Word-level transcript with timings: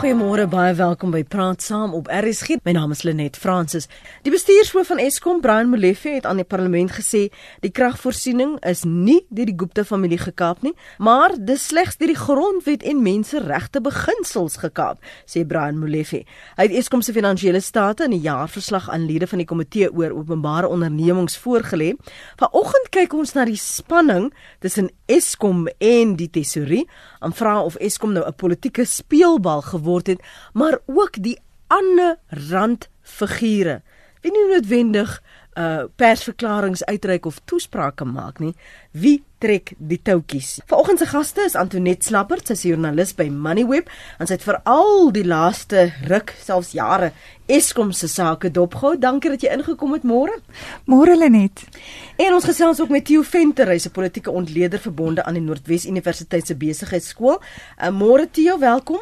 Goeiemôre, 0.00 0.46
baie 0.48 0.72
welkom 0.78 1.10
by 1.12 1.20
Praat 1.28 1.60
Saam 1.60 1.92
op 1.92 2.06
RSG. 2.08 2.62
My 2.64 2.72
naam 2.72 2.94
is 2.94 3.02
Lenet 3.04 3.36
Fransis. 3.36 3.84
Die 4.24 4.32
bestuurshoof 4.32 4.88
van 4.88 5.00
Eskom, 5.02 5.42
Brian 5.44 5.68
Molefe, 5.68 6.14
het 6.14 6.24
aan 6.24 6.38
die 6.40 6.46
parlement 6.48 6.94
gesê 6.96 7.26
die 7.60 7.68
kragvoorsiening 7.68 8.54
is 8.64 8.80
nie 8.88 9.18
deur 9.28 9.50
die 9.50 9.56
Gupta 9.60 9.84
familie 9.84 10.16
gekaap 10.16 10.62
nie, 10.64 10.72
maar 10.96 11.36
dis 11.36 11.66
slegs 11.68 12.00
deur 12.00 12.14
die 12.14 12.16
grondwet 12.16 12.86
en 12.88 13.02
menseregte 13.04 13.82
beginsels 13.84 14.56
gekaap, 14.62 15.04
sê 15.28 15.42
Brian 15.44 15.76
Molefe. 15.82 16.22
Hy 16.56 16.68
het 16.70 16.78
Eskom 16.80 17.04
se 17.04 17.12
finansiële 17.12 17.60
state 17.60 18.08
in 18.08 18.16
'n 18.16 18.24
jaarverslag 18.24 18.88
aan 18.88 19.04
lede 19.04 19.28
van 19.28 19.44
die 19.44 19.50
komitee 19.52 19.92
oor 19.92 20.16
openbare 20.16 20.68
ondernemings 20.68 21.36
voorgelê. 21.36 21.92
Vanoggend 22.40 22.88
kyk 22.88 23.12
ons 23.12 23.34
na 23.34 23.44
die 23.44 23.60
spanning 23.60 24.32
tussen 24.60 24.88
Eskom 25.10 25.66
en 25.78 26.14
die 26.16 26.30
tesourier, 26.30 26.86
en 27.20 27.34
vra 27.34 27.58
of 27.66 27.78
Eskom 27.82 28.12
nou 28.14 28.24
'n 28.26 28.34
politieke 28.34 28.84
speelbal 28.84 29.62
geword 29.62 30.06
het, 30.06 30.22
maar 30.52 30.78
ook 30.86 31.22
die 31.22 31.38
ander 31.66 32.18
randfigure. 32.28 33.82
Wie 34.20 34.32
nie 34.32 34.46
noodwendig 34.50 35.22
uh 35.58 35.88
persverklaringe 35.96 36.86
uitreik 36.86 37.26
of 37.26 37.40
toesprake 37.44 38.04
maak 38.04 38.38
nie. 38.38 38.54
Wie 38.92 39.22
trek 39.38 39.72
die 39.78 39.98
toutjies? 40.02 40.60
Vanoggend 40.70 40.98
se 40.98 41.06
gaste 41.10 41.42
is 41.42 41.56
Antoinette 41.58 42.06
Slappert, 42.06 42.46
sy 42.46 42.54
is 42.54 42.62
joernalis 42.68 43.14
by 43.18 43.26
Moneyweb 43.32 43.90
en 44.18 44.28
sy 44.28 44.36
het 44.36 44.46
veral 44.46 45.10
die 45.16 45.24
laaste 45.26 45.88
ruk, 46.06 46.34
selfs 46.38 46.74
jare, 46.76 47.10
Eskom 47.50 47.90
se 47.92 48.06
sake 48.06 48.52
dopgehou. 48.54 48.94
Dankie 49.00 49.32
dat 49.32 49.42
jy 49.42 49.50
ingekom 49.56 49.96
het 49.96 50.04
môre. 50.06 50.36
Môre 50.86 51.16
Lenet. 51.18 51.64
En 52.20 52.36
ons 52.36 52.46
gesels 52.46 52.78
ook 52.80 52.92
met 52.94 53.08
Theo 53.08 53.24
Venter, 53.26 53.66
hy's 53.66 53.86
'n 53.86 53.96
politieke 53.96 54.30
ontleder 54.30 54.78
verbonde 54.78 55.24
aan 55.24 55.34
die 55.34 55.42
Noordwes 55.42 55.86
Universiteit 55.86 56.46
se 56.46 56.54
besigheidskool. 56.54 57.40
Uh, 57.82 57.90
môre 57.90 58.30
Theo, 58.30 58.58
welkom. 58.58 59.00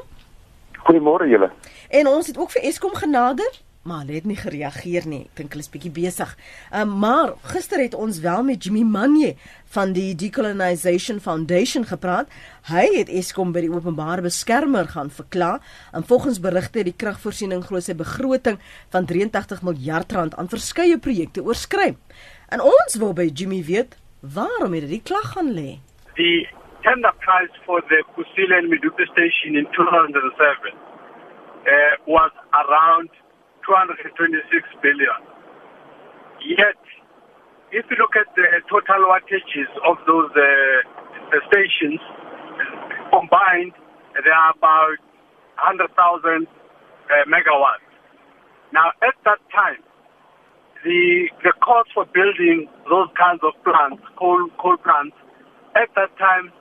Goeiemôre 0.89 1.29
julle. 1.29 1.51
En 1.91 2.07
ons 2.07 2.27
het 2.27 2.39
ook 2.39 2.51
vir 2.51 2.63
Eskom 2.63 2.95
genader, 2.95 3.51
maar 3.83 4.03
hulle 4.03 4.19
het 4.19 4.27
nie 4.29 4.37
gereageer 4.37 5.07
nie. 5.09 5.23
Ek 5.31 5.41
dink 5.41 5.55
hulle 5.55 5.65
is 5.65 5.71
bietjie 5.73 5.93
besig. 5.95 6.35
Um, 6.75 6.97
maar 7.03 7.35
gister 7.53 7.81
het 7.81 7.95
ons 7.95 8.21
wel 8.25 8.43
met 8.45 8.65
Jimmy 8.65 8.83
Manje 8.85 9.35
van 9.75 9.93
die 9.97 10.15
Decolonization 10.19 11.21
Foundation 11.25 11.87
gepraat. 11.89 12.33
Hy 12.69 12.85
het 12.97 13.13
Eskom 13.13 13.53
by 13.55 13.63
die 13.65 13.73
openbare 13.73 14.25
beskermer 14.25 14.91
gaan 14.93 15.13
verkla 15.15 15.59
en 15.93 16.05
volgens 16.09 16.41
berigte 16.45 16.83
het 16.83 16.91
die 16.91 16.97
kragvoorsiening 16.97 17.65
glo 17.69 17.81
sy 17.85 17.97
begroting 17.97 18.59
van 18.95 19.09
83 19.09 19.63
miljard 19.67 20.13
rand 20.13 20.37
aan 20.37 20.51
verskeie 20.53 20.99
projekte 20.99 21.45
oorskry. 21.45 21.95
En 22.53 22.65
ons 22.65 22.99
wil 23.01 23.15
by 23.17 23.29
Jimmy 23.29 23.63
weet, 23.65 23.97
waarom 24.21 24.75
het 24.77 24.89
hy 24.89 24.99
die 24.99 25.05
klag 25.05 25.33
gaan 25.37 25.53
lê? 25.57 25.79
Die 26.19 26.49
tender 26.83 27.13
price 27.25 27.55
for 27.65 27.83
the 27.93 28.03
Kusile 28.17 28.57
and 28.59 28.71
Medupi 28.73 29.05
station 29.13 29.57
in 29.57 29.67
2007 29.77 30.73
uh, 31.69 31.95
was 32.07 32.33
around 32.53 33.11
226 33.69 34.65
billion. 34.81 35.21
Yet, 36.41 36.81
if 37.71 37.85
you 37.93 37.97
look 38.01 38.17
at 38.17 38.33
the 38.33 38.49
total 38.73 39.13
wattages 39.13 39.69
of 39.85 40.01
those 40.09 40.33
uh, 40.33 41.37
stations 41.53 42.01
combined, 43.13 43.77
they 44.17 44.33
are 44.33 44.57
about 44.57 44.97
100,000 45.61 45.85
uh, 45.93 47.25
megawatts. 47.29 47.85
Now, 48.73 48.93
at 49.05 49.17
that 49.25 49.41
time, 49.53 49.85
the 50.85 51.29
the 51.43 51.53
cost 51.61 51.91
for 51.95 52.07
building 52.15 52.69
those 52.89 53.09
kinds 53.19 53.43
of 53.43 53.53
plants, 53.65 54.03
coal 54.19 54.49
coal 54.63 54.77
plants, 54.79 55.17
at 55.75 55.91
that 55.97 56.15
time 56.19 56.53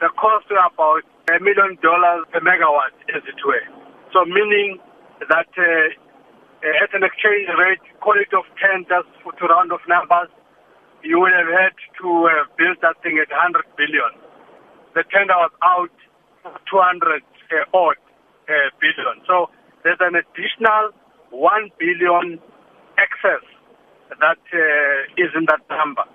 the 0.00 0.10
cost 0.18 0.44
were 0.50 0.60
about 0.60 1.06
a 1.30 1.38
million 1.40 1.78
dollars 1.80 2.26
per 2.32 2.40
megawatt, 2.40 2.92
as 3.14 3.22
it 3.24 3.38
were. 3.46 3.64
So 4.12 4.24
meaning 4.26 4.78
that 5.30 5.48
uh, 5.56 5.94
at 6.62 6.94
an 6.94 7.02
exchange 7.02 7.50
rate, 7.58 7.82
call 7.98 8.14
it 8.14 8.30
of 8.30 8.46
10 8.54 8.86
just 8.86 9.10
for, 9.22 9.34
to 9.34 9.44
round 9.50 9.72
of 9.72 9.82
numbers, 9.90 10.30
you 11.02 11.18
would 11.18 11.34
have 11.34 11.50
had 11.50 11.74
to 11.98 12.08
uh, 12.30 12.46
build 12.54 12.78
that 12.82 12.94
thing 13.02 13.18
at 13.18 13.26
100 13.30 13.66
billion. 13.74 14.14
The 14.94 15.02
tender 15.10 15.34
was 15.34 15.50
out 15.66 15.90
200 16.70 17.22
uh, 17.50 17.66
odd 17.74 17.98
uh, 18.46 18.70
billion. 18.78 19.18
So 19.26 19.50
there's 19.82 19.98
an 19.98 20.14
additional 20.14 20.94
1 21.34 21.70
billion 21.78 22.38
excess 22.94 23.42
that 24.20 24.38
uh, 24.54 25.22
is 25.22 25.34
in 25.34 25.50
that 25.50 25.66
number. 25.66 26.06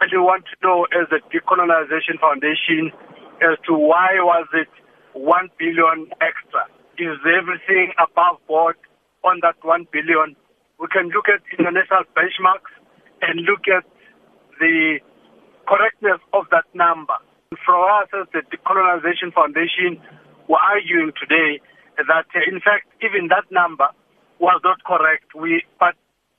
And 0.00 0.12
you 0.12 0.22
want 0.22 0.44
to 0.46 0.56
know 0.62 0.86
as 0.94 1.10
the 1.10 1.18
Decolonization 1.34 2.22
Foundation 2.22 2.94
as 3.42 3.58
to 3.66 3.74
why 3.74 4.14
was 4.22 4.46
it 4.54 4.70
1 5.14 5.50
billion 5.58 6.06
extra? 6.22 6.70
Is 6.98 7.18
everything 7.26 7.92
above 7.98 8.38
board 8.46 8.76
on 9.24 9.40
that 9.42 9.56
1 9.62 9.88
billion? 9.92 10.36
We 10.78 10.86
can 10.88 11.08
look 11.10 11.28
at 11.28 11.40
international 11.52 12.04
benchmarks 12.16 12.72
and 13.22 13.44
look 13.44 13.68
at 13.68 13.84
the 14.58 15.00
correctness 15.68 16.20
of 16.32 16.46
that 16.50 16.64
number. 16.74 17.16
For 17.64 17.76
us 18.00 18.08
as 18.14 18.26
the 18.32 18.42
Decolonization 18.48 19.32
Foundation, 19.34 20.00
we're 20.48 20.62
arguing 20.62 21.12
today 21.18 21.60
that 21.98 22.26
in 22.48 22.60
fact 22.60 22.88
even 23.04 23.28
that 23.28 23.44
number 23.50 23.88
was 24.38 24.60
not 24.64 24.82
correct. 24.84 25.34
We 25.34 25.64
but 25.78 25.94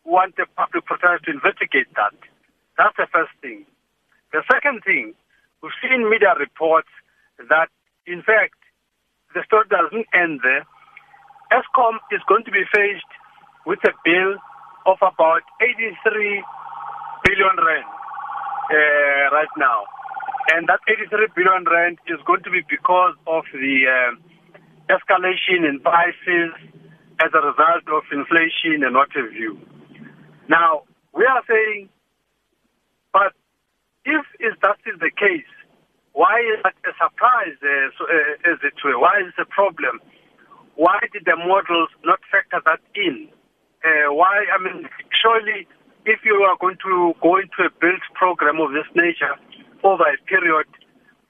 want 0.05 0.35
the 0.37 0.47
public 0.57 0.85
protector 0.85 1.19
to 1.25 1.31
investigate 1.37 1.87
that. 1.95 2.17
That's 2.77 2.97
the 2.97 3.05
first 3.11 3.31
thing. 3.41 3.65
The 4.33 4.41
second 4.49 4.81
thing 4.83 5.13
We've 5.61 5.77
seen 5.77 6.09
media 6.09 6.33
reports 6.39 6.89
that, 7.37 7.69
in 8.07 8.23
fact, 8.25 8.57
the 9.33 9.45
story 9.45 9.69
doesn't 9.69 10.09
end 10.09 10.41
there. 10.41 10.65
ESCOM 11.51 11.99
is 12.11 12.21
going 12.27 12.43
to 12.45 12.51
be 12.51 12.63
faced 12.73 13.11
with 13.65 13.79
a 13.83 13.91
bill 14.03 14.39
of 14.87 14.97
about 15.03 15.43
83 15.59 15.91
billion 17.27 17.55
rand 17.59 17.91
uh, 18.71 19.35
right 19.35 19.53
now. 19.57 19.83
And 20.55 20.67
that 20.67 20.79
83 20.87 21.27
billion 21.35 21.63
rand 21.67 21.99
is 22.07 22.19
going 22.25 22.43
to 22.43 22.51
be 22.51 22.63
because 22.67 23.15
of 23.27 23.43
the 23.53 23.75
uh, 23.83 24.11
escalation 24.89 25.67
in 25.67 25.79
prices 25.83 26.55
as 27.19 27.29
a 27.35 27.41
result 27.43 27.85
of 27.91 28.03
inflation 28.11 28.81
and 28.87 28.95
what 28.95 29.11
have 29.13 29.33
you. 29.35 29.59
Now, 30.49 30.83
we 31.13 31.27
are 31.27 31.43
saying, 31.47 31.89
but 33.13 33.35
if 34.05 34.25
is 34.39 34.55
that 34.63 34.79
is 34.87 34.99
the 34.99 35.11
case, 35.11 35.51
why 36.13 36.39
is 36.39 36.63
that 36.63 36.75
a 36.87 36.93
surprise 36.97 37.55
uh, 37.61 37.91
so, 37.99 38.03
uh, 38.07 38.51
as 38.51 38.59
it? 38.63 38.73
Why 38.83 39.21
is 39.21 39.31
it 39.37 39.41
a 39.41 39.45
problem? 39.45 40.01
Why 40.81 40.97
did 41.13 41.29
the 41.29 41.37
models 41.37 41.93
not 42.01 42.25
factor 42.33 42.57
that 42.65 42.81
in? 42.97 43.29
Uh, 43.85 44.09
why? 44.17 44.49
I 44.49 44.57
mean, 44.57 44.89
surely, 45.13 45.69
if 46.09 46.25
you 46.25 46.41
are 46.41 46.57
going 46.57 46.81
to 46.81 47.13
go 47.21 47.37
into 47.37 47.69
a 47.69 47.69
build 47.69 48.01
program 48.17 48.57
of 48.57 48.73
this 48.73 48.89
nature 48.97 49.37
over 49.85 50.01
a 50.01 50.17
period, 50.25 50.65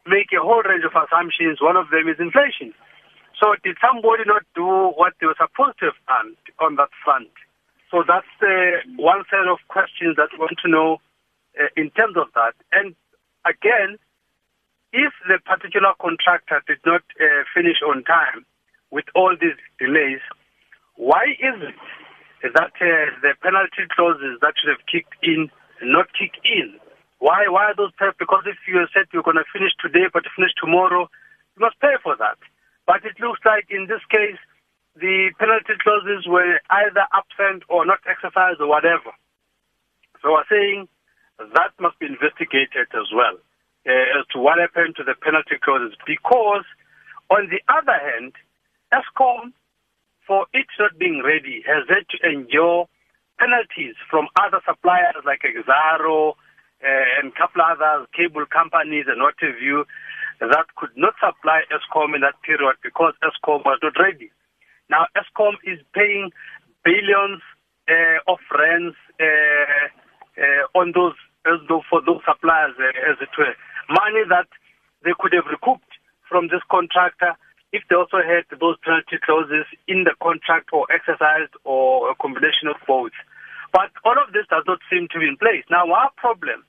make 0.07 0.31
a 0.31 0.39
whole 0.39 0.63
range 0.63 0.87
of 0.87 0.95
assumptions. 0.95 1.59
One 1.59 1.75
of 1.75 1.91
them 1.91 2.07
is 2.07 2.15
inflation. 2.15 2.71
So, 3.35 3.59
did 3.59 3.75
somebody 3.83 4.23
not 4.23 4.47
do 4.55 4.95
what 4.95 5.19
they 5.19 5.27
were 5.27 5.35
supposed 5.35 5.83
to 5.83 5.91
have 5.91 5.99
done 6.07 6.31
on 6.63 6.79
that 6.79 6.95
front? 7.03 7.35
So, 7.91 8.07
that's 8.07 8.31
one 8.95 9.27
set 9.27 9.51
of 9.51 9.59
questions 9.67 10.15
that 10.15 10.31
we 10.31 10.39
want 10.39 10.63
to 10.63 10.71
know 10.71 11.03
uh, 11.59 11.67
in 11.75 11.91
terms 11.99 12.15
of 12.15 12.31
that. 12.39 12.55
And 12.71 12.95
again, 13.43 13.99
if 14.95 15.11
the 15.27 15.43
particular 15.43 15.91
contractor 15.99 16.63
did 16.71 16.79
not 16.87 17.03
uh, 17.19 17.43
finish 17.51 17.83
on 17.83 18.07
time 18.07 18.47
with 18.91 19.05
all 19.15 19.35
these 19.39 19.57
delays, 19.79 20.19
why 20.95 21.33
is 21.39 21.57
it 21.63 22.53
that 22.53 22.75
uh, 22.77 23.07
the 23.23 23.33
penalty 23.41 23.87
clauses 23.95 24.37
that 24.41 24.53
should 24.59 24.69
have 24.69 24.85
kicked 24.85 25.15
in 25.23 25.49
not 25.81 26.07
kick 26.13 26.37
in? 26.43 26.77
Why 27.19 27.47
why 27.49 27.73
those 27.77 27.91
pay? 27.97 28.11
Because 28.19 28.43
if 28.45 28.57
you 28.67 28.85
said 28.93 29.07
you're 29.13 29.25
going 29.25 29.41
to 29.41 29.47
finish 29.53 29.71
today 29.81 30.11
but 30.11 30.23
finish 30.35 30.51
tomorrow, 30.59 31.09
you 31.55 31.61
must 31.61 31.79
pay 31.79 31.95
for 32.03 32.15
that. 32.17 32.37
But 32.85 33.05
it 33.05 33.17
looks 33.19 33.39
like 33.45 33.69
in 33.69 33.87
this 33.87 34.03
case, 34.09 34.37
the 34.97 35.31
penalty 35.39 35.79
clauses 35.79 36.27
were 36.27 36.59
either 36.69 37.05
absent 37.13 37.63
or 37.69 37.85
not 37.85 38.03
exercised 38.05 38.59
or 38.59 38.67
whatever. 38.67 39.13
So 40.21 40.33
we're 40.33 40.49
saying 40.49 40.89
that 41.39 41.73
must 41.79 41.97
be 41.97 42.05
investigated 42.05 42.91
as 42.93 43.09
well 43.13 43.37
uh, 43.87 44.19
as 44.19 44.25
to 44.33 44.37
what 44.37 44.59
happened 44.59 44.95
to 44.97 45.03
the 45.03 45.15
penalty 45.17 45.57
clauses. 45.61 45.97
Because, 46.05 46.65
on 47.29 47.49
the 47.49 47.61
other 47.71 47.97
hand, 47.97 48.33
ESCOM, 48.93 49.53
for 50.27 50.45
it 50.53 50.67
not 50.79 50.97
being 50.99 51.21
ready, 51.23 51.63
has 51.65 51.87
had 51.89 52.05
to 52.11 52.17
endure 52.27 52.87
penalties 53.39 53.95
from 54.09 54.27
other 54.39 54.61
suppliers 54.67 55.23
like 55.25 55.41
Exaro 55.41 56.31
uh, 56.31 57.19
and 57.19 57.33
a 57.33 57.35
couple 57.37 57.61
others, 57.61 58.07
cable 58.13 58.45
companies 58.45 59.05
and 59.07 59.21
what 59.21 59.35
have 59.39 59.59
you, 59.61 59.85
that 60.39 60.65
could 60.75 60.93
not 60.95 61.13
supply 61.21 61.61
ESCOM 61.69 62.15
in 62.15 62.21
that 62.21 62.37
period 62.43 62.75
because 62.83 63.13
ESCOM 63.23 63.65
was 63.65 63.79
not 63.81 63.93
ready. 63.99 64.31
Now, 64.89 65.05
ESCOM 65.15 65.55
is 65.63 65.79
paying 65.93 66.31
billions 66.83 67.41
uh, 67.89 68.19
of 68.27 68.39
rents 68.57 68.97
uh, 69.19 69.87
uh, 70.37 70.79
on 70.79 70.93
those 70.93 71.13
for 71.89 72.01
those 72.05 72.21
suppliers, 72.21 72.77
as 73.09 73.17
it 73.19 73.33
were, 73.37 73.55
money 73.89 74.21
that 74.29 74.45
they 75.03 75.09
could 75.17 75.33
have 75.33 75.49
recouped 75.49 75.89
from 76.29 76.47
this 76.47 76.61
contractor 76.69 77.33
if 77.71 77.83
they 77.89 77.95
also 77.95 78.19
had 78.19 78.43
those 78.59 78.75
penalty 78.83 79.17
clauses 79.23 79.65
in 79.87 80.03
the 80.03 80.15
contract 80.21 80.69
or 80.71 80.87
exercised 80.91 81.55
or 81.63 82.11
a 82.11 82.15
combination 82.15 82.67
of 82.67 82.75
both. 82.87 83.15
But 83.71 83.95
all 84.03 84.19
of 84.19 84.35
this 84.35 84.43
does 84.51 84.67
not 84.67 84.79
seem 84.91 85.07
to 85.15 85.19
be 85.19 85.27
in 85.27 85.37
place. 85.39 85.63
Now, 85.71 85.87
our 85.87 86.11
problem 86.19 86.67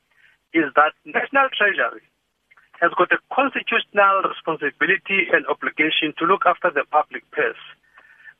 is 0.55 0.71
that 0.79 0.95
National 1.03 1.51
Treasury 1.51 2.07
has 2.79 2.91
got 2.99 3.11
a 3.11 3.19
constitutional 3.35 4.27
responsibility 4.27 5.31
and 5.31 5.47
obligation 5.47 6.15
to 6.19 6.27
look 6.27 6.47
after 6.47 6.71
the 6.71 6.87
public 6.91 7.27
purse. 7.31 7.61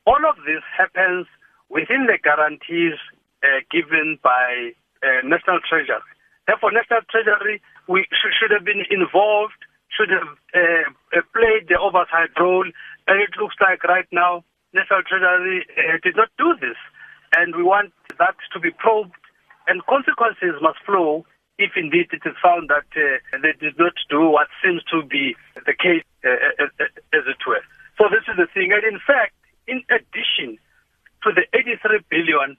All 0.07 0.23
of 0.27 0.37
this 0.47 0.63
happens 0.71 1.27
within 1.71 2.07
the 2.07 2.19
guarantees 2.19 2.99
uh, 3.43 3.63
given 3.71 4.19
by 4.23 4.75
uh, 5.03 5.23
National 5.27 5.59
Treasury. 5.63 6.03
Therefore, 6.47 6.71
National 6.71 7.03
Treasury 7.11 7.63
we 7.87 8.07
sh- 8.11 8.35
should 8.39 8.51
have 8.51 8.67
been 8.67 8.83
involved, 8.91 9.59
should 9.97 10.11
have 10.11 10.29
uh, 10.55 10.89
uh, 11.13 11.23
played 11.37 11.69
the 11.69 11.79
oversight 11.79 12.33
role, 12.41 12.67
and 13.07 13.17
it 13.21 13.37
looks 13.41 13.57
like 13.61 13.85
right 13.85 14.09
now 14.13 14.45
National 14.73 15.03
Treasury 15.05 15.67
uh, 15.77 15.99
did 16.03 16.17
not 16.17 16.29
do 16.39 16.57
this. 16.61 16.77
And 17.37 17.57
we 17.57 17.63
want 17.63 17.93
that 18.19 18.37
to 18.53 18.61
be 18.61 18.71
probed, 18.71 19.17
and 19.69 19.85
consequences 19.87 20.57
must 20.61 20.81
flow 20.85 21.25
if 21.59 21.73
indeed 21.77 22.09
it 22.13 22.25
is 22.25 22.37
found 22.43 22.69
that 22.69 22.89
uh, 22.97 23.21
they 23.41 23.53
did 23.61 23.79
not 23.79 23.93
do 24.09 24.29
what 24.29 24.49
seems 24.65 24.83
to 24.91 25.05
be 25.05 25.37
the 25.67 25.77
case, 25.77 26.05
uh, 26.25 26.65
as 27.13 27.25
it 27.29 27.41
were. 27.47 27.63
So 28.01 28.09
this 28.09 28.25
is 28.27 28.37
the 28.37 28.49
thing. 28.53 28.73
And 28.73 28.83
in 28.83 28.99
fact, 28.99 29.37
in 29.69 29.85
addition 29.93 30.59
to 31.23 31.31
the 31.31 31.45
83 31.55 32.03
billion, 32.09 32.57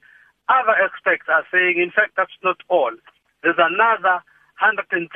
other 0.48 0.76
experts 0.78 1.26
are 1.28 1.44
saying, 1.52 1.82
in 1.82 1.90
fact, 1.90 2.14
that's 2.16 2.38
not 2.42 2.56
all. 2.68 2.94
There's 3.42 3.58
another 3.58 4.22
113 4.62 5.10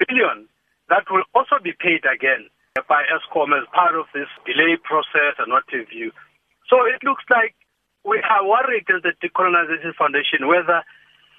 billion 0.00 0.48
that 0.88 1.04
will 1.10 1.24
also 1.34 1.58
be 1.62 1.72
paid 1.72 2.04
again 2.06 2.46
by 2.88 3.02
ESCOM 3.08 3.56
as 3.56 3.66
part 3.72 3.96
of 3.96 4.06
this 4.14 4.28
delay 4.44 4.76
process 4.82 5.34
and 5.38 5.50
what 5.50 5.64
have 5.72 5.90
you. 5.90 6.12
So 6.68 6.84
it 6.86 7.02
looks 7.02 7.24
like 7.30 7.54
we 8.04 8.22
are 8.22 8.44
worried 8.46 8.86
as 8.92 9.02
the 9.02 9.14
Decolonization 9.18 9.94
Foundation 9.96 10.46
whether 10.46 10.84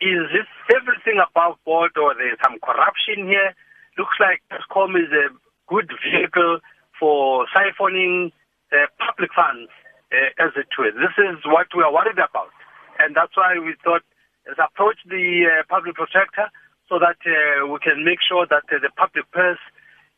is 0.02 0.30
this 0.34 0.50
everything 0.74 1.22
above 1.22 1.58
board 1.66 1.96
or 1.98 2.14
there's 2.14 2.38
some 2.44 2.60
corruption 2.60 3.26
here. 3.28 3.54
Looks 3.98 4.18
like 4.20 4.42
ESCOM 4.52 4.94
is 4.98 5.10
a 5.10 5.34
good 5.68 5.90
vehicle 6.04 6.60
for 7.00 7.46
siphoning 7.56 8.32
uh, 8.72 8.86
public 9.00 9.32
funds, 9.34 9.72
uh, 10.12 10.44
as 10.44 10.52
it 10.56 10.68
were. 10.78 10.92
This 10.92 11.16
is 11.18 11.40
what 11.46 11.68
we 11.76 11.84
are 11.84 11.94
worried 11.94 12.20
about. 12.20 12.54
And 13.00 13.16
that's 13.16 13.36
why 13.38 13.58
we 13.58 13.76
thought, 13.84 14.04
let's 14.46 14.60
approach 14.60 14.98
the 15.06 15.46
uh, 15.48 15.64
public 15.70 15.96
protector 15.96 16.50
so 16.90 17.00
that 17.00 17.20
uh, 17.26 17.68
we 17.72 17.80
can 17.80 18.04
make 18.04 18.22
sure 18.30 18.46
that 18.48 18.66
uh, 18.72 18.80
the 18.86 18.92
public 18.96 19.26
purse 19.32 19.64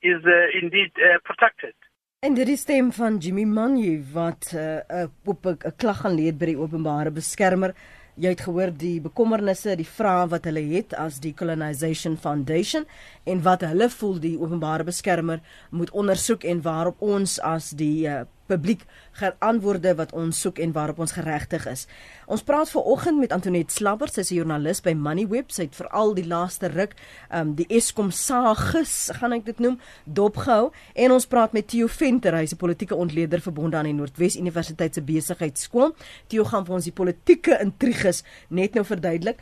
is 0.02 0.22
uh, 0.26 0.62
indeed 0.62 0.92
uh, 0.98 1.18
protected. 1.24 1.76
En 2.20 2.34
dit 2.34 2.48
is 2.48 2.60
stem 2.60 2.92
van 2.92 3.18
Jimmy 3.18 3.44
Manju 3.44 4.04
wat 4.14 4.52
'n 4.54 4.84
uh, 4.92 5.08
op 5.26 5.46
'n 5.46 5.58
klag 5.78 6.00
gaan 6.02 6.16
leed 6.16 6.38
by 6.38 6.46
die 6.46 6.58
openbare 6.60 7.12
beskermer. 7.12 7.74
Jy 8.16 8.30
het 8.30 8.42
gehoor 8.42 8.72
die 8.78 9.02
bekommernisse, 9.02 9.76
die 9.76 9.88
vrae 9.88 10.28
wat 10.28 10.44
hulle 10.44 10.64
het 10.76 10.94
as 10.94 11.20
die 11.20 11.34
Colonization 11.34 12.18
Foundation 12.18 12.86
en 13.24 13.42
wat 13.42 13.62
hulle 13.62 13.90
voel 13.90 14.20
die 14.20 14.40
openbare 14.40 14.84
beskermer 14.84 15.40
moet 15.72 15.92
ondersoek 15.92 16.44
en 16.44 16.62
waarop 16.62 17.02
ons 17.02 17.40
as 17.40 17.70
die 17.70 18.08
uh, 18.08 18.26
publiek 18.50 18.86
geantwoorde 19.20 19.94
wat 20.00 20.14
ons 20.18 20.40
soek 20.44 20.60
en 20.64 20.74
waarop 20.76 21.00
ons 21.06 21.14
geregtig 21.16 21.68
is. 21.70 21.86
Ons 22.28 22.44
praat 22.46 22.72
vanoggend 22.74 23.20
met 23.22 23.34
Antoinette 23.36 23.74
Slabber, 23.74 24.10
sy 24.10 24.22
is 24.26 24.32
'n 24.32 24.36
joernalis 24.36 24.82
by 24.82 24.94
Moneyweb, 24.94 25.52
sy 25.52 25.64
het 25.68 25.76
veral 25.76 26.14
die 26.14 26.28
laaste 26.28 26.68
ruk, 26.68 26.96
ehm 27.30 27.50
um, 27.50 27.56
die 27.56 27.68
Eskom 27.70 28.12
sagus, 28.12 29.12
gaan 29.20 29.34
ek 29.34 29.46
dit 29.46 29.60
noem, 29.60 29.80
dopgehou 30.06 30.72
en 30.96 31.12
ons 31.12 31.26
praat 31.26 31.54
met 31.54 31.68
Theo 31.68 31.88
Venter, 31.88 32.34
hy's 32.36 32.54
'n 32.54 32.58
politieke 32.58 32.96
ontleder 32.96 33.42
verbonde 33.42 33.78
aan 33.78 33.86
die 33.86 33.94
Noordwes 33.94 34.36
Universiteit 34.36 34.94
se 34.94 35.02
besigheidskool. 35.02 35.96
Theo 36.28 36.44
gaan 36.44 36.66
vir 36.66 36.76
ons 36.76 36.84
die 36.84 36.94
politieke 36.94 37.60
intriges 37.62 38.24
net 38.50 38.74
nou 38.74 38.86
verduidelik. 38.86 39.38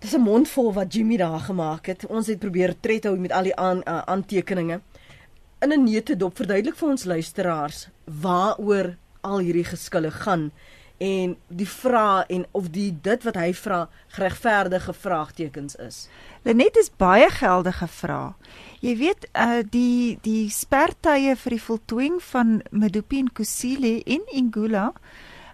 Dis 0.00 0.14
'n 0.14 0.20
mondvol 0.20 0.72
wat 0.72 0.94
Jimmy 0.94 1.16
daar 1.16 1.40
gemaak 1.40 1.86
het. 1.86 2.06
Ons 2.06 2.26
het 2.26 2.38
probeer 2.38 2.74
tred 2.80 3.04
hou 3.04 3.16
met 3.16 3.32
al 3.32 3.42
die 3.42 3.56
aan, 3.56 3.82
uh, 3.86 4.02
aantekeninge 4.04 4.80
in 5.62 5.72
'n 5.72 5.84
neutedop 5.84 6.36
verduidelik 6.36 6.76
vir 6.76 6.88
ons 6.88 7.04
luisteraars 7.04 7.88
waaroor 8.20 8.96
al 9.22 9.38
hierdie 9.38 9.64
geskille 9.64 10.10
gaan 10.10 10.50
en 11.02 11.36
die 11.48 11.66
vrae 11.68 12.24
en 12.30 12.44
of 12.54 12.68
die 12.74 12.90
dit 13.02 13.24
wat 13.26 13.38
hy 13.40 13.50
vra 13.58 13.80
geregverdige 14.14 14.92
vraagtekens 14.94 15.74
is. 15.82 16.06
Lenet 16.46 16.78
is 16.78 16.92
baie 16.96 17.26
geldige 17.30 17.88
vrae. 17.90 18.34
Jy 18.82 18.96
weet 19.00 19.26
uh 19.32 19.62
die 19.66 20.18
die 20.22 20.50
spertye 20.50 21.34
vir 21.38 21.56
die 21.56 21.64
voltooiing 21.64 22.20
van 22.30 22.60
Medupi 22.70 23.22
en 23.24 23.32
Kusile 23.34 23.98
in 24.04 24.22
Ingula 24.30 24.92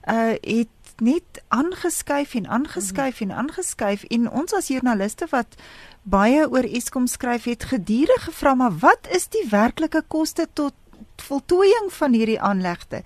uh 0.09 0.35
het 0.43 0.75
net 1.01 1.41
aangeskuif 1.55 2.35
en 2.35 2.49
aangeskuif 2.49 3.21
en 3.21 3.33
aangeskuif 3.33 4.05
en 4.11 4.27
ons 4.31 4.53
as 4.57 4.69
joernaliste 4.69 5.29
wat 5.31 5.55
baie 6.03 6.43
oor 6.49 6.67
Eskom 6.67 7.07
skryf 7.07 7.47
het 7.47 7.69
gedurig 7.71 8.25
gevra 8.27 8.55
maar 8.59 8.79
wat 8.83 9.09
is 9.15 9.29
die 9.33 9.45
werklike 9.51 10.03
koste 10.09 10.49
tot 10.53 10.75
voltooiing 11.23 11.93
van 11.93 12.13
hierdie 12.13 12.41
aanlegte? 12.41 13.03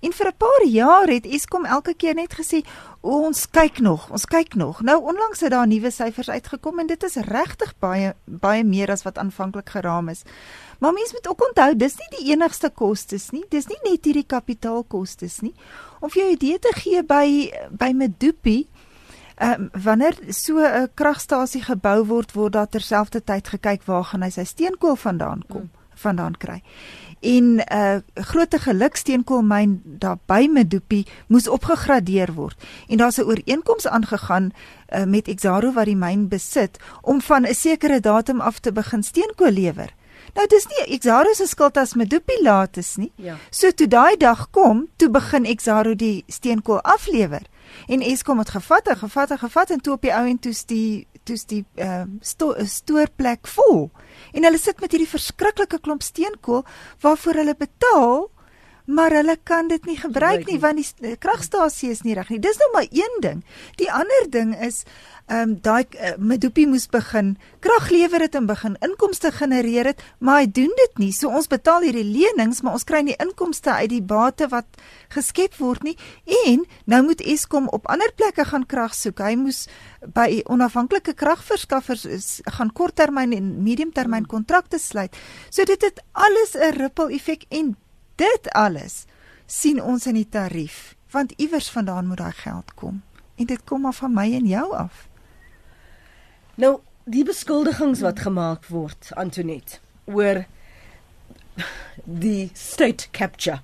En 0.00 0.12
vir 0.12 0.26
'n 0.26 0.36
paar 0.36 0.64
jaar 0.64 1.08
het 1.08 1.26
Eskom 1.26 1.64
elke 1.64 1.94
keer 1.94 2.14
net 2.14 2.34
gesê 2.34 2.64
ons 3.00 3.50
kyk 3.50 3.78
nog, 3.78 4.10
ons 4.10 4.24
kyk 4.24 4.54
nog. 4.54 4.80
Nou 4.80 5.02
onlangs 5.02 5.40
het 5.40 5.50
daar 5.50 5.66
nuwe 5.66 5.90
syfers 5.90 6.28
uitgekom 6.28 6.78
en 6.78 6.86
dit 6.86 7.02
is 7.02 7.14
regtig 7.14 7.74
baie 7.78 8.14
baie 8.24 8.64
meer 8.64 8.90
as 8.90 9.02
wat 9.02 9.18
aanvanklik 9.18 9.68
geraam 9.68 10.08
is. 10.08 10.22
Maar 10.78 10.92
mense 10.92 11.12
moet 11.12 11.28
ook 11.28 11.48
onthou, 11.48 11.76
dis 11.76 11.96
nie 11.96 12.18
die 12.18 12.32
enigste 12.32 12.70
kostes 12.70 13.30
nie. 13.30 13.44
Dis 13.48 13.66
nie 13.66 13.90
net 13.90 14.04
hierdie 14.04 14.26
kapitaalkostes 14.26 15.40
nie. 15.40 15.54
Om 16.00 16.10
vir 16.10 16.22
jou 16.22 16.30
'n 16.30 16.34
idee 16.34 16.58
te 16.58 16.72
gee 16.74 17.02
by 17.02 17.52
by 17.70 17.92
Medupi, 17.92 18.68
Ehm 19.40 19.70
um, 19.74 19.82
wanneer 19.82 20.18
so 20.28 20.58
'n 20.58 20.88
kragstasie 20.94 21.62
gebou 21.62 22.06
word, 22.06 22.32
word 22.32 22.52
daar 22.52 22.68
terselfdertyd 22.68 23.48
gekyk 23.48 23.82
waar 23.84 24.04
gaan 24.04 24.22
hy 24.22 24.30
sy 24.30 24.44
steenkool 24.44 24.96
vandaan 24.96 25.42
kom, 25.48 25.60
hmm. 25.60 25.70
vandaan 25.94 26.36
kry. 26.36 26.62
En 27.20 27.44
'n 27.54 27.62
uh, 27.72 27.96
groot 28.14 28.54
geluksteenkoolmyn 28.58 29.82
daar 29.84 30.18
by 30.26 30.48
Medupi 30.52 31.04
moes 31.26 31.48
opgegradeer 31.48 32.32
word. 32.32 32.56
En 32.88 32.96
daar's 32.96 33.16
'n 33.16 33.22
ooreenkoms 33.22 33.86
aangegaan 33.86 34.50
uh, 34.88 35.04
met 35.04 35.28
Exaro 35.28 35.72
wat 35.72 35.84
die 35.84 35.96
myn 35.96 36.28
besit 36.28 36.78
om 37.02 37.20
van 37.20 37.46
'n 37.46 37.54
sekere 37.54 38.00
datum 38.00 38.40
af 38.40 38.58
te 38.58 38.72
begin 38.72 39.02
steenkool 39.02 39.50
lewer. 39.50 39.94
Nou 40.34 40.46
dis 40.46 40.66
nie 40.66 40.94
Exaro 40.96 41.32
se 41.34 41.46
skuld 41.46 41.76
as 41.76 41.94
Medupi 41.94 42.42
laat 42.42 42.76
is 42.76 42.96
nie. 42.96 43.12
Ja. 43.14 43.36
So 43.50 43.70
toe 43.70 43.88
daai 43.88 44.16
dag 44.16 44.50
kom, 44.50 44.86
toe 44.96 45.10
begin 45.10 45.44
Exaro 45.44 45.94
die 45.94 46.24
steenkool 46.26 46.80
aflewer. 46.80 47.42
En 47.86 48.00
Eskom 48.00 48.38
het 48.38 48.50
gevat 48.50 48.90
gevat 48.98 49.32
gevat 49.38 49.70
en 49.70 49.80
toe 49.80 49.92
op 49.92 50.02
die 50.02 50.14
ou 50.14 50.26
en 50.28 50.38
toes 50.38 50.64
die 50.64 51.06
toes 51.30 51.46
die 51.50 51.62
uh, 51.82 52.04
sto, 52.26 52.52
stoorplek 52.58 53.48
vol. 53.54 53.88
En 54.34 54.46
hulle 54.46 54.60
sit 54.60 54.82
met 54.82 54.92
hierdie 54.94 55.10
verskriklike 55.10 55.80
klomp 55.84 56.04
steenkool 56.04 56.64
waarvoor 57.04 57.42
hulle 57.42 57.56
betaal 57.58 58.28
maar 58.90 59.14
hulle 59.14 59.36
kan 59.42 59.68
dit 59.70 59.86
nie 59.86 59.96
gebruik 59.98 60.48
nie 60.48 60.58
want 60.58 60.80
die 60.98 61.16
kragstasie 61.22 61.92
is 61.94 62.02
nie 62.02 62.16
reg 62.18 62.30
nie. 62.32 62.40
Dis 62.42 62.58
nou 62.58 62.70
maar 62.74 62.88
een 62.90 63.16
ding. 63.22 63.42
Die 63.78 63.90
ander 63.92 64.28
ding 64.30 64.54
is 64.58 64.84
ehm 65.30 65.50
um, 65.50 65.58
daai 65.62 65.84
uh, 65.94 66.16
Medupi 66.18 66.64
moes 66.66 66.88
begin 66.90 67.36
krag 67.62 67.90
lewer 67.94 68.24
het 68.24 68.34
en 68.34 68.48
begin 68.48 68.74
inkomste 68.82 69.30
genereer 69.30 69.86
het, 69.92 70.00
maar 70.18 70.40
hy 70.40 70.48
doen 70.50 70.72
dit 70.76 70.98
nie. 70.98 71.12
So 71.14 71.30
ons 71.30 71.46
betaal 71.46 71.86
hierdie 71.86 72.02
lenings, 72.04 72.64
maar 72.66 72.74
ons 72.74 72.86
kry 72.88 73.04
nie 73.06 73.14
inkomste 73.22 73.70
uit 73.70 73.92
die 73.92 74.02
bate 74.02 74.48
wat 74.50 74.80
geskep 75.14 75.54
word 75.62 75.86
nie. 75.86 75.94
En 76.46 76.64
nou 76.90 77.02
moet 77.06 77.22
Eskom 77.22 77.68
op 77.70 77.86
ander 77.86 78.10
plekke 78.16 78.44
gaan 78.48 78.66
krag 78.66 78.96
soek. 78.98 79.22
Hy 79.22 79.36
moes 79.38 79.68
by 80.02 80.42
onafhanklike 80.50 81.14
kragverskaffers 81.14 82.40
gaan 82.58 82.74
korttermyn 82.74 83.36
en 83.36 83.52
mediumtermyn 83.62 84.26
kontrakte 84.26 84.82
sluit. 84.82 85.14
So 85.50 85.62
dit 85.64 85.78
het 85.82 86.02
alles 86.12 86.56
'n 86.58 86.74
ripple 86.74 87.14
effek 87.14 87.46
en 87.50 87.76
dit 88.20 88.50
alles 88.56 89.04
sien 89.50 89.80
ons 89.82 90.06
in 90.06 90.18
die 90.18 90.28
tarief, 90.28 90.94
want 91.10 91.32
iewers 91.40 91.70
vandaan 91.72 92.10
moet 92.10 92.20
daai 92.22 92.36
geld 92.44 92.74
kom. 92.78 93.00
En 93.40 93.48
dit 93.48 93.64
kom 93.64 93.88
af 93.88 94.02
van 94.04 94.14
my 94.14 94.28
en 94.36 94.46
jou 94.46 94.66
af. 94.76 95.06
Nou, 96.60 96.78
die 97.10 97.24
beskuldigings 97.24 98.02
wat 98.04 98.20
gemaak 98.22 98.68
word, 98.70 99.10
Antoinette, 99.18 99.80
oor 100.04 100.44
die 102.04 102.50
state 102.54 103.08
capture. 103.16 103.60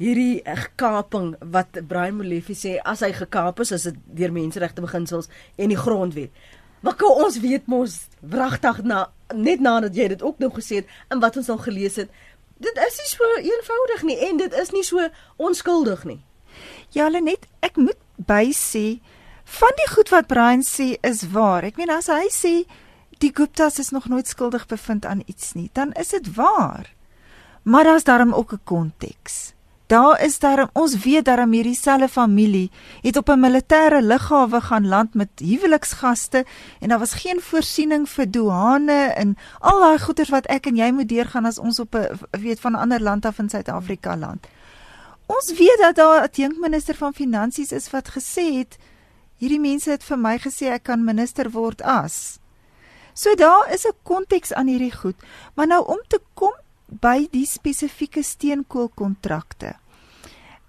Hierdie 0.00 0.42
kaping 0.80 1.34
wat 1.52 1.78
Brian 1.88 2.16
Molefe 2.18 2.56
sê 2.56 2.78
as 2.84 3.04
hy 3.04 3.12
gekaap 3.16 3.60
is, 3.60 3.72
is 3.76 3.86
dit 3.88 4.00
deur 4.22 4.32
menseregte 4.32 4.82
beginsels 4.84 5.28
en 5.56 5.72
die 5.72 5.78
grondwet. 5.78 6.32
Maar 6.80 6.96
kom 6.96 7.20
ons 7.24 7.36
weet 7.42 7.68
mos 7.68 8.06
wragtig 8.24 8.80
na 8.88 9.10
net 9.36 9.60
nadat 9.60 9.96
jy 9.96 10.08
dit 10.14 10.22
ook 10.24 10.40
nou 10.40 10.48
gesê 10.56 10.80
het 10.80 10.94
en 11.12 11.20
wat 11.20 11.36
ons 11.36 11.50
al 11.52 11.60
gelees 11.60 12.00
het. 12.00 12.08
Dit 12.60 12.76
is 12.76 12.98
nie 13.00 13.08
so 13.08 13.28
eenvoudig 13.40 14.02
nie 14.04 14.18
en 14.28 14.36
dit 14.40 14.52
is 14.60 14.70
nie 14.74 14.84
so 14.84 15.08
onskuldig 15.36 16.04
nie. 16.04 16.20
Ja, 16.92 17.08
net 17.08 17.46
ek 17.64 17.78
moet 17.80 17.98
bysê 18.16 19.00
van 19.60 19.76
die 19.78 19.88
goed 19.94 20.10
wat 20.12 20.28
Brian 20.28 20.62
sê 20.66 20.92
is 21.06 21.24
waar. 21.32 21.64
Ek 21.64 21.78
meen 21.80 21.92
as 21.94 22.10
hy 22.12 22.28
sê 22.28 22.54
die 23.20 23.32
Guptas 23.36 23.78
is 23.78 23.90
nog 23.90 24.08
nooit 24.08 24.28
skuldig 24.28 24.66
bevind 24.66 25.06
aan 25.06 25.22
iets 25.26 25.54
nie, 25.54 25.70
dan 25.72 25.92
is 25.92 26.12
dit 26.12 26.34
waar. 26.36 26.92
Maar 27.62 27.84
daar's 27.84 28.04
daarom 28.04 28.34
ook 28.34 28.52
'n 28.52 28.64
konteks. 28.64 29.52
Daar 29.90 30.22
is 30.22 30.38
daar 30.38 30.68
ons 30.72 30.92
weet 31.02 31.24
dat 31.26 31.40
hierdie 31.50 31.74
selfe 31.74 32.08
familie 32.08 32.70
het 33.02 33.16
op 33.16 33.28
'n 33.28 33.40
militêre 33.40 34.02
lughawe 34.02 34.60
gaan 34.60 34.86
land 34.86 35.14
met 35.14 35.28
huweliksgaste 35.34 36.44
en 36.80 36.88
daar 36.88 36.98
was 36.98 37.12
geen 37.12 37.40
voorsiening 37.40 38.08
vir 38.08 38.30
douane 38.30 39.00
en 39.22 39.36
al 39.58 39.80
daai 39.80 39.98
goeders 39.98 40.28
wat 40.28 40.46
ek 40.46 40.66
en 40.66 40.76
jy 40.76 40.90
moet 40.90 41.08
deurgaan 41.08 41.44
as 41.44 41.58
ons 41.58 41.78
op 41.78 41.94
'n 41.94 42.18
weet 42.30 42.60
van 42.60 42.72
'n 42.72 42.78
ander 42.78 43.02
land 43.02 43.24
af 43.24 43.38
in 43.38 43.48
Suid-Afrika 43.48 44.16
land. 44.16 44.46
Ons 45.26 45.52
weet 45.58 45.78
dat 45.80 45.96
daar 45.96 46.20
'n 46.20 46.22
adjunkminister 46.22 46.94
van 46.94 47.14
finansies 47.14 47.72
is 47.72 47.90
wat 47.90 48.08
gesê 48.08 48.54
het 48.58 48.76
hierdie 49.36 49.60
mense 49.60 49.90
het 49.90 50.04
vir 50.04 50.18
my 50.18 50.38
gesê 50.38 50.66
ek 50.66 50.82
kan 50.82 51.04
minister 51.04 51.50
word 51.50 51.82
as. 51.82 52.38
So 53.14 53.34
daar 53.34 53.72
is 53.72 53.84
'n 53.86 53.96
konteks 54.02 54.52
aan 54.52 54.66
hierdie 54.66 54.96
goed, 54.96 55.16
maar 55.54 55.66
nou 55.66 55.86
om 55.86 56.00
te 56.08 56.20
kom 56.34 56.54
by 56.90 57.28
die 57.32 57.46
spesifieke 57.46 58.22
steenkoolkontrakte. 58.22 59.76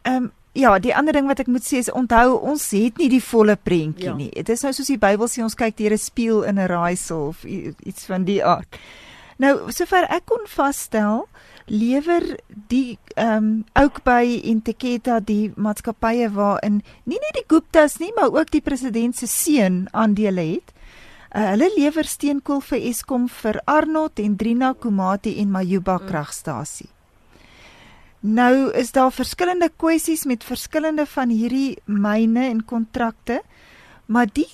Ehm 0.04 0.24
um, 0.24 0.32
ja, 0.54 0.80
die 0.80 0.92
ander 0.96 1.16
ding 1.16 1.30
wat 1.32 1.40
ek 1.40 1.48
moet 1.48 1.64
sê 1.64 1.80
is 1.80 1.92
onthou 1.96 2.36
ons 2.36 2.66
het 2.76 2.98
nie 3.00 3.08
die 3.12 3.24
volle 3.24 3.56
prentjie 3.56 4.10
ja. 4.10 4.16
nie. 4.18 4.32
Dit 4.36 4.50
is 4.52 4.66
nou 4.66 4.74
soos 4.76 4.90
die 4.92 5.00
Bybel 5.00 5.30
sê 5.32 5.46
ons 5.46 5.56
kyk 5.56 5.78
deur 5.78 5.96
'n 5.96 5.98
spieël 5.98 6.44
in 6.44 6.60
'n 6.60 6.68
raaisel 6.68 7.28
of 7.32 7.46
iets 7.46 8.06
van 8.06 8.26
die 8.28 8.44
aard. 8.44 8.80
Nou, 9.38 9.72
sover 9.72 10.06
ek 10.12 10.26
kon 10.26 10.44
vasstel, 10.46 11.28
lewer 11.66 12.38
die 12.68 13.00
ehm 13.16 13.38
um, 13.38 13.66
ook 13.80 14.04
by 14.04 14.42
Inteketa 14.44 15.20
die 15.20 15.54
maatskappye 15.56 16.30
waarin 16.36 16.84
nie 17.06 17.20
net 17.20 17.34
die 17.40 17.48
Guptas 17.48 17.98
nie, 18.00 18.12
maar 18.16 18.34
ook 18.34 18.52
die 18.52 18.62
president 18.62 19.16
se 19.16 19.28
seun 19.28 19.88
aandele 19.92 20.42
het. 20.42 20.74
Uh, 21.32 21.54
hulle 21.54 21.70
lewer 21.78 22.08
steenkool 22.08 22.60
vir 22.68 22.82
Eskom 22.90 23.30
vir 23.32 23.62
Arnold 23.72 24.20
en 24.20 24.34
Drina 24.36 24.74
Komati 24.74 25.38
en 25.40 25.52
Majuba 25.54 25.96
mm. 25.98 26.10
kragstasie. 26.10 26.90
Nou 28.22 28.70
is 28.78 28.92
daar 28.94 29.14
verskillende 29.16 29.72
kwessies 29.82 30.28
met 30.30 30.44
verskillende 30.44 31.08
van 31.10 31.32
hierdie 31.34 31.80
myne 31.88 32.50
en 32.52 32.60
kontrakte, 32.68 33.40
maar 34.06 34.28
die 34.30 34.50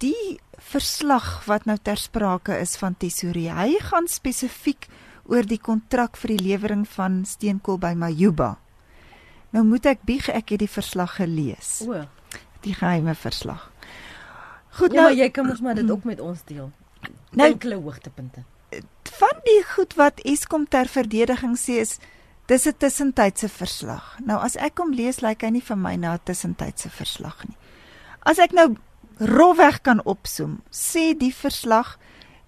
die 0.00 0.38
verslag 0.70 1.42
wat 1.44 1.66
nou 1.68 1.76
ter 1.76 1.98
sprake 2.00 2.54
is 2.62 2.76
van 2.80 2.94
Tesorie, 2.96 3.50
hy 3.52 3.74
gaan 3.84 4.06
spesifiek 4.08 4.86
oor 5.28 5.44
die 5.44 5.60
kontrak 5.60 6.16
vir 6.16 6.34
die 6.36 6.44
lewering 6.46 6.86
van 6.88 7.20
steenkool 7.28 7.76
by 7.82 7.92
Majuba. 7.98 8.54
Nou 9.52 9.66
moet 9.66 9.90
ek 9.92 10.06
bieg 10.08 10.30
ek 10.32 10.54
het 10.54 10.62
die 10.62 10.70
verslag 10.70 11.18
gelees. 11.18 11.80
O, 11.84 12.00
die 12.64 12.74
geheime 12.76 13.16
verslag. 13.18 13.68
Goed, 14.78 14.92
ja, 14.92 15.02
nou 15.02 15.14
jy 15.14 15.30
kan 15.34 15.50
ons 15.50 15.60
maar 15.60 15.74
dit 15.74 15.90
ook 15.90 16.04
met 16.04 16.20
ons 16.20 16.44
deel. 16.44 16.70
Nou 17.30 17.50
enkele 17.50 17.74
hoogtepunte. 17.74 18.44
Van 19.02 19.42
die 19.44 19.62
goed 19.74 19.94
wat 19.98 20.20
Eskom 20.26 20.68
ter 20.68 20.86
verdediging 20.90 21.56
sê 21.58 21.80
is 21.82 21.98
dis 22.46 22.66
'n 22.66 22.74
tussentydse 22.78 23.48
verslag. 23.48 24.18
Nou 24.24 24.38
as 24.40 24.56
ek 24.56 24.78
hom 24.78 24.92
lees, 24.92 25.20
lyk 25.20 25.42
hy 25.42 25.50
nie 25.50 25.62
vir 25.62 25.76
my 25.76 25.96
na 25.96 26.14
'n 26.14 26.20
tussentydse 26.24 26.90
verslag 26.90 27.48
nie. 27.48 27.56
As 28.22 28.38
ek 28.38 28.52
nou 28.52 28.76
rofweg 29.18 29.82
kan 29.82 30.00
opsom, 30.04 30.62
sê 30.70 31.16
die 31.18 31.34
verslag 31.34 31.98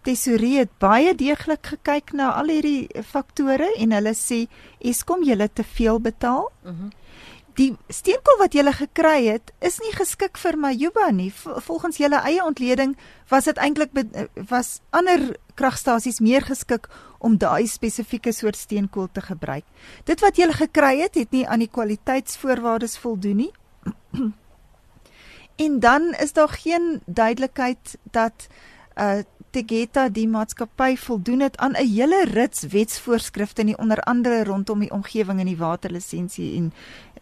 Tesorie 0.02 0.58
het 0.58 0.70
baie 0.78 1.14
deeglik 1.14 1.66
gekyk 1.66 2.12
na 2.12 2.32
al 2.32 2.48
hierdie 2.50 2.88
faktore 3.02 3.68
en 3.78 3.92
hulle 3.92 4.14
sê 4.18 4.48
Eskom 4.80 5.22
julle 5.22 5.48
te 5.52 5.62
veel 5.64 6.00
betaal. 6.00 6.50
Mhm. 6.64 6.72
Mm 6.72 6.90
die 7.58 7.72
steenkool 7.92 8.38
wat 8.40 8.54
jy 8.56 8.64
gekry 8.72 9.26
het 9.26 9.52
is 9.60 9.78
nie 9.80 9.92
geskik 9.92 10.38
vir 10.38 10.56
Majuba 10.56 11.10
nie. 11.10 11.30
Volgens 11.32 11.98
julle 12.00 12.20
eie 12.24 12.44
ontleding 12.44 12.96
was 13.28 13.44
dit 13.44 13.58
eintlik 13.58 13.90
was 14.48 14.80
ander 14.90 15.36
kragstasies 15.54 16.20
meer 16.20 16.42
geskik 16.42 16.88
om 17.18 17.38
daai 17.38 17.66
spesifieke 17.66 18.32
soort 18.32 18.56
steenkool 18.56 19.08
te 19.12 19.20
gebruik. 19.20 19.64
Dit 20.04 20.20
wat 20.20 20.36
jy 20.36 20.50
gekry 20.52 21.00
het, 21.00 21.14
het 21.14 21.30
nie 21.30 21.46
aan 21.46 21.60
die 21.60 21.70
kwaliteitsvoorwaardes 21.70 22.98
voldoen 22.98 23.36
nie. 23.36 23.52
en 25.66 25.80
dan 25.80 26.14
is 26.20 26.32
daar 26.32 26.48
geen 26.48 27.00
duidelikheid 27.06 27.98
dat 28.10 28.48
uh 28.96 29.22
Tegeta 29.52 30.08
die 30.08 30.26
maatskappy 30.28 30.96
voldoen 30.96 31.40
het 31.40 31.56
aan 31.56 31.76
'n 31.76 31.86
hele 31.86 32.24
rits 32.24 32.66
wetsvoorskrifte 32.72 33.62
nie 33.62 33.78
onder 33.78 34.00
andere 34.00 34.44
rondom 34.44 34.80
die 34.80 34.90
omgewing 34.90 35.40
en 35.40 35.46
die 35.46 35.56
waterlisensie 35.56 36.56
en 36.56 36.72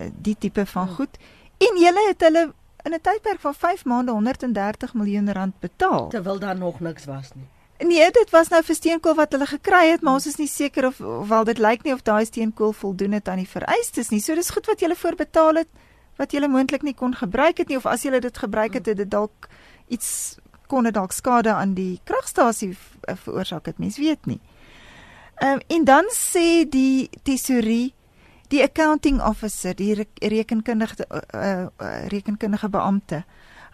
uh, 0.00 0.06
die 0.22 0.36
tipe 0.38 0.66
van 0.66 0.86
hmm. 0.86 0.94
goed. 0.94 1.18
En 1.58 1.78
julle 1.78 2.06
het 2.08 2.20
hulle 2.20 2.52
in 2.82 2.92
'n 2.94 3.00
tydperk 3.00 3.40
van 3.40 3.54
5 3.54 3.84
maande 3.84 4.12
130 4.12 4.94
miljoen 4.94 5.32
rand 5.32 5.58
betaal 5.60 6.08
terwyl 6.08 6.38
daar 6.38 6.58
nog 6.58 6.80
niks 6.80 7.04
was 7.04 7.30
nie. 7.34 7.48
Nee, 7.88 8.10
dit 8.10 8.30
was 8.30 8.48
nou 8.48 8.62
vir 8.64 8.74
steenkool 8.74 9.14
wat 9.14 9.32
hulle 9.32 9.46
gekry 9.46 9.90
het, 9.90 10.02
maar 10.02 10.12
ons 10.12 10.26
is 10.26 10.36
nie 10.36 10.48
seker 10.48 10.86
of 10.86 10.98
wel 11.28 11.44
dit 11.44 11.58
lyk 11.58 11.82
nie 11.82 11.92
of 11.92 12.02
daai 12.02 12.24
steenkool 12.24 12.72
voldoen 12.72 13.12
het 13.12 13.28
aan 13.28 13.40
die 13.40 13.48
vereistes 13.48 14.08
nie. 14.08 14.20
So 14.20 14.34
dis 14.34 14.50
goed 14.50 14.66
wat 14.66 14.80
julle 14.80 14.96
voorbetaal 14.96 15.54
het 15.54 15.68
wat 16.20 16.32
julle 16.36 16.48
moontlik 16.48 16.82
nie 16.84 16.94
kon 16.94 17.14
gebruik 17.16 17.62
het 17.62 17.68
nie 17.68 17.78
of 17.80 17.86
as 17.86 18.02
julle 18.04 18.20
dit 18.20 18.38
gebruik 18.38 18.76
het, 18.76 18.86
het 18.86 18.96
dit 18.96 19.10
dalk 19.10 19.48
iets 19.88 20.36
kon 20.70 20.86
dit 20.86 20.94
dalk 20.94 21.12
skade 21.12 21.52
aan 21.52 21.74
die 21.74 22.00
kragstasie 22.08 22.72
eh, 23.02 23.16
veroorsaak 23.24 23.66
het 23.66 23.78
mens 23.82 23.98
weet 23.98 24.26
nie. 24.30 24.40
Ehm 25.40 25.58
um, 25.58 25.62
en 25.66 25.84
dan 25.84 26.10
sê 26.14 26.68
die 26.68 27.10
tesorie 27.22 27.94
die 28.50 28.62
accounting 28.62 29.20
officer 29.22 29.74
die 29.78 29.94
rekenkundige 30.20 31.06
uh, 31.06 31.20
uh, 31.34 32.06
rekenkundige 32.10 32.68
beampte 32.68 33.22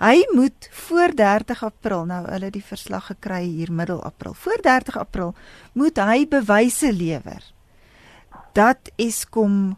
hy 0.00 0.26
moet 0.36 0.68
voor 0.70 1.14
30 1.16 1.62
April 1.64 2.04
nou 2.10 2.20
hulle 2.28 2.50
die 2.52 2.64
verslag 2.64 3.08
gekry 3.12 3.42
hier 3.44 3.72
middel 3.72 4.02
April 4.04 4.36
voor 4.36 4.60
30 4.62 4.98
April 5.00 5.32
moet 5.72 5.96
hy 5.98 6.26
bewyse 6.28 6.92
lewer 6.92 7.40
dat 8.56 8.92
Eskom 9.00 9.76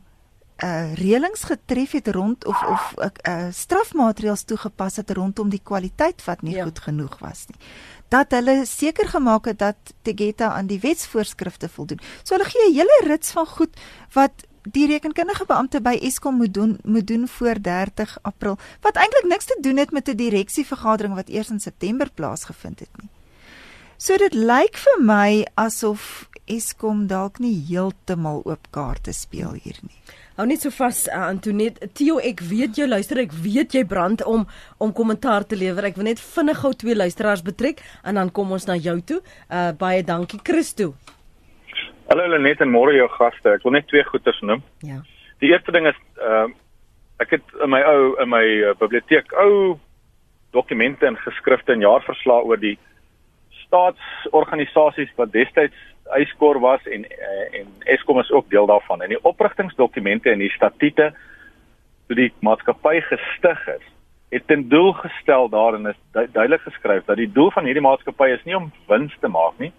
uh 0.65 0.95
reëlings 0.99 1.45
getref 1.47 1.93
het 1.93 2.09
rond 2.09 2.47
of 2.47 2.63
of 2.63 2.95
uh 2.99 3.47
strafmaatreëls 3.51 4.43
toegepas 4.43 4.97
het 4.97 5.11
rondom 5.11 5.49
die 5.49 5.63
kwaliteit 5.63 6.25
wat 6.25 6.43
nie 6.43 6.57
ja. 6.57 6.65
goed 6.65 6.79
genoeg 6.79 7.19
was 7.19 7.47
nie. 7.47 7.59
Dat 8.09 8.31
hulle 8.31 8.67
seker 8.67 9.09
gemaak 9.09 9.45
het 9.45 9.59
dat 9.59 9.95
Tegeta 10.03 10.49
aan 10.49 10.67
die 10.67 10.81
wetsvoorskrifte 10.81 11.69
voldoen. 11.69 12.01
So 12.23 12.35
hulle 12.35 12.49
gee 12.51 12.71
'n 12.71 12.75
hele 12.75 13.01
rits 13.07 13.31
van 13.31 13.47
goed 13.47 13.77
wat 14.13 14.33
die 14.63 14.87
rekenkundige 14.87 15.45
beampte 15.47 15.81
by 15.81 15.95
Eskom 16.03 16.37
moet 16.37 16.55
doen 16.55 16.79
moet 16.83 17.07
doen 17.07 17.29
voor 17.29 17.61
30 17.61 18.19
April 18.23 18.59
wat 18.81 18.97
eintlik 18.97 19.25
niks 19.25 19.45
te 19.45 19.59
doen 19.61 19.77
het 19.77 19.91
met 19.91 20.09
'n 20.09 20.17
direksievergadering 20.17 21.15
wat 21.15 21.29
eers 21.29 21.51
in 21.51 21.61
September 21.61 22.11
plaasgevind 22.15 22.81
het 22.81 22.97
nie. 23.01 23.09
So 23.97 24.17
dit 24.17 24.35
lyk 24.35 24.77
vir 24.77 25.05
my 25.05 25.47
asof 25.55 26.29
Eskom 26.45 27.07
dalk 27.07 27.39
nie 27.39 27.65
heeltemal 27.69 28.43
oop 28.45 28.69
kaarte 28.71 29.13
speel 29.13 29.53
hier 29.53 29.79
nie. 29.83 29.99
Hou 30.39 30.45
net 30.47 30.63
so 30.63 30.71
vas 30.71 31.01
uh, 31.11 31.25
Antonet. 31.33 31.81
Theo, 31.99 32.21
ek 32.23 32.45
weet 32.47 32.77
jy 32.79 32.87
luister, 32.87 33.19
ek 33.19 33.33
weet 33.43 33.73
jy 33.75 33.81
brand 33.91 34.21
om 34.23 34.45
om 34.79 34.93
kommentaar 34.95 35.43
te 35.51 35.57
lewer. 35.59 35.89
Ek 35.89 35.97
wil 35.99 36.07
net 36.07 36.21
vinnig 36.23 36.61
gou 36.63 36.71
twee 36.79 36.95
luisteraars 36.95 37.43
betrek 37.43 37.83
en 38.07 38.21
dan 38.21 38.31
kom 38.31 38.53
ons 38.55 38.69
na 38.69 38.77
jou 38.79 38.95
toe. 39.03 39.19
Uh 39.51 39.73
baie 39.81 40.05
dankie 40.07 40.39
Christo. 40.47 40.93
Hallo 42.07 42.29
Lenet 42.31 42.63
en 42.63 42.71
môre 42.71 42.95
jou 42.95 43.09
gaste. 43.17 43.51
Ek 43.51 43.67
wil 43.67 43.75
net 43.81 43.91
twee 43.91 44.07
goeters 44.07 44.39
noem. 44.47 44.63
Ja. 44.87 45.01
Die 45.43 45.51
eerste 45.51 45.75
ding 45.75 45.91
is 45.91 45.99
uh 46.23 46.47
ek 47.19 47.35
het 47.35 47.59
in 47.59 47.75
my 47.75 47.83
ou 47.83 48.15
in 48.23 48.31
my 48.31 48.45
uh, 48.47 48.77
biblioteek 48.79 49.35
ou 49.43 49.75
dokumente 50.55 51.03
en 51.03 51.19
geskrifte 51.25 51.75
en 51.75 51.83
jaarverslae 51.83 52.47
oor 52.47 52.63
die 52.63 52.77
staatsorganisasies 53.65 55.11
wat 55.19 55.35
destyds 55.35 55.83
Eyskor 56.17 56.61
was 56.61 56.85
en 56.87 57.05
eh, 57.05 57.61
en 57.61 57.67
Eskom 57.85 58.19
is 58.19 58.31
ook 58.31 58.51
deel 58.51 58.67
daarvan. 58.67 59.03
In 59.03 59.09
die 59.09 59.25
oprigtingsdokumente 59.25 60.31
en 60.31 60.39
die 60.39 60.51
statute 60.51 61.13
toe 62.07 62.17
die 62.17 62.33
maatskappy 62.41 63.01
gestig 63.01 63.67
is, 63.69 63.85
het 64.33 64.47
ten 64.47 64.69
doel 64.69 64.93
gestel 64.93 65.49
daarin 65.49 65.87
is 65.87 65.99
duidelik 66.13 66.61
geskryf 66.61 67.05
dat 67.05 67.17
die 67.17 67.33
doel 67.33 67.51
van 67.51 67.65
hierdie 67.65 67.85
maatskappy 67.85 68.29
is 68.33 68.45
nie 68.45 68.57
om 68.57 68.71
wins 68.89 69.15
te 69.21 69.29
maak 69.29 69.59
nie. 69.59 69.73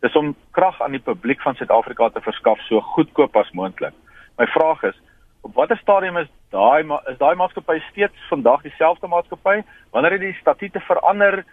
Dis 0.00 0.16
om 0.16 0.34
krag 0.56 0.80
aan 0.82 0.96
die 0.96 1.04
publiek 1.04 1.40
van 1.44 1.54
Suid-Afrika 1.54 2.08
te 2.08 2.20
verskaf 2.24 2.60
so 2.68 2.80
goedkoop 2.80 3.36
as 3.36 3.50
moontlik. 3.52 3.96
My 4.38 4.46
vraag 4.46 4.82
is, 4.88 5.00
op 5.44 5.54
watter 5.54 5.76
stadium 5.80 6.16
is 6.16 6.28
daai 6.52 6.84
is 7.12 7.18
daai 7.20 7.34
maatskappy 7.36 7.78
steeds 7.90 8.28
vandag 8.28 8.62
dieselfde 8.64 9.08
maatskappy? 9.08 9.60
Wanneer 9.92 10.16
het 10.16 10.24
die 10.24 10.36
statute 10.40 10.80
verander? 10.80 11.44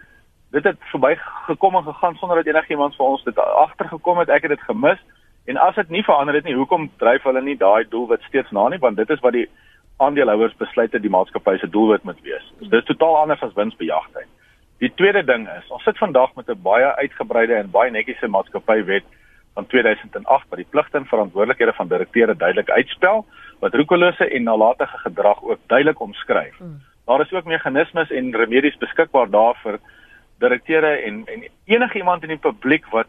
Dit 0.50 0.64
het 0.64 0.76
verby 0.92 1.14
gekom 1.46 1.76
en 1.76 1.84
gegaan 1.84 2.16
sonder 2.16 2.36
dat 2.36 2.46
enigiemand 2.46 2.96
vir 2.96 3.06
ons 3.06 3.24
dit 3.24 3.38
agtergekom 3.38 4.18
het. 4.18 4.28
Ek 4.28 4.42
het 4.42 4.56
dit 4.56 4.68
gemis. 4.68 5.00
En 5.48 5.56
as 5.56 5.74
dit 5.74 5.88
nie 5.88 6.04
verander 6.04 6.34
het 6.34 6.44
nie, 6.44 6.54
hoekom 6.54 6.90
dryf 7.00 7.22
hulle 7.22 7.42
nie 7.42 7.56
daai 7.56 7.88
doelwit 7.88 8.22
steeds 8.22 8.50
na 8.50 8.68
nie? 8.68 8.78
Want 8.78 8.96
dit 8.96 9.10
is 9.10 9.20
wat 9.20 9.32
die 9.32 9.48
aandeelhouers 9.96 10.56
besluit 10.56 10.92
het 10.92 11.02
die 11.02 11.12
maatskappy 11.12 11.56
se 11.58 11.68
doelwit 11.68 12.04
moet 12.04 12.20
wees. 12.22 12.44
So 12.58 12.68
dit 12.68 12.80
is 12.80 12.88
totaal 12.90 13.16
anders 13.16 13.42
as 13.42 13.56
winsbejagtheid. 13.56 14.28
Die 14.78 14.92
tweede 14.94 15.24
ding 15.26 15.48
is, 15.50 15.70
ons 15.74 15.82
sit 15.82 15.98
vandag 15.98 16.34
met 16.36 16.48
'n 16.48 16.62
baie 16.62 16.94
uitgebreide 17.02 17.54
en 17.54 17.70
baie 17.70 17.90
netjiese 17.90 18.28
maatskappywet 18.28 19.04
van 19.54 19.66
2008 19.66 20.48
wat 20.48 20.58
die 20.58 20.70
pligte 20.70 20.96
en 20.96 21.06
verantwoordelikhede 21.06 21.72
van 21.72 21.88
direkteure 21.88 22.36
duidelik 22.36 22.70
uitspel, 22.70 23.24
wat 23.58 23.74
roekelose 23.74 24.28
en 24.28 24.42
nalatige 24.42 24.98
gedrag 24.98 25.42
ook 25.42 25.58
duidelik 25.66 26.00
omskryf. 26.00 26.56
Hmm. 26.56 26.80
Daar 27.06 27.20
is 27.20 27.32
ook 27.32 27.44
meganismes 27.44 28.10
en 28.10 28.36
remedies 28.36 28.76
beskikbaar 28.76 29.30
daarvoor 29.30 29.78
direkteure 30.38 30.96
en 30.96 31.22
en 31.26 31.48
enige 31.64 31.98
iemand 31.98 32.22
in 32.22 32.28
die 32.28 32.44
publiek 32.48 32.86
wat 32.90 33.08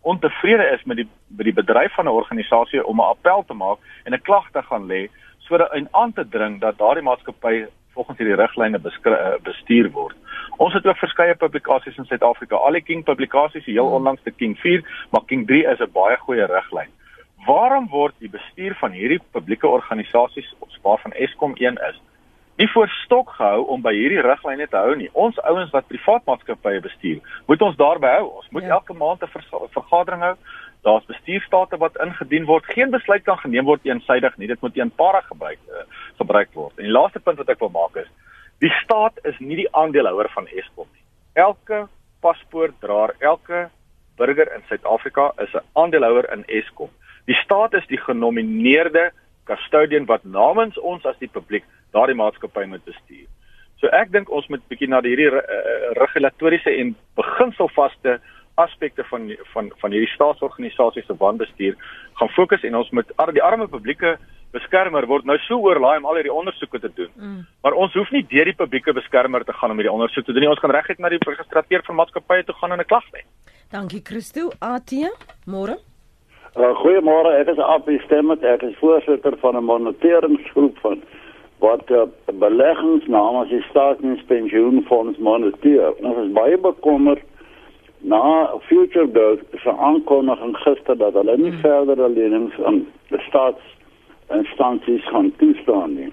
ontevrede 0.00 0.70
is 0.74 0.84
met 0.84 0.96
die 0.96 1.08
by 1.28 1.44
die 1.44 1.52
bedryf 1.52 1.94
van 1.94 2.04
'n 2.04 2.18
organisasie 2.20 2.84
om 2.84 3.00
'n 3.00 3.10
appel 3.14 3.44
te 3.46 3.54
maak 3.54 3.78
en 4.04 4.14
'n 4.14 4.22
klag 4.22 4.50
te 4.50 4.62
gaan 4.62 4.86
lê 4.86 5.08
sodat 5.38 5.74
in 5.74 5.88
aan 5.90 6.12
te 6.12 6.28
dring 6.28 6.60
dat 6.60 6.78
daardie 6.78 7.02
maatskappy 7.02 7.66
volgens 7.98 8.18
hierdie 8.18 8.36
riglyne 8.36 8.78
eh, 8.78 9.34
bestuur 9.42 9.90
word. 9.90 10.16
Ons 10.56 10.74
het 10.74 10.86
ook 10.86 10.96
verskeie 10.96 11.34
publikasies 11.34 11.96
in 11.96 12.04
Suid-Afrika, 12.04 12.56
al 12.56 12.72
die 12.72 12.82
King 12.82 13.04
publikasies, 13.04 13.64
heel 13.64 13.86
hmm. 13.86 13.98
onlangs 13.98 14.22
te 14.22 14.30
King 14.30 14.58
4, 14.58 14.84
maar 15.10 15.24
King 15.26 15.46
3 15.46 15.64
is 15.72 15.80
'n 15.80 15.92
baie 15.92 16.16
goeie 16.16 16.46
riglyn. 16.46 16.90
Waarom 17.46 17.88
word 17.88 18.14
die 18.18 18.30
bestuur 18.30 18.74
van 18.74 18.92
hierdie 18.92 19.20
publieke 19.30 19.68
organisasies, 19.68 20.54
waarvan 20.82 21.12
Eskom 21.12 21.52
een 21.56 21.78
is, 21.90 22.00
nie 22.58 22.68
voor 22.72 22.88
stok 23.04 23.30
gehou 23.30 23.66
om 23.72 23.82
by 23.82 23.92
hierdie 23.94 24.22
riglyne 24.24 24.66
te 24.66 24.76
hou 24.76 24.94
nie. 24.98 25.08
Ons 25.12 25.38
ouens 25.46 25.70
wat 25.74 25.86
privaat 25.90 26.24
maatskappye 26.26 26.80
bestuur, 26.82 27.20
moet 27.46 27.62
ons 27.62 27.76
daarby 27.78 28.10
hou. 28.16 28.24
Ons 28.40 28.48
moet 28.54 28.66
ja. 28.66 28.78
elke 28.78 28.96
maand 28.98 29.22
'n 29.22 29.30
vergadering 29.74 30.22
hou. 30.26 30.34
Daar's 30.82 31.06
bestuurstate 31.06 31.78
wat 31.78 31.98
ingedien 32.02 32.46
word. 32.46 32.66
Geen 32.74 32.90
besluit 32.90 33.22
kan 33.22 33.38
geneem 33.38 33.64
word 33.64 33.86
eensaidig 33.86 34.36
nie. 34.36 34.46
Dit 34.46 34.60
moet 34.60 34.76
eenparig 34.76 35.26
gebruik 35.26 35.58
uh, 35.68 35.84
gebruik 36.18 36.50
word. 36.54 36.78
En 36.78 36.84
die 36.84 36.92
laaste 36.92 37.20
punt 37.20 37.38
wat 37.38 37.48
ek 37.48 37.58
wil 37.58 37.70
maak 37.74 37.96
is, 37.96 38.10
die 38.58 38.72
staat 38.82 39.18
is 39.22 39.38
nie 39.38 39.56
die 39.56 39.72
aandeelhouer 39.72 40.28
van 40.34 40.46
Eskom 40.46 40.86
nie. 40.92 41.04
Elke 41.34 41.86
paspoortdraer, 42.20 43.14
elke 43.18 43.68
burger 44.16 44.50
in 44.54 44.62
Suid-Afrika 44.68 45.32
is 45.38 45.54
'n 45.54 45.66
aandeelhouer 45.72 46.32
in 46.32 46.44
Eskom. 46.46 46.90
Die 47.26 47.38
staat 47.44 47.74
is 47.74 47.86
die 47.86 48.02
genomineerde 48.02 49.12
custodian 49.44 50.06
wat 50.06 50.24
namens 50.24 50.78
ons 50.78 51.04
as 51.06 51.18
die 51.18 51.30
publiek 51.32 51.64
daardie 51.92 52.16
maatskappy 52.16 52.66
moet 52.66 52.84
bestuur. 52.84 53.26
So 53.80 53.86
ek 53.94 54.10
dink 54.10 54.30
ons 54.30 54.48
moet 54.48 54.64
bietjie 54.68 54.88
na 54.90 55.00
hierdie 55.04 55.30
uh, 55.30 55.42
regulatoriese 56.00 56.70
en 56.80 56.96
beginselvaste 57.16 58.18
aspekte 58.58 59.04
van 59.10 59.30
van 59.52 59.70
van 59.82 59.94
hierdie 59.94 60.14
staatsorganisasies 60.14 61.06
se 61.06 61.14
wanbestuur 61.18 61.76
gaan 62.18 62.34
fokus 62.34 62.64
en 62.66 62.74
ons 62.74 62.90
moet 62.90 63.12
die 63.32 63.42
arme 63.42 63.68
publieke 63.68 64.16
beskermer 64.52 65.06
word 65.06 65.28
nou 65.28 65.36
so 65.44 65.60
oorlaai 65.60 65.98
om 66.00 66.08
al 66.08 66.18
hierdie 66.18 66.32
ondersoeke 66.32 66.80
te 66.80 66.90
doen. 66.96 67.10
Mm. 67.14 67.42
Maar 67.62 67.76
ons 67.84 67.94
hoef 67.94 68.10
nie 68.14 68.24
deur 68.30 68.48
die 68.48 68.56
publieke 68.56 68.94
beskermer 68.96 69.44
te 69.44 69.52
gaan 69.52 69.74
om 69.74 69.80
hierdie 69.80 69.92
ondersoek 69.92 70.24
te 70.24 70.32
doen 70.32 70.46
nie. 70.46 70.50
Ons 70.50 70.62
gaan 70.64 70.74
reguit 70.74 70.98
na 70.98 71.12
die 71.12 71.20
registreer 71.20 71.84
van 71.86 72.00
maatskappye 72.00 72.46
toe 72.48 72.56
gaan 72.60 72.72
en 72.72 72.80
'n 72.80 72.88
klag 72.88 73.04
lê. 73.12 73.22
Dankie 73.70 74.02
Christo. 74.02 74.50
Atia, 74.60 75.12
môre. 75.46 75.76
Uh, 76.56 76.72
Goeiemôre, 76.80 77.36
ek 77.40 77.48
is 77.48 77.58
Appie 77.58 78.00
Stemmet, 78.06 78.42
ek 78.42 78.62
is 78.62 78.76
voorsitter 78.80 79.36
van 79.38 79.56
'n 79.56 79.64
moniteringsgroep 79.64 80.78
van 80.78 81.02
wat 81.58 81.90
uh, 81.90 82.02
beleggings 82.38 83.06
namens 83.06 83.50
die 83.50 83.62
staatspensioenfonds 83.70 85.18
moniteer. 85.18 85.94
Ons 86.02 86.22
is 86.26 86.32
baie 86.32 86.58
bekommerd 86.58 87.22
na 88.00 88.50
future 88.68 89.08
growth 89.12 89.42
se 89.62 89.70
aankondiging 89.70 90.56
gister 90.62 90.96
dat 90.96 91.12
hulle 91.18 91.36
nie 91.36 91.50
hmm. 91.50 91.60
verdere 91.60 92.08
lenings 92.08 92.54
aan 92.62 92.84
die 93.10 93.22
staatsinstansies 93.26 95.08
gaan 95.10 95.32
toestaan 95.36 95.94
nie. 95.94 96.12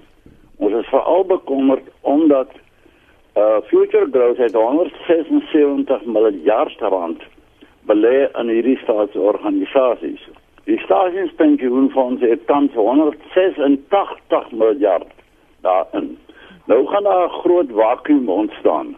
Ons 0.57 0.73
is 0.81 0.89
veral 0.89 1.25
bekommerd 1.29 1.85
omdat 2.01 2.49
uh, 3.37 3.61
future 3.69 4.07
growth 4.11 4.41
het 4.41 4.55
176 4.57 6.05
miljard 6.05 6.81
rand 6.81 7.21
belê 7.85 8.25
in 8.33 8.49
hierdie 8.49 8.79
staatsorganisasies. 8.81 10.25
Die 10.65 10.79
staatspensioenfonds 10.81 12.25
het 12.25 12.47
tans 12.49 12.73
186 12.73 14.51
miljard 14.51 15.14
daarin. 15.65 16.17
Nou 16.65 16.85
gaan 16.87 17.03
daar 17.03 17.27
'n 17.27 17.39
groot 17.41 17.69
vakuum 17.71 18.29
ontstaan. 18.29 18.95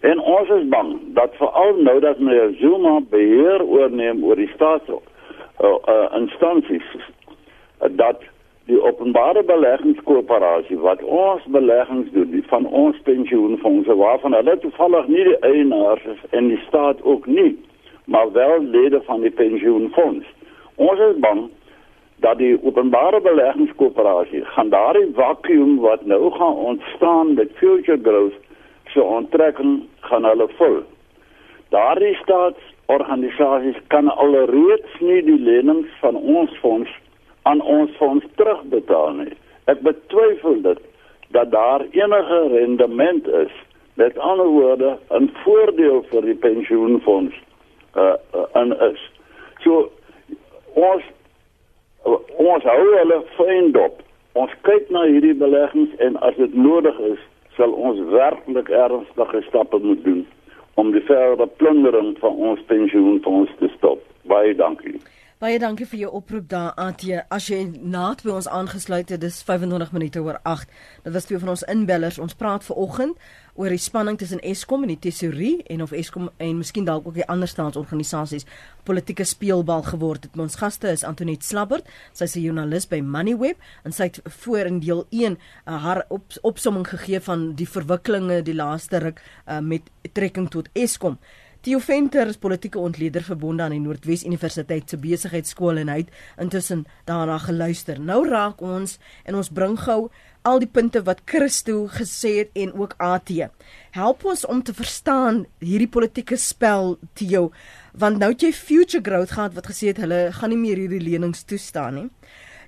En 0.00 0.20
ons 0.20 0.48
is 0.48 0.68
bang 0.68 0.98
dat 1.06 1.30
veral 1.34 1.74
nou 1.76 2.00
dat 2.00 2.18
meneer 2.18 2.54
Zuma 2.60 3.00
beheer 3.10 3.64
oorneem 3.64 4.24
oor 4.24 4.36
die 4.36 4.50
staats 4.54 4.88
uh, 4.88 4.96
uh, 5.64 6.04
instansies 6.14 6.88
dat 7.90 8.22
die 8.64 8.82
openbare 8.82 9.42
beleggingskoöperasie 9.42 10.78
wat 10.78 11.02
ons 11.02 11.42
beleggings 11.44 12.10
doen, 12.12 12.30
die 12.30 12.44
van 12.46 12.66
ons 12.66 12.98
pensioenfondse 13.02 13.96
waarvan 13.96 14.36
hulle 14.36 14.58
toevallig 14.58 15.06
nie 15.06 15.24
die 15.24 15.38
eienaars 15.38 16.04
is 16.04 16.20
en 16.30 16.48
die 16.48 16.60
staat 16.66 17.02
ook 17.02 17.26
nie, 17.26 17.56
maar 18.04 18.32
wel 18.32 18.62
lede 18.62 19.00
van 19.02 19.20
die 19.20 19.30
pensioenfonds. 19.30 20.26
Ons 20.74 21.00
is 21.00 21.16
bang 21.24 21.48
dat 22.20 22.38
die 22.38 22.58
openbare 22.62 23.20
beleggingskoöperasie 23.20 24.44
gaan 24.44 24.68
daardie 24.68 25.10
vakuum 25.14 25.78
wat 25.78 26.04
nou 26.06 26.30
gaan 26.30 26.54
ontstaan 26.54 27.34
met 27.34 27.50
future 27.54 27.98
growth 28.02 28.34
so 28.86 29.00
onttrekking 29.00 29.82
gaan 30.00 30.24
hulle 30.24 30.48
vul. 30.48 30.82
Daardie 31.68 32.14
staatsorganisasies 32.14 33.76
kan 33.86 34.08
alreeds 34.08 35.00
nie 35.00 35.22
die 35.22 35.38
lenings 35.38 35.90
van 36.00 36.16
ons 36.16 36.58
fonds 36.62 36.90
aan 37.42 37.60
ons 37.60 37.90
fonds 37.96 38.24
terugbetaal 38.36 39.12
nie. 39.22 39.34
Ek 39.64 39.80
betwyfel 39.84 40.62
dit 40.64 40.80
dat 41.36 41.50
daar 41.52 41.84
enige 41.90 42.40
rendement 42.48 43.28
is. 43.28 43.52
Met 43.94 44.18
ander 44.18 44.46
woorde, 44.46 44.98
'n 45.10 45.30
voordeel 45.44 46.02
vir 46.10 46.22
die 46.22 46.34
pensioenfonds 46.34 47.34
uh, 47.96 48.14
uh 48.34 48.46
en 48.52 48.72
is. 48.80 49.00
So 49.60 49.90
ons 50.74 51.02
ons 52.04 52.64
hou 52.64 52.84
hulle 52.94 53.18
fyn 53.36 53.72
dop. 53.72 54.02
Ons 54.38 54.52
kyk 54.66 54.90
na 54.94 55.04
hierdie 55.08 55.34
beleggings 55.34 55.94
en 56.04 56.18
as 56.22 56.36
dit 56.38 56.54
nodig 56.54 56.98
is, 57.12 57.20
sal 57.56 57.72
ons 57.74 58.00
werklik 58.12 58.70
ernstige 58.70 59.42
stappe 59.48 59.80
moet 59.82 60.04
doen 60.04 60.26
om 60.78 60.92
die 60.94 61.02
verdere 61.08 61.48
plundering 61.58 62.12
van 62.22 62.36
ons 62.50 62.60
pensioenfonds 62.70 63.50
te 63.58 63.70
stop. 63.74 64.02
Baie 64.30 64.54
dankie. 64.54 64.94
Baie 65.38 65.60
dankie 65.62 65.86
vir 65.86 66.00
jou 66.00 66.08
oproep 66.18 66.48
daar 66.50 66.72
Antje. 66.82 67.20
As 67.30 67.44
jy 67.46 67.60
naat 67.78 68.24
by 68.26 68.32
ons 68.34 68.48
aangesluit 68.50 69.12
het, 69.14 69.20
dis 69.22 69.36
25 69.46 69.92
minute 69.94 70.18
oor 70.18 70.40
8. 70.42 70.66
Dit 71.04 71.14
was 71.14 71.28
twee 71.28 71.38
van 71.38 71.52
ons 71.52 71.62
inbellers. 71.70 72.18
Ons 72.18 72.34
praat 72.34 72.66
ver 72.66 72.80
oggend 72.82 73.22
oor 73.54 73.70
die 73.70 73.78
spanning 73.78 74.18
tussen 74.18 74.42
Eskom 74.42 74.82
en 74.82 74.90
die 74.90 74.98
tesorie 75.06 75.62
en 75.70 75.86
of 75.86 75.94
Eskom 75.94 76.26
en 76.42 76.58
miskien 76.58 76.90
dalk 76.90 77.06
ook 77.06 77.20
die 77.20 77.28
ander 77.30 77.46
staatsorganisasies 77.46 78.48
politieke 78.82 79.22
speelbal 79.22 79.86
geword 79.86 80.26
het. 80.26 80.34
Ons 80.34 80.58
gaste 80.58 80.90
is 80.90 81.06
Antoinette 81.06 81.46
Slabbert, 81.46 81.86
sy 82.12 82.26
is 82.26 82.34
'n 82.34 82.42
joernalis 82.42 82.90
by 82.90 82.98
Moneyweb 82.98 83.62
en 83.84 83.92
sy 83.92 84.10
het 84.10 84.20
voor 84.42 84.66
in 84.66 84.80
deel 84.80 85.06
1 85.10 85.38
uh, 85.38 85.82
haar 85.82 86.04
op, 86.08 86.32
opsomming 86.42 86.88
gegee 86.88 87.20
van 87.20 87.54
die 87.54 87.68
verwikkelinge 87.68 88.42
die 88.42 88.54
laaste 88.54 88.98
ruk 88.98 89.22
uh, 89.46 89.60
met 89.60 89.82
trekking 90.12 90.50
tot 90.50 90.68
Eskom. 90.74 91.18
Theo 91.60 91.80
Venter 91.82 92.28
is 92.30 92.36
politieke 92.38 92.78
ontleder 92.78 93.24
verbonde 93.26 93.64
aan 93.64 93.72
die 93.74 93.80
Noordwes 93.82 94.22
Universiteit 94.22 94.90
se 94.90 94.96
besigheidskool 95.02 95.80
en 95.82 95.88
hy 95.90 95.96
het 96.04 96.12
intussen 96.38 96.84
daarna 97.08 97.40
geluister. 97.42 97.98
Nou 97.98 98.20
raak 98.28 98.60
ons 98.62 98.94
en 99.26 99.34
ons 99.34 99.50
bring 99.50 99.74
gou 99.82 100.04
al 100.46 100.62
die 100.62 100.70
punte 100.70 101.02
wat 101.02 101.24
Christo 101.26 101.88
gesê 101.90 102.36
het 102.36 102.54
en 102.62 102.70
ook 102.78 102.94
AT. 103.02 103.32
Help 103.96 104.22
ons 104.30 104.44
om 104.46 104.62
te 104.62 104.74
verstaan 104.74 105.48
hierdie 105.58 105.90
politieke 105.90 106.38
spel 106.38 106.94
Theo, 107.18 107.48
want 107.98 108.22
nou 108.22 108.30
het 108.36 108.46
jy 108.46 108.52
Future 108.54 109.02
Growth 109.02 109.34
gehad 109.34 109.58
wat 109.58 109.66
gesê 109.72 109.90
het 109.90 109.98
hulle 110.04 110.28
gaan 110.38 110.54
nie 110.54 110.60
meer 110.62 110.78
hierdie 110.78 111.02
lenings 111.02 111.42
toestaan 111.42 111.98
nie. 111.98 112.06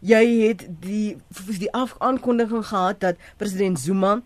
Jy 0.02 0.24
het 0.48 0.66
die 0.82 1.14
die 1.62 1.70
aankondiging 1.78 2.66
gehad 2.66 3.04
dat 3.06 3.22
president 3.38 3.78
Zuma 3.78 4.18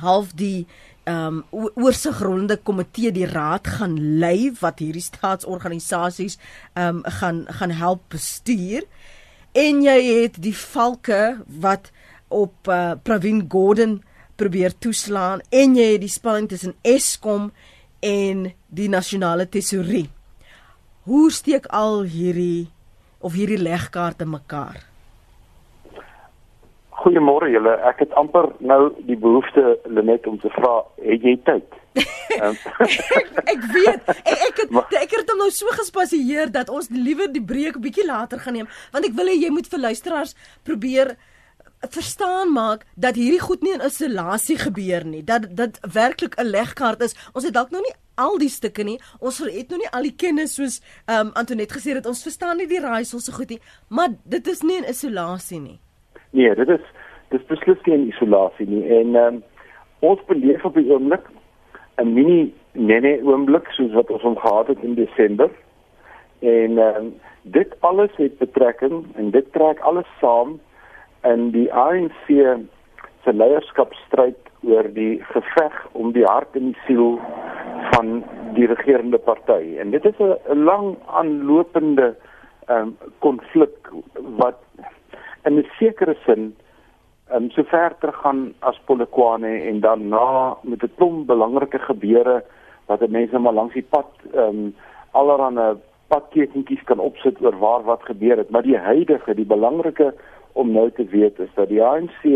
half 0.00 0.32
die 0.34 0.66
um, 1.08 1.42
oorsigronde 1.50 2.56
komitee 2.56 3.12
die 3.12 3.26
raad 3.26 3.66
gaan 3.78 3.96
lei 4.20 4.52
wat 4.60 4.82
hierdie 4.82 5.04
staatsorganisasies 5.04 6.38
ehm 6.74 7.02
um, 7.02 7.02
gaan 7.18 7.44
gaan 7.48 7.70
help 7.70 8.02
bestuur. 8.08 8.86
En 9.52 9.82
jy 9.84 9.98
het 10.22 10.38
die 10.42 10.56
valke 10.56 11.42
wat 11.46 11.90
op 12.28 12.68
uh, 12.68 12.92
Pravin 13.02 13.44
Gordhan 13.48 14.00
probeer 14.36 14.72
toeslaan 14.78 15.42
en 15.50 15.76
jy 15.76 15.92
het 15.92 16.00
die 16.00 16.12
spanning 16.12 16.48
tussen 16.48 16.74
Eskom 16.82 17.50
en 18.00 18.48
die 18.68 18.88
nasionale 18.88 19.48
tesourie. 19.48 20.08
Hoe 21.04 21.30
steek 21.30 21.66
al 21.66 22.02
hierdie 22.02 22.70
of 23.18 23.36
hierdie 23.36 23.60
legkaarte 23.60 24.26
mekaar 24.26 24.91
Goeiemôre 27.02 27.50
julle. 27.50 27.72
Ek 27.88 28.04
het 28.04 28.12
amper 28.18 28.52
nou 28.62 28.92
die 29.08 29.16
behoefte 29.18 29.78
Lenet 29.90 30.26
om 30.30 30.38
te 30.38 30.50
vra, 30.54 30.82
het 31.02 31.24
jy 31.26 31.34
tyd? 31.46 31.78
um, 32.40 32.54
ek, 33.20 33.32
ek 33.52 33.66
weet. 33.74 34.06
Ek, 34.14 34.30
ek 34.48 34.62
het 34.62 34.94
ek 35.02 35.16
het 35.18 35.32
hom 35.32 35.42
nou 35.42 35.50
so 35.52 35.72
gespasieer 35.76 36.52
dat 36.54 36.70
ons 36.72 36.88
liewer 36.94 37.28
die 37.32 37.42
breek 37.44 37.76
bietjie 37.82 38.06
later 38.08 38.40
gaan 38.40 38.56
neem 38.56 38.70
want 38.94 39.04
ek 39.08 39.18
wil 39.18 39.28
hê 39.28 39.34
jy 39.36 39.50
moet 39.52 39.68
vir 39.68 39.82
luisteraars 39.82 40.32
probeer 40.64 41.12
verstaan 41.92 42.54
maak 42.54 42.86
dat 42.94 43.18
hierdie 43.18 43.42
goed 43.42 43.64
nie 43.66 43.74
in 43.74 43.84
isolasie 43.84 44.56
gebeur 44.62 45.04
nie 45.04 45.24
dat 45.26 45.50
dit 45.58 45.78
werklik 45.82 46.38
'n 46.38 46.48
legkaart 46.54 47.02
is. 47.02 47.16
Ons 47.34 47.44
het 47.44 47.54
dalk 47.54 47.70
nog 47.70 47.82
nie 47.82 47.96
al 48.14 48.38
die 48.38 48.48
stukke 48.48 48.84
nie. 48.84 49.00
Ons 49.18 49.38
het 49.38 49.68
nog 49.68 49.78
nie 49.78 49.92
al 49.92 50.02
die 50.02 50.16
kennis 50.16 50.54
soos 50.54 50.80
um, 51.06 51.30
Antoinette 51.34 51.74
gesê 51.74 51.96
het 51.96 52.06
ons 52.06 52.22
verstaan 52.22 52.56
nie 52.56 52.70
die 52.70 52.80
raaisel 52.80 53.20
so 53.20 53.32
goed 53.32 53.50
nie. 53.50 53.60
Maar 53.88 54.14
dit 54.24 54.46
is 54.46 54.62
nie 54.62 54.78
in 54.78 54.88
isolasie 54.88 55.60
nie 55.60 55.80
Nee, 56.32 56.54
dit 56.54 56.68
is 56.68 56.84
dis 57.32 57.44
beslis 57.48 57.80
geen 57.82 58.08
isolasie 58.08 58.66
nie 58.68 58.84
en 59.00 59.16
um, 59.16 59.42
ons 60.00 60.20
beleef 60.28 60.64
op 60.64 60.74
die 60.74 60.90
oomblik 60.90 61.24
'n 62.00 62.12
mini 62.12 62.52
nene 62.72 63.20
oomblik 63.22 63.68
soos 63.72 63.92
wat 63.92 64.10
ons 64.10 64.22
hom 64.22 64.36
gehad 64.36 64.66
het 64.66 64.82
in 64.82 64.94
Desember 64.94 65.50
En 66.42 66.70
uh, 66.70 66.86
dit 67.42 67.74
alles 67.80 68.10
het 68.16 68.38
betrekking 68.38 69.06
en 69.14 69.30
dit 69.30 69.52
trek 69.52 69.78
alles 69.78 70.06
saam 70.20 70.60
in 71.22 71.50
die 71.50 71.68
ANC 71.72 72.26
se 73.22 73.32
leierskapstryd 73.32 74.50
oor 74.66 74.88
die 74.94 75.22
geveg 75.30 75.76
om 75.92 76.10
die 76.12 76.26
hart 76.26 76.58
en 76.58 76.72
die 76.72 76.80
siel 76.86 77.20
van 77.92 78.24
die 78.58 78.66
regerende 78.66 79.18
party. 79.22 79.78
En 79.78 79.94
dit 79.94 80.04
is 80.04 80.18
'n 80.18 80.64
lang 80.66 80.96
aanlopende 81.06 82.16
ehm 82.66 82.78
um, 82.78 82.96
konflik 83.18 83.90
wat 84.42 84.58
in 85.44 85.58
'n 85.58 85.68
sekere 85.78 86.16
sin 86.26 86.56
ehm 87.28 87.42
um, 87.42 87.50
so 87.50 87.62
ver 87.62 87.94
terug 87.98 88.20
gaan 88.20 88.54
as 88.58 88.80
Polokwane 88.84 89.62
en 89.68 89.80
daarna 89.80 90.56
met 90.62 90.82
'n 90.82 90.94
klomp 90.96 91.26
belangrike 91.26 91.78
gebeure 91.78 92.44
wat 92.86 93.08
mense 93.08 93.38
maar 93.38 93.52
langs 93.52 93.74
die 93.74 93.88
pad 93.90 94.10
ehm 94.34 94.48
um, 94.48 94.74
allerhande 95.12 95.76
padtekentjies 96.12 96.82
kan 96.84 96.98
opsit 96.98 97.40
oor 97.40 97.56
waar 97.58 97.84
wat 97.88 98.02
gebeur 98.04 98.36
het, 98.36 98.50
maar 98.50 98.62
die 98.62 98.76
huidige, 98.76 99.34
die 99.34 99.48
belangrike 99.48 100.12
om 100.52 100.72
nou 100.72 100.90
te 100.90 101.04
weet 101.04 101.38
is 101.38 101.54
dat 101.54 101.68
die 101.68 101.82
ANC 101.84 102.26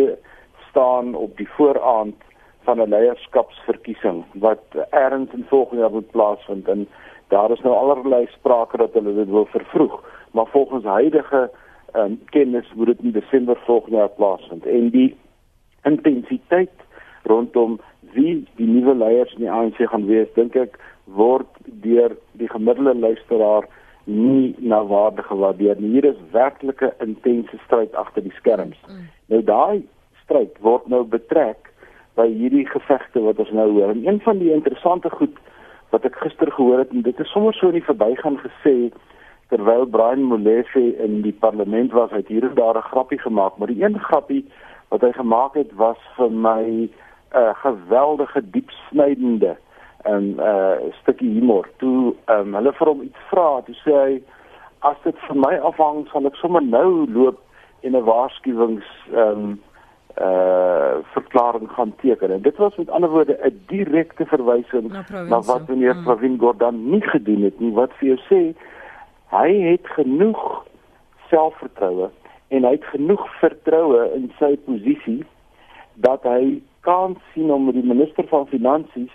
staan 0.68 1.14
op 1.14 1.36
die 1.36 1.48
vooraand 1.56 2.16
van 2.64 2.80
'n 2.80 2.88
leierskapsverkiesing 2.88 4.24
wat 4.46 4.64
ergens 4.90 5.32
in 5.32 5.44
volgende 5.48 5.82
jaar 5.82 5.92
moet 5.92 6.10
plaasvind. 6.10 6.68
En 6.68 6.88
daar 7.28 7.50
is 7.50 7.60
nou 7.60 7.76
allerlei 7.76 8.26
sprake 8.26 8.76
dat 8.76 8.92
hulle 8.92 9.14
dit 9.14 9.28
wil 9.28 9.46
vervroeg, 9.46 10.04
maar 10.30 10.46
volgens 10.46 10.84
huidige 10.84 11.50
um, 11.96 12.18
kennis 12.34 12.72
moet 12.74 12.92
dit 12.92 13.04
in 13.08 13.14
Desember 13.16 13.58
volgende 13.64 13.96
jaar 13.96 14.14
plaasvind 14.18 14.66
en 14.66 14.90
die 14.94 15.10
intensiteit 15.88 16.84
rondom 17.26 17.80
wie 18.14 18.46
die 18.56 18.66
nuwe 18.66 18.94
leiers 18.94 19.32
in 19.34 19.46
die 19.46 19.50
ANC 19.50 19.80
gaan 19.90 20.06
wees, 20.06 20.30
dink 20.34 20.56
ek 20.56 20.78
word 21.18 21.50
deur 21.84 22.14
die 22.40 22.48
gemiddelde 22.50 22.94
luisteraar 22.98 23.66
nie 24.06 24.54
na 24.62 24.84
waarde 24.86 25.22
gewaardeer 25.26 25.80
nie. 25.82 25.96
Hier 25.98 26.06
is 26.12 26.18
werklike 26.34 26.92
intense 27.02 27.58
stryd 27.64 27.94
agter 27.98 28.22
die 28.22 28.34
skerms. 28.38 28.78
Mm. 28.86 29.08
Nou 29.32 29.42
daai 29.42 29.82
stryd 30.22 30.54
word 30.62 30.86
nou 30.90 31.02
betrek 31.10 31.72
by 32.18 32.28
hierdie 32.30 32.64
gevegte 32.70 33.22
wat 33.24 33.42
ons 33.42 33.52
nou 33.54 33.66
hoor. 33.74 33.92
En 33.92 34.06
een 34.06 34.20
van 34.24 34.38
die 34.38 34.52
interessante 34.54 35.10
goed 35.10 35.34
wat 35.94 36.06
ek 36.06 36.18
gister 36.22 36.50
gehoor 36.54 36.84
het 36.84 36.94
en 36.94 37.02
dit 37.06 37.20
is 37.22 37.32
sommer 37.34 37.54
so 37.54 37.70
in 37.70 37.78
die 37.78 37.88
verbygaan 37.88 38.38
gesê 38.42 38.76
terwyl 39.48 39.86
Brian 39.86 40.22
Molefe 40.22 40.96
in 40.96 41.22
die 41.22 41.32
parlement 41.32 41.92
was, 41.92 42.10
het 42.10 42.28
hier 42.28 42.42
en 42.42 42.54
daar 42.54 42.76
'n 42.76 42.90
grappie 42.92 43.18
gemaak, 43.18 43.56
maar 43.56 43.68
die 43.68 43.82
een 43.84 43.98
grappie 43.98 44.44
wat 44.88 45.00
hy 45.00 45.12
gemaak 45.12 45.54
het 45.54 45.72
was 45.74 45.98
vir 46.16 46.30
my 46.30 46.62
'n 46.62 46.90
uh, 47.36 47.54
geweldige 47.54 48.50
diepsnydende 48.50 49.56
'n 50.04 50.12
um, 50.12 50.38
uh, 50.38 50.92
stukkie 51.00 51.30
humor. 51.30 51.68
Toe 51.76 52.14
um, 52.26 52.54
hulle 52.54 52.72
vir 52.72 52.86
hom 52.86 53.02
iets 53.02 53.22
vra, 53.30 53.60
toe 53.66 53.74
sê 53.74 53.92
hy 53.92 54.22
as 54.78 54.96
dit 55.04 55.18
vir 55.28 55.36
my 55.36 55.54
afhang, 55.58 56.06
sal 56.12 56.26
ek 56.26 56.36
sommer 56.36 56.62
nou 56.62 57.06
loop 57.10 57.38
en 57.80 57.96
'n 57.96 58.04
waarskuwings 58.04 58.88
ehm 59.12 59.42
um, 59.44 59.60
uh 60.20 60.96
verklaring 61.12 61.68
gaan 61.70 61.92
teken. 62.00 62.30
En 62.30 62.42
dit 62.42 62.56
was 62.56 62.76
met 62.76 62.90
ander 62.90 63.10
woorde 63.10 63.38
'n 63.42 63.60
direkte 63.66 64.24
verwysing 64.26 64.88
na, 64.92 65.04
na 65.28 65.40
wat 65.40 65.68
meneer 65.68 65.94
mm. 65.94 66.02
Pravin 66.04 66.38
Gordhan 66.38 66.90
nie 66.90 67.02
gedoen 67.02 67.42
het 67.42 67.60
nie. 67.60 67.72
Wat 67.72 67.92
vir 67.98 68.08
jou 68.08 68.18
sê, 68.30 68.56
hy 69.30 69.48
het 69.70 69.86
genoeg 69.96 70.64
selfvertroue 71.30 72.10
en 72.48 72.64
hy 72.64 72.74
het 72.76 72.84
genoeg 72.92 73.24
vertroue 73.40 74.04
in 74.14 74.30
sy 74.38 74.54
posisie 74.68 75.22
dat 76.06 76.22
hy 76.28 76.60
kan 76.86 77.16
sien 77.32 77.50
om 77.50 77.70
die 77.74 77.82
minister 77.82 78.26
van 78.30 78.46
finansies 78.46 79.14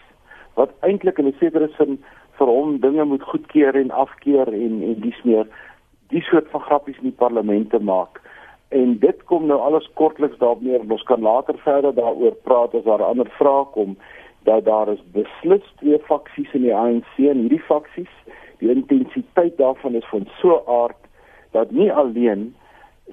wat 0.59 0.73
eintlik 0.87 1.19
in 1.19 1.27
'n 1.27 1.37
sekere 1.39 1.69
sin 1.77 1.99
vir 2.37 2.47
hom 2.47 2.79
dinge 2.79 3.05
moet 3.05 3.23
goedkeur 3.23 3.75
en 3.75 3.91
afkeur 3.91 4.47
en 4.47 4.81
en 4.89 4.99
dis 4.99 5.21
meer 5.23 5.47
die 6.09 6.21
soort 6.21 6.49
van 6.51 6.61
grappies 6.61 6.97
in 6.97 7.09
die 7.09 7.19
parlement 7.23 7.69
te 7.69 7.79
maak. 7.79 8.19
En 8.69 8.97
dit 8.99 9.23
kom 9.23 9.45
nou 9.47 9.59
alles 9.59 9.89
kortliks 9.93 10.37
daarop 10.37 10.61
neer. 10.61 10.83
Ons 10.89 11.03
kan 11.03 11.21
later 11.21 11.57
verder 11.63 11.93
daaroor 11.95 12.35
praat 12.43 12.75
as 12.75 12.83
daar 12.83 13.03
ander 13.03 13.29
vrae 13.37 13.65
kom 13.71 13.97
dat 14.43 14.65
daar 14.65 14.89
is 14.89 15.03
beslis 15.13 15.65
twee 15.79 15.99
faksies 15.99 16.53
in 16.57 16.61
die 16.61 16.75
ANC 16.75 17.11
en 17.17 17.43
hierdie 17.43 17.63
faksies, 17.67 18.13
die 18.61 18.71
intensiteit 18.71 19.57
daarvan 19.59 19.97
is 19.99 20.07
van 20.13 20.27
so 20.39 20.61
aard 20.69 20.97
dat 21.51 21.71
nie 21.71 21.91
alleen 21.91 22.51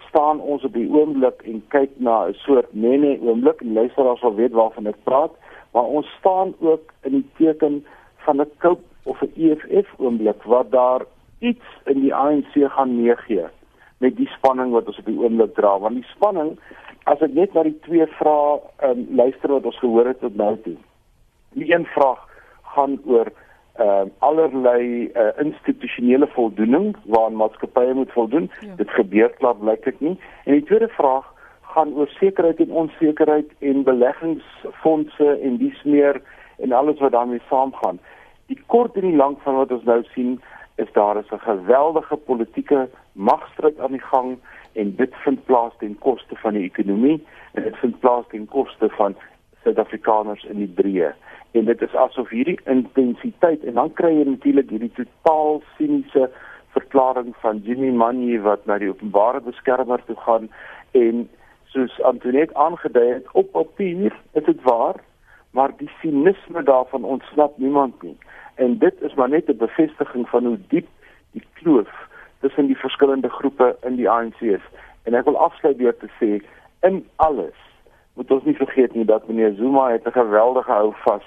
staan 0.09 0.41
ons 0.41 0.65
op 0.65 0.73
die 0.77 0.89
oomblik 0.93 1.43
en 1.49 1.63
kyk 1.75 1.91
na 1.97 2.29
'n 2.29 2.39
soort 2.47 2.71
nene 2.75 3.19
oomblik 3.21 3.61
en 3.61 3.73
luisteraars 3.73 4.21
sal 4.21 4.35
weet 4.35 4.53
waarvan 4.53 4.87
ek 4.87 5.03
praat 5.05 5.33
maar 5.73 5.85
ons 5.85 6.07
staan 6.19 6.55
ook 6.61 6.93
in 7.03 7.13
die 7.13 7.29
teken 7.37 7.85
van 8.25 8.41
'n 8.41 8.51
koop 8.59 8.81
of 9.03 9.21
'n 9.23 9.33
EFF 9.37 9.89
oomblik 9.99 10.43
wat 10.43 10.71
daar 10.71 11.03
iets 11.39 11.67
in 11.85 12.01
die 12.01 12.15
ANC 12.15 12.53
gaan 12.55 13.03
meegee 13.03 13.47
met 13.99 14.17
die 14.17 14.29
spanning 14.29 14.73
wat 14.73 14.87
ons 14.87 14.99
op 14.99 15.05
die 15.05 15.19
oomblik 15.19 15.55
dra. 15.55 15.79
Want 15.79 15.95
die 15.95 16.11
spanning 16.15 16.59
as 17.11 17.23
ek 17.25 17.35
net 17.35 17.55
na 17.55 17.65
die 17.67 17.79
twee 17.87 18.07
vrae 18.19 18.61
um, 18.89 19.07
luister 19.17 19.53
wat 19.55 19.65
ons 19.65 19.79
gehoor 19.79 20.07
het 20.07 20.21
tot 20.21 20.37
nou 20.37 20.55
toe. 20.65 20.77
Die 21.59 21.73
een 21.73 21.87
vraag 21.95 22.21
gaan 22.75 22.99
oor 23.05 23.33
uh, 23.79 24.03
allerlei 24.19 25.11
uh, 25.14 25.29
institusionele 25.45 26.27
voldoening 26.27 26.97
waaraan 27.05 27.37
maatskappye 27.37 27.95
moet 27.95 28.12
voldoen 28.12 28.51
ja. 28.61 28.75
dit 28.77 28.91
gebeur 28.91 29.31
klaar 29.31 29.57
blyklik 29.57 30.01
nie 30.01 30.17
en 30.45 30.53
die 30.53 30.64
tweede 30.64 30.88
vraag 30.88 31.27
gaan 31.79 31.95
oor 31.95 32.09
sekerheid 32.09 32.61
en 32.61 32.71
onsekerheid 32.71 33.51
en 33.59 33.83
beleggingsfondse 33.83 35.38
en 35.43 35.57
dies 35.57 35.83
meer 35.85 36.23
en 36.59 36.73
alles 36.73 36.99
wat 36.99 37.12
daarmee 37.12 37.43
saamgaan. 37.49 37.99
Die 38.47 38.59
kort 38.67 38.97
en 38.97 39.07
die 39.07 39.17
lank 39.17 39.41
van 39.45 39.55
wat 39.55 39.73
ons 39.73 39.85
nou 39.85 40.03
sien 40.14 40.41
is 40.83 40.93
daar 40.93 41.17
is 41.17 41.31
'n 41.33 41.45
geweldige 41.51 42.17
politieke 42.17 42.88
magstryd 43.12 43.79
aan 43.81 43.93
die 43.93 44.07
gang 44.12 44.38
en 44.73 44.97
dit 44.97 45.14
vind 45.25 45.45
plaas 45.45 45.73
ten 45.79 45.99
koste 45.99 46.37
van 46.37 46.53
die 46.53 46.64
ekonomie 46.64 47.27
en 47.53 47.62
dit 47.62 47.77
vind 47.77 47.99
plaas 48.01 48.25
ten 48.29 48.47
koste 48.47 48.88
van 48.88 49.17
Suid-Afrikaners 49.62 50.45
in 50.45 50.57
die 50.57 50.73
breë. 50.81 51.12
En 51.53 51.65
dit 51.65 51.83
is 51.83 51.95
asof 51.95 52.29
hierdie 52.29 52.61
intensiteit 52.65 53.65
en 53.65 53.75
dan 53.75 53.93
kry 53.93 54.13
jy 54.19 54.25
natuurlik 54.29 54.71
hierdie 54.71 54.93
totaal 54.97 55.63
siniese 55.77 56.31
verklaring 56.77 57.35
van 57.41 57.61
Jimmy 57.65 57.91
Manyi 57.91 58.39
wat 58.45 58.67
na 58.67 58.79
die 58.79 58.91
openbare 58.91 59.41
beskermer 59.41 60.05
toe 60.05 60.17
gaan. 60.17 60.51
En 60.93 61.29
soos 61.73 62.01
Antoinette 62.03 62.55
aangedui 62.55 63.07
het 63.13 63.33
op 63.33 63.53
papier 63.53 64.13
is 64.33 64.45
dit 64.45 64.63
waar 64.63 65.01
maar 65.57 65.73
die 65.77 65.91
sinisme 66.01 66.63
daarvan 66.63 67.05
ontsnap 67.05 67.59
niemand 67.59 68.03
nie. 68.03 68.17
En 68.55 68.79
dit 68.79 69.03
is 69.03 69.15
maar 69.15 69.29
net 69.29 69.49
'n 69.49 69.57
bevestiging 69.57 70.29
van 70.29 70.45
hoe 70.45 70.59
diep 70.69 70.87
die 71.33 71.45
kloof 71.53 72.09
tussen 72.41 72.67
die 72.67 72.79
verskillende 72.79 73.29
groepe 73.29 73.77
in 73.83 73.97
die 73.97 74.11
ANC 74.11 74.41
is. 74.41 74.67
En 75.03 75.15
ek 75.15 75.25
wil 75.25 75.39
afsluit 75.39 75.79
deur 75.79 75.97
te 75.97 76.11
sê 76.21 76.45
in 76.81 77.07
alles 77.17 77.57
moet 78.15 78.31
ons 78.31 78.45
nie 78.45 78.57
vergeet 78.57 78.95
nie 78.95 79.05
dat 79.05 79.29
meneer 79.29 79.55
Zuma 79.55 79.91
het 79.91 80.07
'n 80.07 80.13
geweldige 80.13 80.71
hou 80.71 80.93
vas 80.95 81.25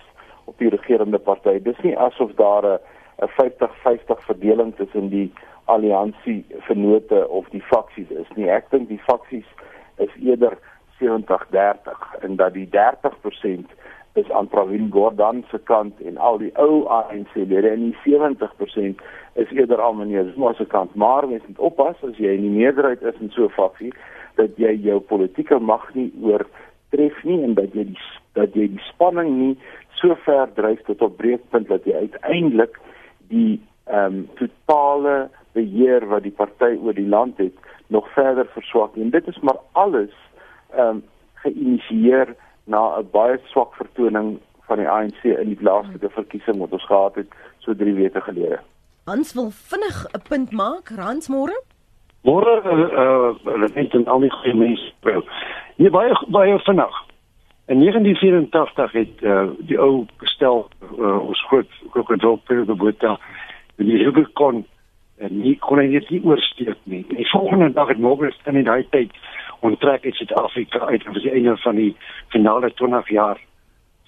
op 0.51 0.57
die 0.59 0.71
regerende 0.73 1.19
party 1.29 1.57
dis 1.63 1.79
nie 1.87 1.95
asof 2.07 2.35
daar 2.43 2.65
'n 2.65 2.79
'n 3.25 3.31
50-50 3.39 4.25
verdeling 4.29 4.75
tussen 4.75 5.09
die 5.09 5.31
alliansie 5.65 6.45
vennote 6.67 7.27
of 7.29 7.49
die 7.49 7.63
faksies 7.73 8.09
is 8.09 8.29
nie 8.35 8.49
ek 8.49 8.69
dink 8.71 8.87
die 8.87 9.03
faksies 9.09 9.49
is 9.97 10.13
eerder 10.19 10.57
70-30 10.99 12.23
en 12.25 12.35
dat 12.35 12.53
die 12.53 12.69
30% 12.69 13.73
is 14.13 14.31
aan 14.31 14.47
Pravin 14.47 14.89
Gordhan 14.91 15.43
se 15.51 15.59
kant 15.63 16.01
en 16.01 16.17
al 16.17 16.37
die 16.37 16.51
ou 16.59 16.83
ANC-lede 16.91 17.69
en 17.69 17.85
die 17.89 17.97
70% 18.03 19.03
is 19.39 19.51
eerder 19.55 19.81
aan 19.81 19.97
meneer 19.97 20.31
Zuma 20.33 20.53
se 20.53 20.65
kant. 20.65 20.95
Maar 20.95 21.27
mens 21.27 21.43
moet 21.47 21.59
oppas 21.59 22.03
as 22.03 22.17
jy 22.19 22.35
in 22.35 22.47
die 22.49 22.57
meerderheid 22.57 23.01
is 23.01 23.21
in 23.23 23.31
so 23.31 23.47
'n 23.47 23.55
faksie 23.55 23.93
dat 24.35 24.57
jy 24.57 24.73
jou 24.83 24.99
politieke 24.99 25.59
mag 25.59 25.93
nie 25.93 26.11
oortref 26.21 27.23
nie 27.23 27.43
en 27.43 27.53
dat 27.53 27.73
jy 27.73 27.85
die 27.93 28.01
dat 28.33 28.53
jy 28.55 28.67
die 28.67 28.83
spanning 28.91 29.31
nie 29.37 29.57
so 30.01 30.15
ver 30.25 30.49
dryf 30.53 30.81
tot 30.87 31.01
op 31.01 31.17
breekpunt 31.17 31.67
dat 31.67 31.85
jy 31.85 31.93
uiteindelik 31.93 32.79
die 33.29 33.61
ehm 33.85 34.05
um, 34.05 34.29
totale 34.39 35.29
beheer 35.53 36.05
wat 36.07 36.23
die 36.23 36.35
party 36.35 36.77
oor 36.79 36.93
die 36.93 37.07
land 37.07 37.37
het 37.37 37.55
nog 37.87 38.07
verder 38.13 38.47
verswak 38.53 38.95
en 38.95 39.09
dit 39.09 39.27
is 39.27 39.39
maar 39.39 39.59
alles 39.71 40.13
ehm 40.75 40.87
um, 40.87 41.03
geïnisieer 41.43 42.35
na 42.63 42.81
'n 42.99 43.09
baie 43.11 43.39
swak 43.51 43.73
vertoning 43.75 44.39
van 44.67 44.77
die 44.77 44.89
ANC 44.89 45.23
in 45.23 45.49
die 45.53 45.63
laaste 45.63 46.09
verkiesing 46.09 46.57
wat 46.57 46.71
ons 46.71 46.85
gehad 46.85 47.15
het 47.15 47.27
so 47.59 47.75
3 47.75 47.93
weke 47.93 48.21
gelede. 48.21 48.59
Hans 49.05 49.33
wil 49.33 49.49
vinnig 49.51 50.05
'n 50.13 50.21
punt 50.29 50.51
maak, 50.51 50.89
Hans 50.95 51.27
môre? 51.27 51.57
Môre 52.23 52.53
eh 52.63 53.53
uh, 53.53 53.75
net 53.75 53.93
en 53.93 54.05
al 54.05 54.19
die 54.19 54.31
goeie 54.31 54.55
mense. 54.55 54.93
Nee 55.75 55.89
baie 55.89 56.13
baie 56.27 56.59
vinnig. 56.59 57.10
In 57.71 57.79
1984 57.79 58.91
het 58.91 59.21
uh, 59.21 59.43
die 59.57 59.77
ou 59.79 60.05
gestel 60.17 60.65
uh, 60.99 61.27
ons 61.27 61.43
groot 61.47 61.69
krokodil 61.93 62.35
Pedro 62.43 62.75
Botha 62.75 63.13
die 63.79 64.03
Rubicon 64.03 64.65
en 65.23 65.37
nie 65.39 65.55
kon 65.63 65.79
hy 65.79 65.85
net 65.93 66.09
nie 66.11 66.19
oorsteek 66.27 66.81
nie. 66.83 67.05
Die 67.13 67.29
volgende 67.31 67.71
dag 67.71 67.93
het 67.93 68.01
Morgan 68.03 68.35
in 68.51 68.59
die 68.59 68.65
daai 68.67 68.83
tyd 68.91 69.15
onttrek 69.63 70.03
uit 70.03 70.19
Suid-Afrika 70.19 70.83
uit 70.91 71.07
vir 71.07 71.21
die 71.23 71.31
einde 71.31 71.55
van 71.63 71.79
die 71.79 71.95
finale 72.35 72.73
20 72.75 73.15
jaar 73.15 73.39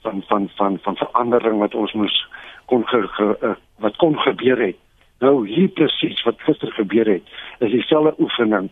van 0.03 0.23
van 0.27 0.49
van 0.59 0.79
van 0.83 0.99
verandering 0.99 1.63
wat 1.63 1.75
ons 1.75 1.95
moes 1.95 2.19
kon 2.65 2.83
ge, 2.91 3.05
ge, 3.15 3.31
uh, 3.41 3.55
wat 3.79 3.95
kon 4.03 4.19
gebeur 4.27 4.59
het 4.59 4.79
Nou 5.23 5.47
hier 5.47 5.69
presies 5.71 6.23
wat 6.27 6.41
gister 6.43 6.71
gebeur 6.75 7.07
het, 7.07 7.23
is 7.63 7.71
dieselfde 7.71 8.11
oefening 8.19 8.67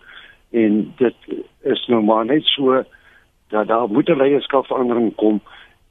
en 0.51 0.81
dit 0.99 1.37
is 1.63 1.83
nou 1.87 2.01
maar 2.03 2.25
net 2.25 2.43
so 2.43 2.83
dat 3.51 3.67
daar 3.67 3.87
moet 3.87 4.09
'n 4.09 4.17
leierskapverandering 4.17 5.15
kom 5.15 5.41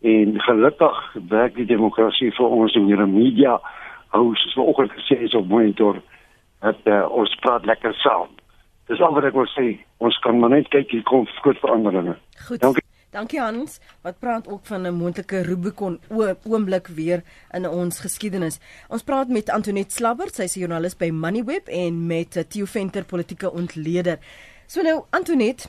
en 0.01 0.41
gelukkig 0.41 1.17
werk 1.29 1.55
die 1.55 1.67
demokrasie 1.67 2.33
vir 2.33 2.47
ons 2.47 2.75
in 2.75 2.87
die 2.87 3.07
media 3.07 3.61
hou 4.09 4.35
soos 4.35 4.55
vanoggend 4.55 4.93
gesê 4.93 5.21
is 5.21 5.35
op 5.35 5.49
monitor 5.49 6.03
dat 6.61 6.77
uh, 6.85 7.07
ons 7.11 7.35
praat 7.41 7.65
lekker 7.65 7.95
saam. 7.95 8.29
Dis 8.91 9.01
al 9.01 9.15
wat 9.15 9.25
ek 9.25 9.37
wil 9.39 9.49
sê. 9.55 9.79
Ons 10.03 10.19
kan 10.19 10.39
maar 10.39 10.51
net 10.51 10.69
kyk 10.69 10.91
hier 10.91 11.05
kom 11.09 11.27
groot 11.41 11.59
veranderinge. 11.63 12.17
Goed. 12.47 12.61
Dankie. 12.61 12.85
Dankie 13.11 13.41
Hans 13.43 13.81
wat 14.07 14.21
praat 14.23 14.47
ook 14.49 14.67
van 14.67 14.87
'n 14.87 14.95
moontlike 14.95 15.43
Rubicon 15.43 15.99
oomblik 16.45 16.87
weer 16.87 17.23
in 17.51 17.69
ons 17.69 18.01
geskiedenis. 18.01 18.61
Ons 18.89 19.03
praat 19.03 19.29
met 19.29 19.51
Antoinette 19.51 19.95
Slabbert, 19.95 20.35
sy 20.35 20.43
is 20.43 20.57
'n 20.57 20.61
joernalis 20.61 20.97
by 20.97 21.11
Moneyweb 21.11 21.67
en 21.67 22.07
met 22.07 22.37
eh, 22.37 22.45
Theo 22.45 22.65
Venter, 22.65 23.05
politieke 23.05 23.53
ontleder. 23.53 24.19
So 24.67 24.83
nou 24.83 25.03
Antoinette, 25.11 25.69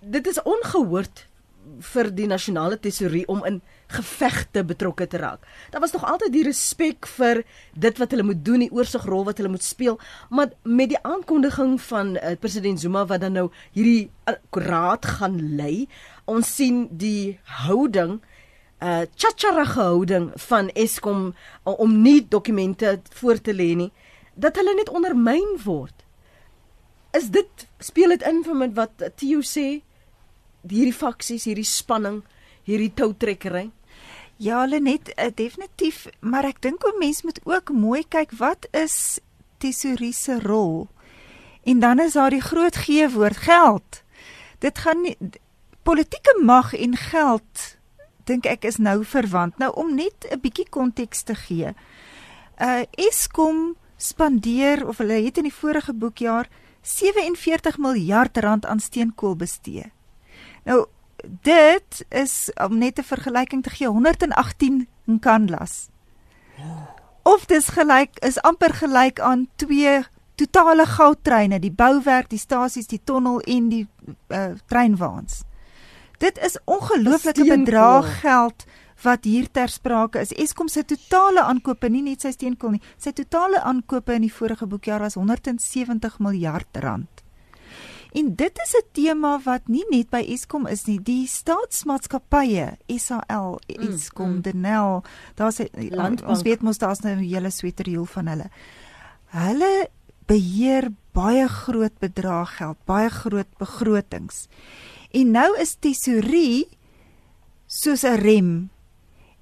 dit 0.00 0.26
is 0.26 0.42
ongehoord 0.42 1.26
vir 1.92 2.08
die 2.16 2.26
nasionale 2.28 2.78
tesourie 2.80 3.26
om 3.28 3.42
in 3.44 3.60
gevegte 3.92 4.62
betrokke 4.64 5.06
te 5.10 5.18
raak. 5.20 5.44
Daar 5.70 5.82
was 5.84 5.92
nog 5.92 6.04
altyd 6.08 6.32
die 6.32 6.44
respek 6.46 7.06
vir 7.18 7.42
dit 7.74 8.00
wat 8.00 8.14
hulle 8.14 8.26
moet 8.26 8.44
doen, 8.44 8.64
die 8.64 8.72
oorsigrol 8.72 9.24
wat 9.28 9.40
hulle 9.40 9.52
moet 9.52 9.64
speel, 9.64 9.98
maar 10.30 10.54
met 10.64 10.92
die 10.94 11.00
aankondiging 11.02 11.76
van 11.90 12.14
uh, 12.16 12.34
president 12.40 12.80
Zuma 12.80 13.04
wat 13.06 13.20
dan 13.24 13.36
nou 13.36 13.48
hierdie 13.76 14.10
uh, 14.30 14.36
raad 14.50 15.06
gaan 15.20 15.38
lei, 15.56 15.86
ons 16.24 16.56
sien 16.56 16.86
die 16.90 17.38
houding 17.66 18.20
uh 18.80 19.04
chacharige 19.12 19.76
houding 19.76 20.30
van 20.48 20.70
Eskom 20.72 21.34
uh, 21.34 21.74
om 21.76 21.98
nie 22.00 22.22
dokumente 22.28 23.00
voor 23.20 23.36
te 23.36 23.52
lê 23.52 23.74
nie 23.76 23.90
dat 24.40 24.56
hulle 24.56 24.72
net 24.78 24.88
ondermyn 24.88 25.58
word. 25.66 25.92
Is 27.12 27.28
dit 27.28 27.66
speel 27.82 28.14
dit 28.14 28.24
in 28.24 28.40
vir 28.46 28.70
wat 28.78 29.04
Theo 29.20 29.44
sê 29.44 29.82
hierdie 30.68 30.94
faksies, 30.94 31.44
hierdie 31.44 31.66
spanning, 31.66 32.22
hierdie 32.64 32.92
toutrekkery? 32.94 33.70
Ja, 34.40 34.64
Lenet, 34.64 35.12
uh, 35.16 35.28
definitief, 35.34 36.06
maar 36.20 36.44
ek 36.44 36.62
dink 36.62 36.84
'n 36.84 36.98
mens 36.98 37.22
moet 37.22 37.40
ook 37.44 37.72
mooi 37.72 38.04
kyk 38.08 38.32
wat 38.38 38.66
is 38.72 39.20
tesourie 39.58 40.12
se 40.12 40.40
rol. 40.40 40.88
En 41.64 41.78
dan 41.78 42.00
is 42.00 42.12
daar 42.12 42.30
die 42.30 42.40
groot 42.40 42.76
G 42.76 43.12
woord 43.12 43.36
geld. 43.36 44.02
Dit 44.58 44.78
gaan 44.78 45.02
nie 45.02 45.16
politieke 45.82 46.40
mag 46.42 46.74
en 46.74 46.96
geld 46.96 47.76
dink 48.24 48.46
ek 48.46 48.64
is 48.64 48.76
nou 48.76 49.04
verwant. 49.04 49.58
Nou 49.58 49.72
om 49.74 49.94
net 49.94 50.26
'n 50.30 50.40
bietjie 50.40 50.68
konteks 50.68 51.22
te 51.22 51.34
gee. 51.34 51.74
Uh 52.60 52.82
Eskom 52.90 53.76
spandeer 53.96 54.86
of 54.88 54.98
hulle 54.98 55.24
het 55.24 55.36
in 55.36 55.48
die 55.48 55.54
vorige 55.54 55.92
boekjaar 55.92 56.48
47 56.82 57.78
miljard 57.78 58.36
rand 58.36 58.66
aan 58.66 58.80
steenkool 58.80 59.36
bestee. 59.36 59.92
Nou 60.70 60.86
dit 61.42 62.04
is 62.08 62.34
om 62.66 62.78
net 62.78 62.98
'n 62.98 63.02
vergelyking 63.02 63.62
te 63.62 63.70
gee 63.70 63.88
118 63.88 64.88
Nkanlas. 65.04 65.88
Of 67.22 67.44
dis 67.44 67.68
gelyk 67.68 68.18
is 68.18 68.40
amper 68.40 68.74
gelyk 68.74 69.20
aan 69.20 69.48
twee 69.56 70.02
totale 70.34 70.86
goudtreine, 70.86 71.58
die 71.58 71.72
bouwerk, 71.72 72.28
die 72.28 72.38
stasies, 72.38 72.86
die 72.86 73.00
tonnel 73.04 73.40
en 73.40 73.68
die 73.68 73.88
uh, 74.28 74.50
treinwaans. 74.66 75.42
Dit 76.18 76.38
is 76.38 76.58
ongelooflike 76.64 77.44
bedrag 77.44 78.20
geld 78.20 78.64
wat 79.02 79.24
hier 79.24 79.50
ter 79.50 79.68
sprake 79.68 80.20
is. 80.20 80.32
Eskom 80.32 80.68
se 80.68 80.84
totale 80.84 81.42
aankope, 81.42 81.88
nie 81.88 82.02
net 82.02 82.20
sy 82.20 82.30
steenkool 82.30 82.70
nie, 82.70 82.82
sy 82.96 83.12
totale 83.12 83.60
aankope 83.60 84.12
in 84.12 84.20
die 84.20 84.32
vorige 84.32 84.66
boekjaar 84.66 85.00
was 85.00 85.14
170 85.14 86.18
miljard 86.18 86.76
rand. 86.76 87.24
En 88.12 88.34
dit 88.34 88.58
is 88.64 88.74
'n 88.74 88.86
tema 88.92 89.40
wat 89.44 89.68
nie 89.68 89.84
net 89.90 90.10
by 90.10 90.24
Eskom 90.26 90.66
is 90.66 90.84
nie, 90.84 90.98
die 91.02 91.26
staatsmaatskappye, 91.26 92.76
SAL, 92.86 93.60
Eskom, 93.66 94.28
mm, 94.28 94.34
mm. 94.34 94.42
Denel, 94.42 95.02
daar's 95.34 95.60
ons 96.26 96.42
weet 96.42 96.62
mos 96.62 96.78
daar's 96.78 97.00
nou 97.00 97.14
'n 97.14 97.28
hele 97.28 97.50
sweterhiel 97.50 98.04
van 98.04 98.26
hulle. 98.26 98.50
Hulle 99.26 99.88
beheer 100.26 100.90
baie 101.12 101.48
groot 101.48 101.98
bedrag 101.98 102.56
geld, 102.56 102.76
baie 102.84 103.10
groot 103.10 103.58
begrotings. 103.58 104.48
En 105.10 105.30
nou 105.30 105.58
is 105.58 105.76
tesourie 105.82 106.68
soos 107.66 108.02
'n 108.04 108.18
rem 108.18 108.70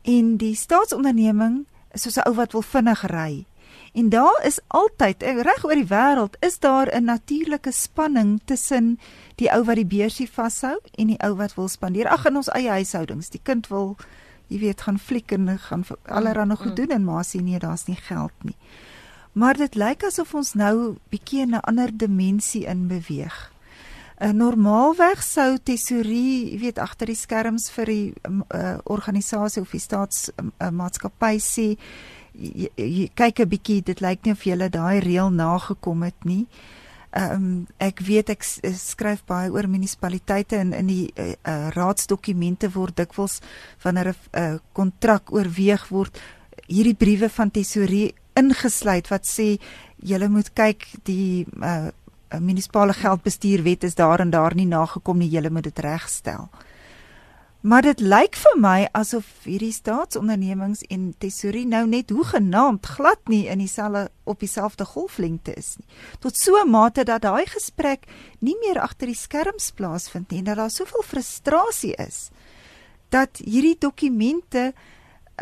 en 0.03 0.37
die 0.37 0.55
staatsonderneming 0.55 1.67
is 1.93 2.03
soos 2.03 2.17
'n 2.17 2.29
ou 2.29 2.35
wat 2.35 2.53
wil 2.53 2.63
vinnig 2.63 3.03
ry. 3.07 3.47
En 3.99 4.09
daar 4.09 4.43
is 4.47 4.61
altyd 4.67 5.23
eh, 5.23 5.41
reg 5.43 5.65
oor 5.65 5.75
die 5.75 5.91
wêreld 5.91 6.37
is 6.41 6.59
daar 6.59 6.87
'n 6.95 7.05
natuurlike 7.05 7.73
spanning 7.73 8.41
tussen 8.45 8.99
die 9.35 9.51
ou 9.51 9.65
wat 9.65 9.75
die 9.75 9.87
beursie 9.87 10.31
vashou 10.31 10.79
en 10.95 11.07
die 11.07 11.19
ou 11.19 11.35
wat 11.35 11.55
wil 11.55 11.69
spandeer. 11.69 12.09
Ag 12.09 12.25
in 12.25 12.37
ons 12.37 12.49
eie 12.49 12.71
huishoudings, 12.71 13.29
die 13.29 13.41
kind 13.43 13.67
wil 13.67 13.97
jy 14.47 14.59
weet 14.59 14.81
gaan 14.81 14.99
fliek 14.99 15.33
en 15.33 15.59
gaan 15.59 15.85
allerlei 16.05 16.47
nog 16.47 16.59
goed 16.59 16.69
mm. 16.69 16.75
doen 16.75 16.89
en 16.89 17.05
ma 17.05 17.23
sê 17.23 17.41
nee, 17.43 17.59
daar's 17.59 17.87
nie 17.87 17.97
geld 17.97 18.33
nie. 18.43 18.57
Maar 19.33 19.57
dit 19.57 19.75
lyk 19.75 20.05
asof 20.05 20.35
ons 20.35 20.55
nou 20.55 20.97
bietjie 21.09 21.41
in 21.41 21.55
'n 21.55 21.61
ander 21.61 21.97
dimensie 21.97 22.67
in 22.67 22.87
beweeg. 22.87 23.53
'n 24.21 24.37
Normaalweg 24.37 25.23
sou 25.23 25.59
tesourie, 25.63 26.53
jy 26.53 26.59
weet, 26.59 26.79
agter 26.79 27.07
die 27.07 27.15
skerms 27.15 27.71
vir 27.71 27.85
die 27.85 28.15
uh, 28.55 28.79
organisasie 28.85 29.63
of 29.63 29.71
die 29.71 29.81
staatsmaatskappy 29.81 31.35
uh, 31.35 31.41
sê 31.41 31.77
jy, 32.38 32.70
jy 32.77 33.11
kyk 33.14 33.40
'n 33.40 33.48
bietjie 33.48 33.83
dit 33.83 34.01
lyk 34.01 34.24
nie 34.24 34.33
of 34.33 34.44
jy 34.46 34.57
daai 34.68 35.01
reël 35.01 35.31
nagekom 35.31 36.03
het 36.03 36.24
nie. 36.24 36.46
Ehm 37.11 37.33
um, 37.35 37.66
ek 37.79 38.01
weet 38.05 38.31
ek 38.31 38.42
skryf 38.44 39.24
baie 39.27 39.51
oor 39.51 39.66
munisipaliteite 39.68 40.57
en 40.57 40.72
in 40.72 40.87
die 40.87 41.11
uh, 41.16 41.33
uh, 41.42 41.68
raadsdokumente 41.72 42.68
word 42.74 42.96
dikwels 42.96 43.40
wanneer 43.83 44.12
'n 44.12 44.38
uh, 44.38 44.59
kontrak 44.72 45.33
oorweeg 45.33 45.88
word 45.88 46.20
hierdie 46.68 46.94
briewe 46.94 47.29
van 47.29 47.51
tesourie 47.51 48.14
ingesluit 48.37 49.09
wat 49.09 49.24
sê 49.27 49.59
julle 49.96 50.29
moet 50.29 50.53
kyk 50.53 50.87
die 51.05 51.46
uh, 51.62 51.88
munisipale 52.40 52.92
geldbestuurwet 52.92 53.85
is 53.85 53.94
daar 53.94 54.20
en 54.20 54.31
daar 54.31 54.55
nie 54.55 54.66
nagekom 54.66 55.18
nie 55.18 55.31
julle 55.31 55.51
moet 55.51 55.64
dit 55.64 55.79
regstel. 55.79 56.48
Maar 57.61 57.83
dit 57.83 58.01
lyk 58.01 58.37
vir 58.38 58.59
my 58.62 58.88
asof 58.94 59.27
hierdie 59.42 59.73
staatsondernemings 59.75 60.85
en 60.94 61.09
tesourie 61.18 61.66
nou 61.66 61.87
net 61.90 62.11
hoe 62.14 62.25
genaamd 62.25 62.87
glad 62.87 63.18
nie 63.27 63.49
in 63.51 63.59
dieselfde 63.59 64.11
op 64.25 64.38
dieselfde 64.40 64.85
golflengte 64.85 65.57
is 65.59 65.75
nie. 65.81 65.88
Tot 66.21 66.38
so 66.38 66.55
'n 66.55 66.71
mate 66.71 67.05
dat 67.05 67.23
daai 67.23 67.47
gesprek 67.47 68.07
nie 68.38 68.57
meer 68.61 68.79
agter 68.81 69.07
die 69.07 69.16
skerms 69.16 69.71
plaasvind 69.71 70.31
nie 70.31 70.38
en 70.38 70.44
dat 70.44 70.57
daar 70.57 70.71
soveel 70.71 71.03
frustrasie 71.03 71.94
is 71.97 72.31
dat 73.09 73.40
hierdie 73.44 73.77
dokumente 73.79 74.73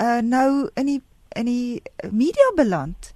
uh, 0.01 0.19
nou 0.23 0.69
in 0.75 0.87
die 0.87 1.03
in 1.37 1.45
die 1.45 1.83
media 2.11 2.53
beland. 2.57 3.13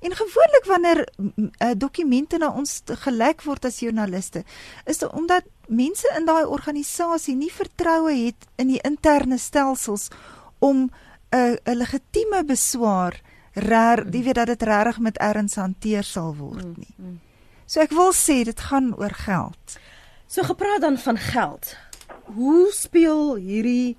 En 0.00 0.16
gewoonlik 0.16 0.64
wanneer 0.64 1.08
uh, 1.16 1.70
dokumente 1.76 2.38
na 2.38 2.48
ons 2.56 2.80
gelek 3.04 3.42
word 3.44 3.64
as 3.64 3.80
joernaliste, 3.80 4.44
is 4.84 4.98
dit 4.98 5.12
omdat 5.12 5.44
mense 5.68 6.08
in 6.16 6.24
daai 6.24 6.44
organisasie 6.44 7.36
nie 7.36 7.52
vertroue 7.52 8.14
het 8.14 8.48
in 8.56 8.72
die 8.72 8.80
interne 8.80 9.38
stelsels 9.38 10.08
om 10.58 10.88
'n 10.88 10.90
uh, 11.36 11.56
'n 11.64 11.76
legitieme 11.76 12.44
beswaar 12.44 13.20
reg, 13.52 14.04
jy 14.10 14.22
weet 14.22 14.34
dat 14.34 14.46
dit 14.46 14.62
regtig 14.62 14.98
met 14.98 15.18
erns 15.18 15.54
hanteer 15.54 16.04
sal 16.04 16.34
word 16.36 16.64
mm, 16.64 16.74
nie. 16.76 16.94
Mm. 16.96 17.20
So 17.66 17.80
ek 17.80 17.90
wil 17.90 18.12
sê 18.12 18.42
dit 18.44 18.60
gaan 18.60 18.94
oor 18.98 19.14
geld. 19.14 19.78
So 20.26 20.42
gepraat 20.42 20.80
dan 20.80 20.98
van 20.98 21.18
geld. 21.18 21.76
Hoe 22.34 22.70
speel 22.72 23.34
hierdie 23.34 23.96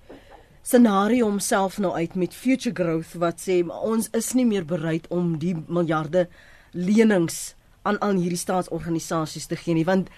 scenario 0.62 1.26
homself 1.26 1.80
nou 1.80 1.94
uit 1.94 2.16
met 2.16 2.34
future 2.34 2.76
growth 2.76 3.14
wat 3.14 3.42
sê 3.42 3.62
ons 3.68 4.10
is 4.18 4.34
nie 4.34 4.46
meer 4.46 4.66
bereid 4.66 5.08
om 5.10 5.38
die 5.40 5.56
miljarde 5.68 6.28
lenings 6.72 7.56
aan 7.82 7.98
al 8.00 8.16
hierdie 8.22 8.38
staatsorganisasies 8.38 9.50
te 9.50 9.58
gee 9.58 9.74
nie 9.74 9.88
want 9.88 10.10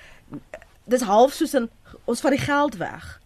dis 0.85 1.07
half 1.07 1.33
soos 1.33 1.55
'n 1.55 1.69
ons 2.05 2.21
vat 2.21 2.35
die 2.35 2.45
geld 2.45 2.75
weg 2.77 3.19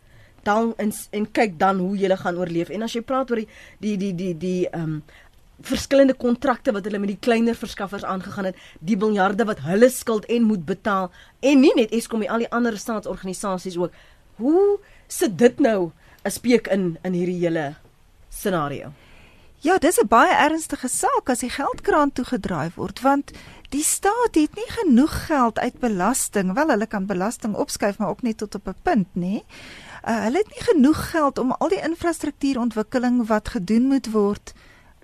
dan 0.48 0.74
en, 0.78 0.92
en 1.12 1.32
kyk 1.32 1.60
dan 1.60 1.80
hoe 1.84 1.96
jy 1.98 2.16
gaan 2.16 2.38
oorleef. 2.40 2.70
En 2.70 2.86
as 2.88 2.96
jy 2.96 3.04
praat 3.06 3.32
oor 3.32 3.42
die 3.42 3.48
die 3.84 3.98
die 3.98 4.14
die 4.16 4.36
die 4.38 4.70
ehm 4.70 4.84
um, 4.84 5.02
verskillende 5.66 6.14
kontrakte 6.14 6.70
wat 6.72 6.86
hulle 6.86 7.00
met 7.02 7.10
die 7.10 7.24
kleiner 7.26 7.56
verskaffers 7.58 8.04
aangegaan 8.06 8.46
het 8.46 8.58
die 8.90 8.98
miljarde 9.02 9.48
wat 9.50 9.64
hulle 9.66 9.88
skuld 9.90 10.28
en 10.30 10.44
moet 10.46 10.68
betaal 10.68 11.08
en 11.42 11.64
nie 11.64 11.72
net 11.76 11.96
Eskom 11.98 12.22
nie 12.22 12.30
al 12.30 12.44
die 12.46 12.52
ander 12.54 12.78
staatsorganisasies 12.78 13.78
ook. 13.82 13.96
Hoe 14.38 14.78
sit 15.08 15.34
dit 15.38 15.60
nou 15.66 15.92
'n 16.28 16.32
speek 16.32 16.68
in 16.68 16.98
in 17.04 17.13
hierdie 17.13 17.40
hele 17.40 17.76
scenario. 18.30 18.92
Ja, 19.63 19.78
dis 19.78 19.98
'n 20.00 20.08
baie 20.08 20.34
ernstige 20.34 20.88
saak 20.88 21.30
as 21.30 21.40
die 21.40 21.50
geldkraan 21.50 22.12
toegedraai 22.12 22.72
word 22.76 23.02
want 23.02 23.32
die 23.70 23.84
staat 23.84 24.36
het 24.36 24.56
nie 24.56 24.72
genoeg 24.80 25.26
geld 25.26 25.60
uit 25.60 25.80
belasting. 25.80 26.54
Wel, 26.54 26.68
hulle 26.68 26.88
kan 26.88 27.06
belasting 27.06 27.56
opskuif, 27.56 27.98
maar 27.98 28.10
ook 28.10 28.22
net 28.22 28.38
tot 28.38 28.56
op 28.56 28.68
'n 28.68 28.76
punt, 28.82 29.08
nê? 29.16 29.42
Uh, 30.08 30.24
hulle 30.24 30.38
het 30.38 30.50
nie 30.50 30.63
genoeg 30.63 31.10
geld 31.10 31.38
om 31.38 31.52
al 31.52 31.70
die 31.70 31.82
infrastruktuurontwikkeling 31.82 33.28
wat 33.28 33.50
gedoen 33.50 33.86
moet 33.88 34.12
word 34.12 34.54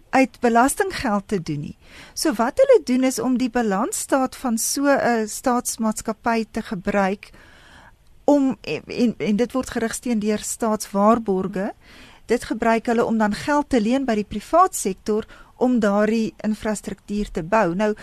uit 0.10 0.40
belastinggeld 0.40 1.28
te 1.28 1.42
doen 1.42 1.60
nie. 1.60 1.78
So 2.14 2.34
wat 2.34 2.58
hulle 2.62 2.82
doen 2.84 3.04
is 3.04 3.20
om 3.20 3.38
die 3.38 3.50
balansstaat 3.50 4.36
van 4.36 4.58
so 4.58 4.86
'n 4.86 5.28
staatsmaatskappy 5.28 6.46
te 6.52 6.62
gebruik 6.62 7.32
om 8.26 8.58
en, 8.62 9.16
en 9.18 9.36
dit 9.36 9.52
word 9.52 9.70
gerigsteen 9.70 10.20
deur 10.20 10.40
staatswaarborge. 10.40 11.74
Dit 12.26 12.44
gebruik 12.44 12.86
hulle 12.86 13.06
om 13.06 13.18
dan 13.18 13.34
geld 13.36 13.70
te 13.70 13.82
leen 13.82 14.06
by 14.06 14.16
die 14.16 14.28
privaat 14.28 14.76
sektor 14.76 15.28
om 15.64 15.80
daardie 15.80 16.34
infrastruktuur 16.44 17.32
te 17.32 17.44
bou. 17.44 17.74
Nou 17.76 17.94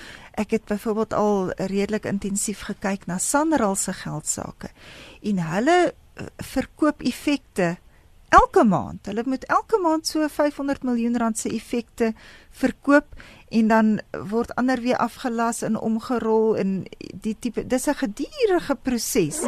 ek 0.40 0.56
het 0.56 0.64
byvoorbeeld 0.68 1.14
al 1.16 1.52
redelik 1.56 2.09
intensief 2.09 2.64
gekyk 2.68 3.06
na 3.06 3.18
Sanral 3.18 3.76
se 3.76 3.92
geldsaake 3.92 4.70
en 5.22 5.44
hulle 5.50 5.78
eh, 5.90 6.26
verkoop 6.52 7.02
effekte 7.02 7.76
elke 8.30 8.64
maand. 8.64 9.06
Hulle 9.11 9.24
moet 9.26 9.44
elke 9.50 9.80
maand 9.83 10.06
so 10.06 10.28
500 10.28 10.85
miljoen 10.87 11.18
rand 11.18 11.38
se 11.38 11.50
effekte 11.50 12.12
verkoop 12.62 13.18
en 13.50 13.68
dan 13.68 13.88
word 14.30 14.54
ander 14.54 14.80
weer 14.80 15.00
afgelas 15.02 15.64
en 15.66 15.78
omgerol 15.78 16.54
en 16.61 16.85
die 16.98 17.35
tipe 17.38 17.66
dis 17.66 17.88
'n 17.88 17.94
gedurende 17.94 18.76
proses. 18.83 19.42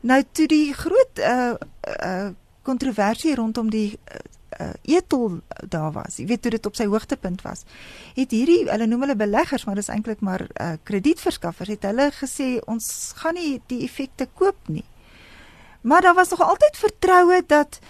Nou 0.00 0.22
toe 0.32 0.46
die 0.50 0.72
groot 0.74 1.18
uh 1.18 1.54
uh 2.00 2.30
kontroversie 2.62 3.34
rondom 3.34 3.70
die 3.72 3.98
uh, 4.60 4.66
etel 4.82 5.40
daar 5.68 5.92
was. 5.92 6.18
Jy 6.20 6.26
weet 6.26 6.42
toe 6.42 6.50
dit 6.50 6.66
op 6.66 6.76
sy 6.76 6.86
hoogtepunt 6.86 7.42
was. 7.42 7.64
Het 8.14 8.34
hierdie 8.36 8.66
hulle 8.68 8.86
noem 8.86 9.06
hulle 9.06 9.16
beleggers, 9.16 9.64
maar 9.64 9.80
dis 9.80 9.88
eintlik 9.88 10.20
maar 10.20 10.44
uh 10.44 10.74
kredietverskaffers 10.82 11.72
het 11.72 11.88
hulle 11.88 12.10
gesê 12.14 12.58
ons 12.66 12.86
gaan 13.16 13.38
nie 13.40 13.62
die 13.72 13.82
effekte 13.88 14.28
koop 14.34 14.68
nie. 14.68 14.84
Maar 15.80 16.02
daar 16.02 16.14
was 16.14 16.30
nog 16.30 16.42
altyd 16.44 16.76
vertroue 16.76 17.42
dat 17.46 17.80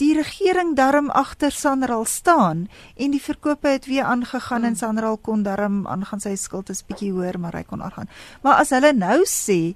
die 0.00 0.14
regering 0.16 0.76
darm 0.76 1.10
agter 1.10 1.52
Sanral 1.52 2.04
staan 2.04 2.68
en 2.96 3.10
die 3.10 3.22
verkope 3.22 3.68
het 3.68 3.86
weer 3.86 4.04
aangegaan 4.04 4.62
hmm. 4.62 4.70
en 4.70 4.76
Sanral 4.76 5.16
kon 5.16 5.42
darm 5.42 5.86
aangaan 5.86 6.22
sy 6.22 6.36
skuld 6.40 6.70
is 6.72 6.84
bietjie 6.86 7.12
hoër 7.12 7.40
maar 7.40 7.58
hy 7.58 7.64
kon 7.68 7.82
aangaan. 7.82 8.08
Maar 8.42 8.62
as 8.64 8.72
hulle 8.72 8.94
nou 8.96 9.20
sê 9.28 9.74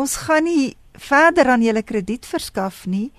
ons 0.00 0.16
gaan 0.24 0.46
nie 0.48 0.76
verder 0.92 1.48
aan 1.48 1.62
julle 1.62 1.82
krediet 1.82 2.26
verskaf 2.26 2.86
nie, 2.86 3.10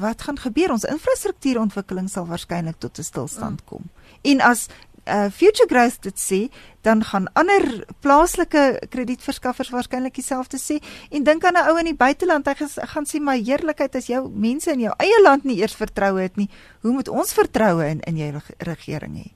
wat 0.00 0.22
gaan 0.22 0.38
gebeur? 0.38 0.72
Ons 0.72 0.84
infrastruktuurontwikkeling 0.84 2.08
sal 2.10 2.26
waarskynlik 2.26 2.78
tot 2.78 2.98
'n 2.98 3.02
stilstand 3.02 3.60
hmm. 3.60 3.68
kom. 3.68 3.84
En 4.22 4.40
as 4.40 4.68
uh, 5.06 5.30
Future 5.30 5.68
Growth 5.68 6.02
dit 6.02 6.18
sê, 6.18 6.40
dan 6.86 7.02
gaan 7.04 7.26
ander 7.32 7.84
plaaslike 8.00 8.86
kredietverskaffers 8.90 9.70
waarskynlik 9.70 10.14
dieselfde 10.14 10.58
sê 10.58 10.78
en 11.10 11.24
dink 11.24 11.44
aan 11.44 11.58
'n 11.58 11.70
ou 11.70 11.78
in 11.78 11.90
die 11.90 11.98
buiteland, 11.98 12.46
hy 12.46 12.54
gaan 12.92 13.06
sê 13.06 13.20
my 13.20 13.38
heerlikheid 13.38 13.94
as 13.96 14.06
jou 14.06 14.28
mense 14.30 14.70
in 14.70 14.80
jou 14.80 14.94
eie 14.98 15.22
land 15.22 15.44
nie 15.44 15.58
eers 15.60 15.74
vertroue 15.74 16.20
het 16.20 16.36
nie, 16.36 16.48
hoe 16.82 16.92
moet 16.92 17.08
ons 17.08 17.32
vertroue 17.32 17.86
in 17.86 18.00
in 18.00 18.16
jou 18.16 18.40
regering 18.58 19.16
hê? 19.16 19.30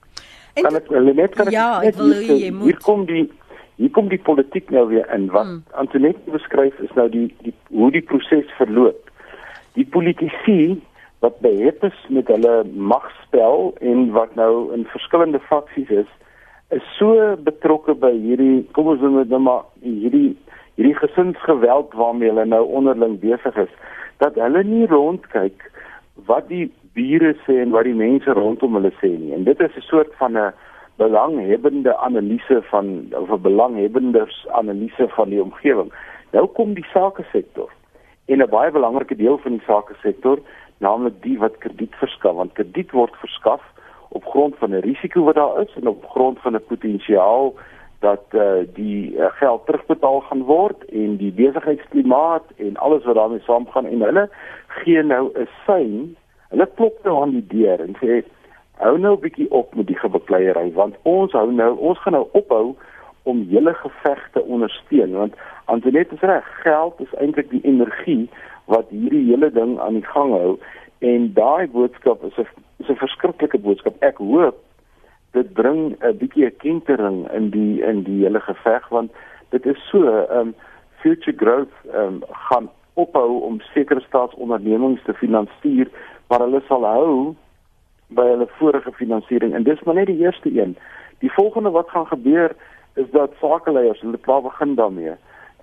En 0.53 0.63
kan 0.63 0.75
ek 0.75 0.89
net 1.15 1.35
kan 1.35 1.47
ek 1.47 1.53
ja, 1.53 1.79
net 1.79 1.93
ek 1.93 1.99
wil 1.99 2.13
hier, 2.13 2.35
hier, 2.35 2.59
hier 2.63 2.79
kom 2.83 3.05
die 3.05 3.31
hier 3.75 3.91
kom 3.91 4.09
die 4.09 4.21
politiek 4.21 4.69
nou 4.69 4.87
weer 4.87 5.07
in 5.13 5.29
wat 5.31 5.45
hmm. 5.45 5.63
Antoinette 5.71 6.31
beskryf 6.31 6.79
is 6.79 6.93
nou 6.95 7.09
die 7.09 7.27
die 7.45 7.53
hoe 7.69 7.91
die 7.91 8.01
proses 8.01 8.49
verloop. 8.57 9.09
Die 9.73 9.85
politici 9.85 10.81
wat 11.21 11.39
beheer 11.39 11.77
is 11.85 11.97
met 12.09 12.27
hulle 12.27 12.63
magspel 12.73 13.75
en 13.79 14.11
wat 14.11 14.35
nou 14.35 14.73
in 14.73 14.85
verskillende 14.89 15.39
faksies 15.39 15.89
is, 15.89 16.09
is 16.69 16.85
so 16.97 17.35
betrokke 17.45 17.93
by 17.93 18.11
hierdie 18.15 18.63
kom 18.75 18.89
ons 18.93 19.03
noem 19.03 19.21
dit 19.21 19.33
nou 19.33 19.41
maar 19.47 19.65
hierdie 19.85 20.33
hierdie 20.79 20.97
gesinsgeweld 20.97 21.93
waarmee 21.99 22.31
hulle 22.31 22.45
nou 22.47 22.63
onderling 22.79 23.19
besig 23.21 23.57
is, 23.59 23.73
dat 24.23 24.37
hulle 24.39 24.63
nie 24.63 24.87
rondkyk 24.89 25.67
wat 26.29 26.47
die 26.49 26.67
bure 26.97 27.33
sê 27.45 27.59
en 27.61 27.73
wat 27.75 27.85
die 27.87 27.97
mense 27.97 28.33
rondom 28.37 28.77
hulle 28.79 28.91
sê 28.99 29.11
nie. 29.11 29.33
En 29.35 29.43
dit 29.43 29.59
is 29.59 29.75
'n 29.77 29.87
soort 29.89 30.13
van 30.19 30.37
'n 30.37 30.53
belanghebbende 30.95 31.97
analise 31.97 32.61
van 32.61 33.07
of 33.11 33.29
'n 33.29 33.41
belanghebbendes 33.41 34.47
analise 34.47 35.07
van 35.07 35.29
die 35.29 35.41
omgewing. 35.41 35.93
Nou 36.31 36.47
kom 36.47 36.73
die 36.73 36.87
sake 36.93 37.23
sektor. 37.31 37.69
En 38.25 38.41
'n 38.41 38.49
baie 38.49 38.71
belangrike 38.71 39.15
deel 39.15 39.37
van 39.37 39.51
die 39.51 39.65
sake 39.65 39.93
sektor 40.01 40.39
naamlik 40.77 41.21
die 41.21 41.37
wat 41.39 41.57
krediet 41.57 41.95
verskaf 41.95 42.35
want 42.35 42.53
krediet 42.57 42.91
word 42.91 43.15
verskaf 43.23 43.61
op 44.09 44.25
grond 44.25 44.57
van 44.57 44.71
'n 44.71 44.85
risiko 44.87 45.23
wat 45.23 45.35
daar 45.35 45.61
is 45.61 45.75
en 45.75 45.87
op 45.87 46.09
grond 46.09 46.39
van 46.39 46.55
'n 46.55 46.65
potensiaal 46.67 47.53
dat 47.99 48.25
uh, 48.31 48.65
die 48.73 49.13
uh, 49.13 49.25
geld 49.29 49.65
terugbetaal 49.65 50.19
gaan 50.19 50.43
word 50.43 50.85
en 50.85 51.17
die 51.17 51.31
besigheidsklimaat 51.31 52.43
en 52.55 52.77
alles 52.77 53.03
wat 53.03 53.15
daarmee 53.15 53.39
saamgaan 53.39 53.85
en 53.85 54.01
hulle 54.01 54.29
gee 54.67 55.03
nou 55.03 55.29
'n 55.33 55.47
sein 55.65 56.15
hulle 56.49 56.69
klop 56.75 57.03
nou 57.03 57.21
aan 57.21 57.35
die 57.37 57.47
deur 57.47 57.79
en 57.79 57.95
sê 58.01 58.23
hou 58.81 58.97
nou 58.97 59.15
'n 59.15 59.23
bietjie 59.25 59.49
op 59.51 59.75
met 59.75 59.87
die 59.87 59.99
gebekleierery 60.03 60.71
want 60.73 60.95
ons 61.03 61.31
hou 61.31 61.51
nou 61.51 61.77
ons 61.77 61.99
gaan 62.01 62.13
nou 62.13 62.27
ophou 62.31 62.75
om 63.23 63.45
julle 63.49 63.73
gevegte 63.73 64.41
ondersteun 64.43 65.13
want 65.13 65.33
Antoinette 65.65 66.15
is 66.15 66.21
reg 66.21 66.47
geld 66.63 66.99
is 66.99 67.13
eintlik 67.13 67.49
die 67.49 67.63
energie 67.63 68.29
wat 68.65 68.89
hierdie 68.89 69.25
hele 69.29 69.51
ding 69.51 69.79
aan 69.79 69.99
die 69.99 70.09
gang 70.13 70.31
hou 70.31 70.57
en 71.01 71.33
daai 71.33 71.67
boodskap 71.67 72.23
is 72.23 72.37
'n 72.37 72.47
is 72.81 72.89
'n 72.89 73.01
verskriklike 73.05 73.57
boodskap. 73.57 73.95
Ek 73.99 74.17
hoop 74.17 74.57
dit 75.31 75.53
bring 75.53 75.95
'n 76.01 76.17
bietjie 76.17 76.45
'n 76.45 76.57
kentering 76.57 77.31
in 77.31 77.49
die 77.49 77.81
in 77.81 78.03
die 78.03 78.23
hele 78.23 78.39
geveg 78.39 78.89
want 78.89 79.11
dit 79.49 79.65
is 79.65 79.79
so 79.91 80.25
um 80.39 80.53
future 81.01 81.37
growth 81.37 81.75
um 81.93 82.23
gaan 82.31 82.69
ophou 82.93 83.41
om 83.41 83.61
sekere 83.73 84.01
staatsondernemings 84.01 85.03
te 85.03 85.13
finansier 85.13 85.87
maar 86.27 86.39
hulle 86.39 86.61
sal 86.67 86.85
hou 86.85 87.35
by 88.17 88.27
hulle 88.33 88.47
vorige 88.59 88.91
finansiering 88.91 89.53
en 89.53 89.63
dis 89.63 89.81
maar 89.83 89.95
net 89.95 90.11
die 90.11 90.21
eerste 90.23 90.51
een. 90.51 90.77
Die 91.19 91.31
volgende 91.31 91.69
wat 91.69 91.89
gaan 91.89 92.07
gebeur 92.07 92.55
is 92.95 93.09
dat 93.11 93.35
sakeleiers 93.39 94.01
hulle 94.01 94.17
klaar 94.17 94.41
begin 94.41 94.75
daarmee 94.75 95.13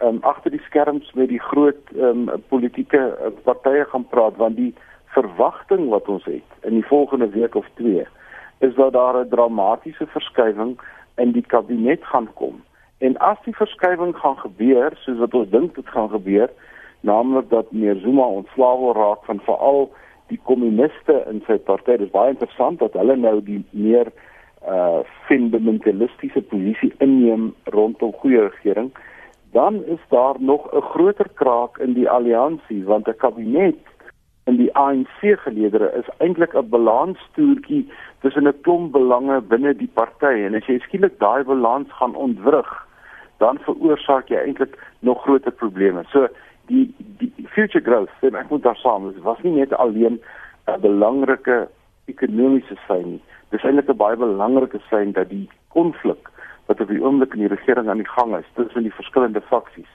um, 0.03 0.19
agter 0.21 0.51
die 0.51 0.63
skerms 0.67 1.13
met 1.13 1.29
die 1.29 1.41
groot 1.41 1.81
um, 1.97 2.29
politieke 2.49 3.01
uh, 3.01 3.33
partye 3.45 3.85
gaan 3.85 4.07
praat 4.09 4.37
want 4.37 4.57
die 4.57 4.75
verwagting 5.17 5.89
wat 5.89 6.09
ons 6.09 6.25
het 6.25 6.69
in 6.69 6.79
die 6.79 6.87
volgende 6.87 7.29
week 7.29 7.55
of 7.55 7.67
twee 7.75 8.07
is 8.59 8.75
dat 8.75 8.93
daar 8.93 9.17
'n 9.21 9.29
dramatiese 9.29 10.07
verskywing 10.07 10.79
in 11.17 11.33
die 11.33 11.47
kabinet 11.47 12.05
gaan 12.05 12.29
kom. 12.35 12.63
En 12.99 13.17
as 13.17 13.39
die 13.45 13.57
verskywing 13.57 14.17
gaan 14.17 14.39
gebeur 14.39 14.93
soos 14.97 15.19
wat 15.19 15.35
ons 15.35 15.51
dink 15.51 15.75
dit 15.75 15.89
gaan 15.89 16.11
gebeur, 16.11 16.51
naamlik 17.01 17.51
dat 17.51 17.73
meneer 17.73 17.97
Zuma 17.97 18.23
ontslaaw 18.23 18.79
word 18.79 18.97
raak 18.97 19.25
van 19.25 19.41
veral 19.41 19.91
die 20.29 20.41
kommuniste 20.45 21.25
in 21.31 21.43
sy 21.47 21.59
party, 21.59 21.97
dis 21.97 22.11
baie 22.11 22.31
interessant 22.31 22.79
dat 22.81 22.93
hulle 22.93 23.17
nou 23.17 23.41
die 23.45 23.63
meer 23.73 24.13
uh 24.67 25.05
fundamentalistiese 25.29 26.43
posisie 26.51 26.91
inneem 27.05 27.53
rondom 27.75 28.13
goeie 28.13 28.49
regering 28.49 28.91
dan 29.53 29.85
is 29.85 30.03
daar 30.09 30.35
nog 30.39 30.67
'n 30.73 30.81
groter 30.81 31.29
kraak 31.35 31.79
in 31.79 31.93
die 31.93 32.09
alliansie 32.09 32.85
want 32.85 33.09
'n 33.09 33.17
kabinet 33.17 33.79
in 34.45 34.57
die 34.57 34.75
ANC 34.75 35.21
geleedere 35.45 35.93
is 36.01 36.09
eintlik 36.19 36.55
'n 36.55 36.69
balanstoertjie 36.69 37.85
tussen 38.21 38.49
'n 38.49 38.61
klomp 38.61 38.93
belange 38.93 39.41
binne 39.41 39.75
die 39.77 39.93
party 39.95 40.35
en 40.47 40.55
as 40.55 40.67
jy 40.67 40.79
skielik 40.79 41.19
daai 41.19 41.45
balans 41.45 41.93
gaan 41.93 42.15
ontwrig 42.15 42.71
dan 43.39 43.59
veroorsaak 43.59 44.29
jy 44.29 44.37
eintlik 44.37 44.75
nog 44.99 45.23
groter 45.23 45.53
probleme. 45.53 46.05
So 46.11 46.29
die 46.69 46.95
die 47.19 47.49
future 47.55 47.85
growth, 47.85 48.13
sê 48.21 48.31
ek 48.33 48.51
moet 48.53 48.63
daar 48.63 48.79
saam, 48.83 49.11
dit 49.13 49.23
was 49.25 49.41
nie 49.43 49.57
net 49.59 49.73
alleen 49.73 50.21
'n 50.69 50.81
belangrike 50.81 51.69
ekonomiese 52.07 52.77
sein 52.87 53.07
nie. 53.13 53.23
Dis 53.51 53.65
eintlik 53.65 53.89
'n 53.89 53.97
baie 53.97 54.17
belangrike 54.17 54.81
sein 54.91 55.13
dat 55.13 55.29
die 55.29 55.49
konflik 55.69 56.29
wat 56.67 56.81
op 56.81 56.89
die 56.89 57.03
oomblik 57.03 57.33
in 57.35 57.47
die 57.47 57.55
regering 57.55 57.89
aan 57.89 58.03
die 58.03 58.13
gang 58.17 58.37
is 58.37 58.49
tussen 58.55 58.83
die 58.83 58.93
verskillende 58.93 59.41
faksies 59.41 59.89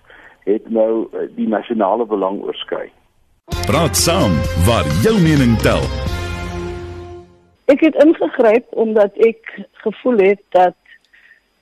het 0.44 0.70
nou 0.70 1.08
eh, 1.14 1.28
die 1.36 1.48
nasionale 1.48 2.06
belang 2.06 2.42
oorskry. 2.44 2.92
Praat 3.68 3.96
saam 3.96 4.34
waar 4.68 4.88
jou 5.06 5.16
mening 5.22 5.56
tel. 5.64 5.84
Ek 7.72 7.80
het 7.86 7.96
ingegryp 8.04 8.66
omdat 8.70 9.16
ek 9.24 9.54
gevoel 9.86 10.18
het 10.18 10.42
dat 10.50 10.76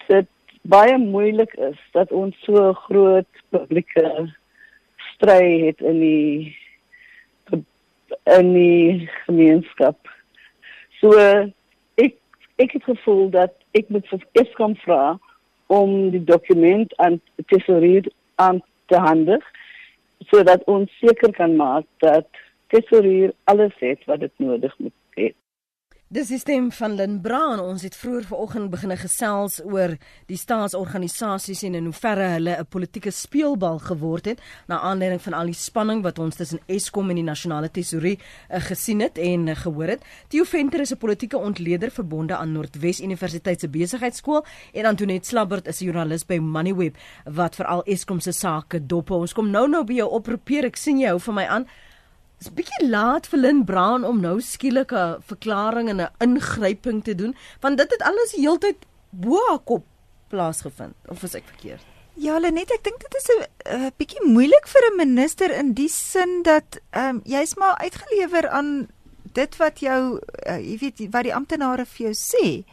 dit 0.07 0.27
baie 0.61 0.97
moeilik 0.97 1.53
is 1.53 1.77
dat 1.91 2.11
ons 2.11 2.37
so 2.45 2.73
groot 2.87 3.43
publieke 3.49 4.33
stry 5.21 5.65
het 5.65 5.81
in 5.81 5.99
die 5.99 6.57
in 8.23 8.53
die 8.53 9.09
gemeenskap. 9.25 9.97
So 10.99 11.13
ek 12.01 12.17
ek 12.55 12.73
het 12.77 12.83
gevoel 12.83 13.29
dat 13.29 13.53
ek 13.77 13.89
moet 13.93 14.07
vir 14.09 14.25
Eskom 14.41 14.75
vra 14.81 15.17
om 15.71 16.09
die 16.13 16.23
dokument 16.25 16.93
aan 16.97 17.21
tesourier 17.53 18.09
aan 18.35 18.61
te 18.91 18.97
handig 18.97 19.45
sodat 20.29 20.65
ons 20.69 20.89
seker 20.99 21.31
kan 21.37 21.55
maak 21.55 21.85
dat 22.03 22.27
tesourier 22.73 23.33
alles 23.43 23.73
het 23.79 24.01
wat 24.09 24.19
dit 24.25 24.33
nodig 24.37 24.73
hê. 24.77 24.91
Dis 26.11 26.27
die 26.27 26.41
stem 26.41 26.65
van 26.75 26.97
Lynn 26.99 27.21
Brown. 27.23 27.61
Ons 27.63 27.85
het 27.87 27.93
vroeër 27.95 28.25
vanoggend 28.27 28.67
begine 28.73 28.97
gesels 28.99 29.61
oor 29.63 29.93
die 30.27 30.35
staatsorganisasies 30.35 31.61
en 31.63 31.77
in 31.79 31.85
hoeverre 31.87 32.25
hulle 32.33 32.57
'n 32.59 32.65
politieke 32.67 33.11
speelbal 33.15 33.79
geword 33.79 34.25
het 34.25 34.41
na 34.67 34.81
aanleiding 34.81 35.21
van 35.21 35.33
al 35.33 35.45
die 35.45 35.55
spanning 35.55 36.03
wat 36.03 36.19
ons 36.19 36.35
tussen 36.35 36.59
Eskom 36.67 37.09
en 37.09 37.15
die 37.15 37.23
nasionale 37.23 37.69
tesourie 37.71 38.19
uh, 38.19 38.59
gesien 38.59 38.99
het 38.99 39.17
en 39.17 39.47
uh, 39.47 39.55
gehoor 39.55 39.87
het. 39.87 40.03
Theo 40.27 40.43
Venter 40.43 40.81
is 40.81 40.91
'n 40.91 40.97
politieke 40.97 41.37
ontleder 41.37 41.91
verbonde 41.91 42.35
aan 42.35 42.51
Noordwes 42.51 42.99
Universiteit 42.99 43.59
se 43.59 43.69
besigheidskool 43.69 44.45
en 44.73 44.85
Antoinette 44.85 45.27
Slabbert 45.27 45.67
is 45.67 45.79
'n 45.79 45.85
joernalis 45.85 46.25
by 46.25 46.39
Moneyweb 46.39 46.97
wat 47.23 47.55
veral 47.55 47.83
Eskom 47.83 48.19
se 48.19 48.31
sake 48.31 48.85
dop. 48.85 49.11
Ons 49.11 49.33
kom 49.33 49.49
nou 49.49 49.67
nou 49.67 49.83
by 49.83 49.93
jou 49.93 50.09
oproepeer. 50.09 50.65
Ek 50.65 50.75
sien 50.75 50.99
jy 50.99 51.07
hou 51.07 51.19
vir 51.19 51.33
my 51.33 51.45
aan. 51.45 51.67
Dis 52.41 52.49
bietjie 52.57 52.87
laat 52.89 53.27
vir 53.29 53.37
Lynn 53.37 53.59
Brown 53.69 54.05
om 54.07 54.17
nou 54.21 54.39
skielik 54.41 54.91
'n 54.91 55.21
verklaring 55.21 55.89
en 55.89 56.01
'n 56.01 56.09
ingryping 56.25 57.03
te 57.03 57.13
doen, 57.15 57.35
want 57.61 57.77
dit 57.77 57.91
het 57.91 58.01
alles 58.01 58.31
die 58.31 58.41
heeltyd 58.41 58.77
bo 59.09 59.37
haar 59.49 59.59
kop 59.59 59.85
plaasgevind. 60.29 60.95
Of 61.07 61.23
is 61.23 61.35
ek 61.35 61.43
verkeerd? 61.45 61.85
Ja, 62.15 62.39
Lenet, 62.39 62.71
ek 62.71 62.83
dink 62.83 62.99
dit 62.99 63.13
is 63.15 63.27
'n 63.29 63.45
uh, 63.75 63.91
bietjie 63.97 64.25
moeilik 64.25 64.67
vir 64.67 64.81
'n 64.89 64.97
minister 64.97 65.51
in 65.51 65.73
die 65.73 65.89
sin 65.89 66.41
dat 66.43 66.81
ehm 66.89 67.09
um, 67.09 67.21
jy's 67.25 67.55
maar 67.55 67.77
uitgelewer 67.77 68.49
aan 68.49 68.89
dit 69.33 69.57
wat 69.57 69.79
jou 69.79 70.19
uh, 70.47 70.57
jy 70.57 70.77
weet 70.77 71.11
wat 71.11 71.23
die 71.23 71.35
amptenare 71.35 71.85
vir 71.85 72.05
jou 72.09 72.13
sê. 72.13 72.63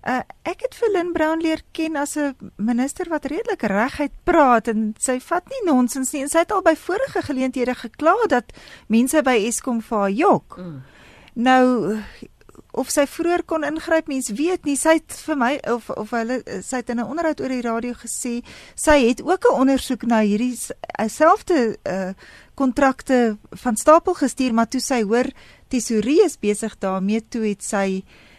Uh, 0.00 0.22
ek 0.48 0.62
het 0.64 0.76
vir 0.80 0.88
Lynn 0.94 1.12
Brown 1.12 1.42
leer 1.44 1.60
ken 1.76 1.96
as 2.00 2.16
'n 2.16 2.32
minister 2.56 3.08
wat 3.12 3.26
redelik 3.28 3.62
reguit 3.62 4.12
praat 4.24 4.68
en 4.68 4.94
sy 4.98 5.20
vat 5.20 5.44
nie 5.48 5.72
nonsens 5.72 6.12
nie 6.12 6.22
en 6.22 6.28
sy 6.28 6.38
het 6.38 6.52
al 6.52 6.62
by 6.62 6.74
vorige 6.74 7.22
geleenthede 7.22 7.74
gekla 7.74 8.14
dat 8.28 8.52
mense 8.88 9.22
by 9.22 9.36
Eskom 9.36 9.82
vir 9.82 9.98
haar 9.98 10.10
jok. 10.10 10.56
Mm. 10.56 10.82
Nou 11.34 11.98
of 12.72 12.88
sy 12.90 13.04
vroeër 13.06 13.44
kon 13.44 13.64
ingryp, 13.64 14.08
mens 14.08 14.30
weet 14.30 14.64
nie. 14.64 14.76
Sy 14.76 14.94
het 14.94 15.12
vir 15.26 15.36
my 15.36 15.60
of 15.68 15.90
of 15.90 16.10
hulle 16.10 16.42
sy 16.62 16.76
het 16.76 16.88
in 16.88 17.00
'n 17.00 17.04
onderhoud 17.10 17.40
oor 17.40 17.48
die 17.48 17.68
radio 17.68 17.92
gesê 17.92 18.42
sy 18.74 19.08
het 19.08 19.20
ook 19.22 19.44
'n 19.44 19.60
ondersoek 19.60 20.02
na 20.06 20.20
hierdie 20.20 20.56
selfde 21.08 21.76
uh 21.84 22.12
kontrakte 22.54 23.38
van 23.50 23.76
stapel 23.76 24.14
gestuur, 24.14 24.54
maar 24.54 24.68
toe 24.68 24.80
sy 24.80 25.02
hoor 25.02 25.26
tesourie 25.68 26.24
is 26.24 26.38
besig 26.38 26.78
daarmee 26.78 27.20
toe 27.28 27.42
het 27.48 27.62
sy 27.62 28.04
uh 28.04 28.29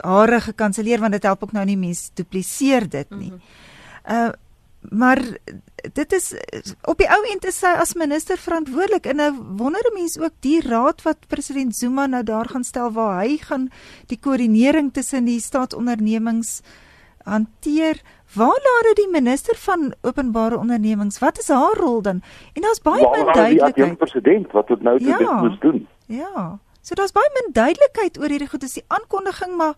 hare 0.00 0.40
gekanselleer 0.40 1.00
want 1.00 1.12
dit 1.12 1.22
help 1.22 1.42
ook 1.42 1.52
nou 1.52 1.64
nie 1.64 1.76
mense 1.76 2.10
dupliseer 2.14 2.88
dit 2.88 3.10
nie. 3.10 3.32
Mm 3.32 3.40
-hmm. 3.40 4.26
Uh 4.28 4.32
maar 4.80 5.18
dit 5.92 6.12
is 6.12 6.34
op 6.82 6.98
die 6.98 7.08
ou 7.10 7.18
end 7.32 7.44
is 7.44 7.58
sy 7.58 7.72
as 7.82 7.96
minister 7.98 8.38
verantwoordelik 8.38 9.06
en 9.10 9.16
nou 9.16 9.32
wonder 9.58 9.82
'n 9.90 9.94
mens 9.94 10.18
ook 10.18 10.32
die 10.40 10.60
raad 10.60 11.02
wat 11.02 11.26
president 11.26 11.76
Zuma 11.76 12.06
nou 12.06 12.22
daar 12.22 12.48
gaan 12.48 12.64
stel 12.64 12.92
waar 12.92 13.22
hy 13.22 13.36
gaan 13.36 13.70
die 14.06 14.18
koördinering 14.20 14.92
tussen 14.92 15.24
die 15.24 15.40
staatsondernemings 15.40 16.62
hanteer. 17.24 18.00
Waar 18.34 18.60
laat 18.66 18.82
dit 18.82 18.96
die 18.96 19.10
minister 19.10 19.56
van 19.56 19.94
openbare 20.00 20.58
ondernemings? 20.58 21.18
Wat 21.18 21.38
is 21.38 21.48
haar 21.48 21.76
rol 21.76 22.02
dan? 22.02 22.22
En 22.52 22.62
daar's 22.62 22.82
baie 22.82 23.10
min 23.10 23.32
duidelikheid. 23.32 23.74
Die 23.74 23.96
president 23.96 24.52
wat 24.52 24.68
dit 24.68 24.82
nou 24.82 25.04
ja, 25.04 25.18
dit 25.18 25.40
moet 25.40 25.60
doen. 25.60 25.86
Ja. 26.06 26.58
So 26.88 26.96
daar's 26.96 27.12
baie 27.12 27.28
min 27.36 27.50
duidelikheid 27.52 28.16
oor 28.16 28.32
hierdie 28.32 28.48
goed. 28.48 28.62
Dis 28.64 28.78
die 28.78 28.86
aankondiging 28.88 29.58
maar 29.60 29.74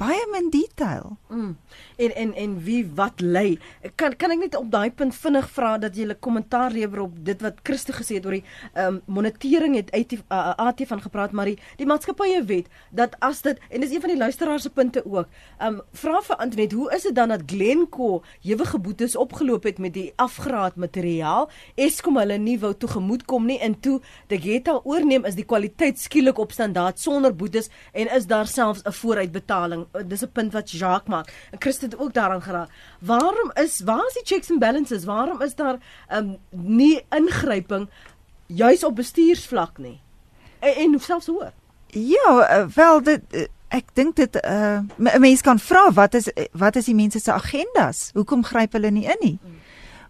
baie 0.00 0.22
min 0.32 0.48
detail. 0.50 1.16
Mm. 1.28 1.56
En 1.96 2.14
en 2.16 2.34
en 2.34 2.56
wie 2.64 2.80
wat 2.94 3.20
lê? 3.20 3.58
Kan 4.00 4.16
kan 4.16 4.32
ek 4.32 4.40
net 4.40 4.56
op 4.56 4.70
daai 4.72 4.90
punt 4.96 5.14
vinnig 5.14 5.48
vra 5.52 5.76
dat 5.78 5.96
jy 5.96 6.06
'n 6.08 6.16
kommentaar 6.20 6.72
lewer 6.72 7.00
op 7.00 7.14
dit 7.24 7.40
wat 7.42 7.60
Christo 7.62 7.92
gesê 7.92 8.16
het 8.16 8.26
oor 8.26 8.38
die 8.38 8.44
ehm 8.74 8.94
um, 8.94 9.00
monitering 9.06 9.76
het 9.76 9.92
uit 9.92 10.08
die 10.08 10.20
uh, 10.28 10.54
AT 10.56 10.80
van 10.86 11.00
gepraat 11.00 11.32
maar 11.32 11.44
die, 11.44 11.58
die 11.76 11.86
maatskappye 11.86 12.44
weet 12.44 12.68
dat 12.90 13.16
as 13.20 13.42
dit 13.42 13.58
en 13.68 13.80
dis 13.80 13.92
een 13.92 14.00
van 14.00 14.10
die 14.10 14.18
luisteraars 14.18 14.62
se 14.62 14.70
punte 14.70 15.04
ook. 15.04 15.28
Ehm 15.58 15.74
um, 15.74 15.80
vra 15.92 16.20
vir 16.22 16.36
Antoinette, 16.36 16.76
hoe 16.76 16.92
is 16.94 17.02
dit 17.02 17.14
dan 17.14 17.28
dat 17.28 17.42
Glencore 17.46 18.22
ewige 18.42 18.78
boetes 18.78 19.16
opgeloop 19.16 19.64
het 19.64 19.78
met 19.78 19.94
die 19.94 20.12
afgraad 20.16 20.76
materiaal? 20.76 21.50
Eskom 21.74 22.16
hulle 22.16 22.38
nie 22.38 22.58
wou 22.58 22.74
toegemoet 22.74 23.24
kom 23.24 23.46
nie 23.46 23.58
en 23.58 23.80
toe 23.80 24.00
Degeta 24.26 24.80
oorneem 24.84 25.24
is 25.24 25.34
die 25.34 25.44
kwaliteit 25.44 25.98
skielik 25.98 26.38
op 26.38 26.52
standaard 26.52 26.98
sonder 26.98 27.36
boetes 27.36 27.68
en 27.92 28.08
is 28.16 28.26
daar 28.26 28.46
selfs 28.46 28.82
'n 28.84 28.92
vooruitbetaling 28.92 29.89
dis 30.06 30.22
'n 30.22 30.32
punt 30.32 30.52
wat 30.52 30.70
Jacques 30.70 31.08
maak. 31.08 31.32
En 31.50 31.60
Christo 31.60 31.84
het 31.84 31.98
ook 31.98 32.12
daaraan 32.12 32.42
geraak. 32.42 32.70
Waarom 32.98 33.50
is 33.54 33.80
waar 33.84 34.06
is 34.06 34.12
die 34.12 34.24
checks 34.24 34.50
and 34.50 34.58
balances? 34.58 35.04
Waarom 35.04 35.42
is 35.42 35.54
daar 35.54 35.78
um 36.12 36.36
nie 36.50 37.04
ingryping 37.08 37.88
juis 38.46 38.84
op 38.84 38.96
bestuursvlak 38.96 39.78
nie? 39.78 40.00
En, 40.58 40.74
en 40.74 41.00
selfs 41.00 41.26
hoor. 41.26 41.52
Ja, 41.86 42.46
eh, 42.48 42.66
wel 42.66 43.02
dit 43.02 43.20
eh, 43.30 43.46
ek 43.68 43.84
dink 43.92 44.16
dit 44.16 44.34
'n 44.34 44.86
uh, 44.96 45.16
mens 45.18 45.40
kan 45.40 45.58
vra 45.58 45.92
wat 45.92 46.14
is 46.14 46.30
wat 46.52 46.76
is 46.76 46.84
die 46.84 46.94
mense 46.94 47.18
se 47.18 47.32
agendas? 47.32 48.10
Hoekom 48.14 48.44
gryp 48.44 48.72
hulle 48.72 48.90
nie 48.90 49.04
in 49.04 49.16
nie? 49.20 49.38
Hmm 49.42 49.58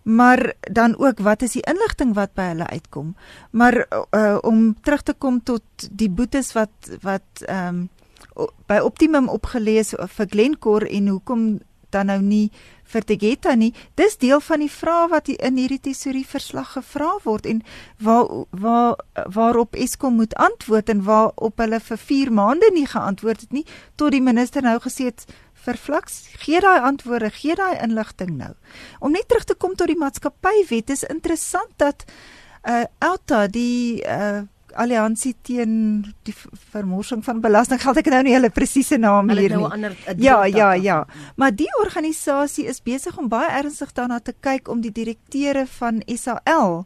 maar 0.03 0.53
dan 0.61 0.99
ook 0.99 1.19
wat 1.19 1.43
is 1.43 1.53
die 1.53 1.63
inligting 1.63 2.15
wat 2.15 2.33
by 2.35 2.51
hulle 2.53 2.67
uitkom 2.67 3.15
maar 3.51 3.87
uh, 4.11 4.39
om 4.41 4.75
terug 4.81 5.03
te 5.03 5.15
kom 5.15 5.43
tot 5.43 5.63
die 5.91 6.11
boetes 6.11 6.53
wat 6.53 6.93
wat 7.01 7.45
ehm 7.47 7.67
um, 7.67 7.89
by 8.67 8.79
Optimum 8.85 9.29
opgelees 9.29 9.95
vir 9.97 10.31
Glencore 10.31 10.89
en 10.89 11.09
hoekom 11.09 11.45
dan 11.91 12.07
nou 12.07 12.21
nie 12.23 12.51
vir 12.91 13.05
Tegeta 13.07 13.55
nie. 13.55 13.73
Dis 13.99 14.17
deel 14.23 14.41
van 14.43 14.63
die 14.63 14.71
vrae 14.71 15.09
wat 15.11 15.29
in 15.31 15.59
hierdie 15.59 15.81
tesorie 15.83 16.27
verslag 16.27 16.75
gevra 16.77 17.13
word 17.25 17.47
en 17.51 17.63
waar 18.03 18.31
waar 18.51 18.99
waarop 19.35 19.75
Eskom 19.75 20.19
moet 20.19 20.35
antwoord 20.35 20.89
en 20.89 21.05
waarop 21.07 21.63
hulle 21.63 21.81
vir 21.81 22.03
4 22.07 22.33
maande 22.33 22.71
nie 22.75 22.87
geantwoord 22.87 23.47
het 23.47 23.53
nie 23.53 23.67
tot 23.97 24.15
die 24.15 24.23
minister 24.23 24.63
nou 24.63 24.79
gesê 24.83 25.11
het 25.11 25.27
vir 25.65 25.77
Flux 25.77 26.23
gee 26.41 26.61
daai 26.61 26.81
antwoorde, 26.81 27.31
gee 27.31 27.55
daai 27.55 27.77
inligting 27.83 28.37
nou. 28.39 28.55
Om 29.01 29.13
net 29.13 29.29
terug 29.29 29.45
te 29.45 29.55
kom 29.55 29.75
tot 29.77 29.91
die 29.91 29.99
maatskappywet 29.99 30.91
is 30.91 31.05
interessant 31.05 31.75
dat 31.77 32.07
uh 32.69 32.85
Alta 32.99 33.47
die 33.49 34.03
uh 34.05 34.47
alliansie 34.75 35.35
teen 35.43 36.05
die 36.27 36.35
vermorsing 36.73 37.25
van 37.25 37.41
belastinggeld. 37.41 38.01
Ek 38.03 38.11
nou 38.13 38.23
nie 38.27 38.35
hulle 38.37 38.51
presiese 38.55 38.99
naam 39.01 39.31
hier 39.31 39.57
nou 39.57 39.69
nie. 39.77 39.93
Ja, 40.23 40.45
ja, 40.45 40.73
ja. 40.75 41.05
Maar 41.37 41.55
die 41.57 41.71
organisasie 41.81 42.67
is 42.71 42.83
besig 42.83 43.19
om 43.19 43.29
baie 43.29 43.51
ernstig 43.61 43.93
daarna 43.97 44.21
te 44.21 44.35
kyk 44.41 44.69
om 44.69 44.81
die 44.81 44.93
direkteure 44.93 45.67
van 45.79 46.03
SAL 46.07 46.85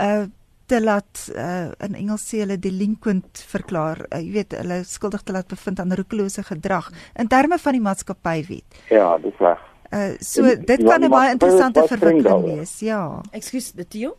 uh 0.00 0.26
te 0.66 0.80
laat 0.82 1.28
uh 1.30 1.70
in 1.86 1.94
Engels 1.94 2.24
sê 2.26 2.40
hulle 2.42 2.58
delinquent 2.58 3.38
verklaar. 3.46 4.00
Uh, 4.10 4.18
jy 4.18 4.32
weet, 4.34 4.56
hulle 4.58 4.80
skuldig 4.84 5.22
te 5.22 5.32
laat 5.36 5.46
bevind 5.46 5.78
aan 5.80 5.94
roekelose 5.94 6.42
gedrag 6.42 6.90
in 7.14 7.30
terme 7.30 7.58
van 7.62 7.78
die 7.78 7.82
maatskappywet. 7.84 8.80
Ja, 8.90 9.12
dis 9.22 9.38
reg. 9.38 9.62
Uh 9.94 10.16
so 10.18 10.42
en, 10.42 10.64
dit 10.66 10.82
kan 10.82 11.04
'n 11.04 11.10
baie 11.10 11.30
interessante 11.36 11.86
verwikkeling 11.86 12.58
wees. 12.58 12.80
Ja. 12.80 13.20
Ekskuus, 13.30 13.72
jy? 13.94 14.10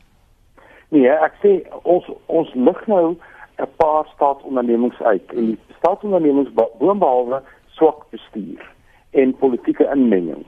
Nee, 0.90 1.10
ek 1.10 1.34
sê 1.44 1.52
ons 1.84 2.06
ons 2.26 2.54
lig 2.56 2.88
nou 2.88 3.16
'n 3.60 3.70
paar 3.78 4.06
staatsondernemings 4.16 5.02
uit 5.02 5.34
en 5.34 5.46
die 5.46 5.60
staatsondernemings 5.78 6.54
boonbehalwe 6.80 7.42
swak 7.76 8.10
bestuur 8.10 8.64
en 9.12 9.36
politieke 9.36 9.90
inmenging. 9.96 10.46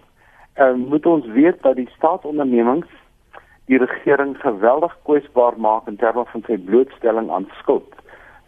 Ehm 0.55 0.81
uh, 0.81 0.87
moet 0.89 1.05
ons 1.05 1.25
weet 1.25 1.61
dat 1.61 1.75
die 1.75 1.89
staatsondernemings 1.97 2.87
die 3.65 3.77
regering 3.77 4.37
geweldig 4.41 4.97
kwesbaar 5.03 5.53
maak 5.57 5.87
in 5.87 5.95
terme 5.95 6.25
van 6.25 6.43
sy 6.47 6.57
blootstelling 6.57 7.29
aan 7.31 7.49
skuld. 7.59 7.93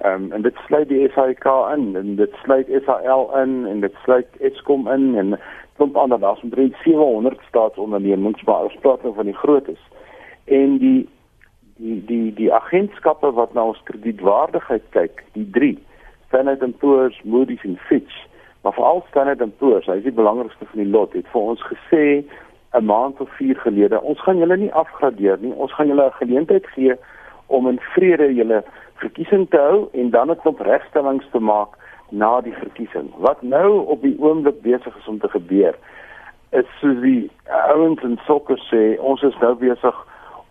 Ehm 0.02 0.24
um, 0.24 0.32
en 0.32 0.42
dit 0.42 0.56
sluit 0.68 0.88
die 0.90 1.10
SAIK 1.14 1.46
in 1.76 1.96
en 1.96 2.16
dit 2.16 2.34
sluit 2.44 2.68
SAL 2.86 3.38
in 3.42 3.66
en 3.68 3.80
dit 3.80 3.96
sluit 4.04 4.28
Eskom 4.40 4.88
in 4.88 5.16
en 5.18 5.40
klomp 5.76 5.96
ander 5.98 6.20
daar's 6.20 6.42
omtrent 6.42 6.76
700 6.84 7.40
staatsondernemings 7.48 8.44
waar 8.44 8.64
ons 8.64 8.78
praat 8.82 9.00
van 9.04 9.26
die 9.26 9.38
grootes. 9.44 9.82
En 10.46 10.78
die 10.78 11.10
die 11.82 12.00
die 12.06 12.34
die 12.38 12.52
agentskappe 12.54 13.32
wat 13.38 13.54
na 13.54 13.66
ons 13.72 13.82
kredietwaardigheid 13.90 14.84
kyk, 14.96 15.24
die 15.38 15.48
3, 15.58 15.72
Standard 16.28 16.64
& 16.72 16.82
Poor's, 16.82 17.18
Moody's 17.24 17.64
en 17.68 17.80
Fitch, 17.88 18.18
maar 18.62 18.76
veral 18.78 19.04
Standard 19.10 19.42
& 19.50 19.60
Poor's, 19.60 19.90
hy 19.90 19.98
is 20.02 20.08
die 20.08 20.20
belangrikste 20.20 20.68
van 20.70 20.84
die 20.84 20.92
lot, 20.94 21.16
het 21.18 21.28
vir 21.34 21.42
ons 21.54 21.64
gesê 21.72 22.04
'n 22.78 22.86
maand 22.86 23.20
of 23.20 23.30
4 23.38 23.58
gelede, 23.66 24.02
ons 24.02 24.22
gaan 24.22 24.38
julle 24.38 24.58
nie 24.58 24.74
afgradeer 24.74 25.38
nie, 25.42 25.54
ons 25.54 25.74
gaan 25.74 25.88
julle 25.88 26.06
'n 26.06 26.20
geleentheid 26.22 26.68
gee 26.76 26.96
om 27.48 27.68
in 27.68 27.80
vrede 27.96 28.34
julle 28.34 28.64
verkiesing 29.02 29.50
te 29.50 29.58
hou 29.58 29.90
en 29.94 30.10
dan 30.10 30.32
'n 30.32 30.40
klomp 30.44 30.60
regstellings 30.60 31.26
te 31.32 31.40
maak 31.40 31.76
na 32.10 32.42
die 32.42 32.54
verkiesing. 32.54 33.12
Wat 33.18 33.42
nou 33.42 33.86
op 33.88 34.02
die 34.02 34.16
oomblik 34.20 34.62
besig 34.62 34.98
is 34.98 35.08
om 35.08 35.20
te 35.20 35.30
gebeur, 35.30 35.76
is 36.52 36.66
soos 36.80 37.00
die 37.02 37.32
ouens 37.48 38.02
in 38.04 38.20
sokker 38.26 38.60
sê, 38.72 39.00
ons 39.00 39.22
is 39.24 39.38
nou 39.40 39.56
besig 39.56 39.96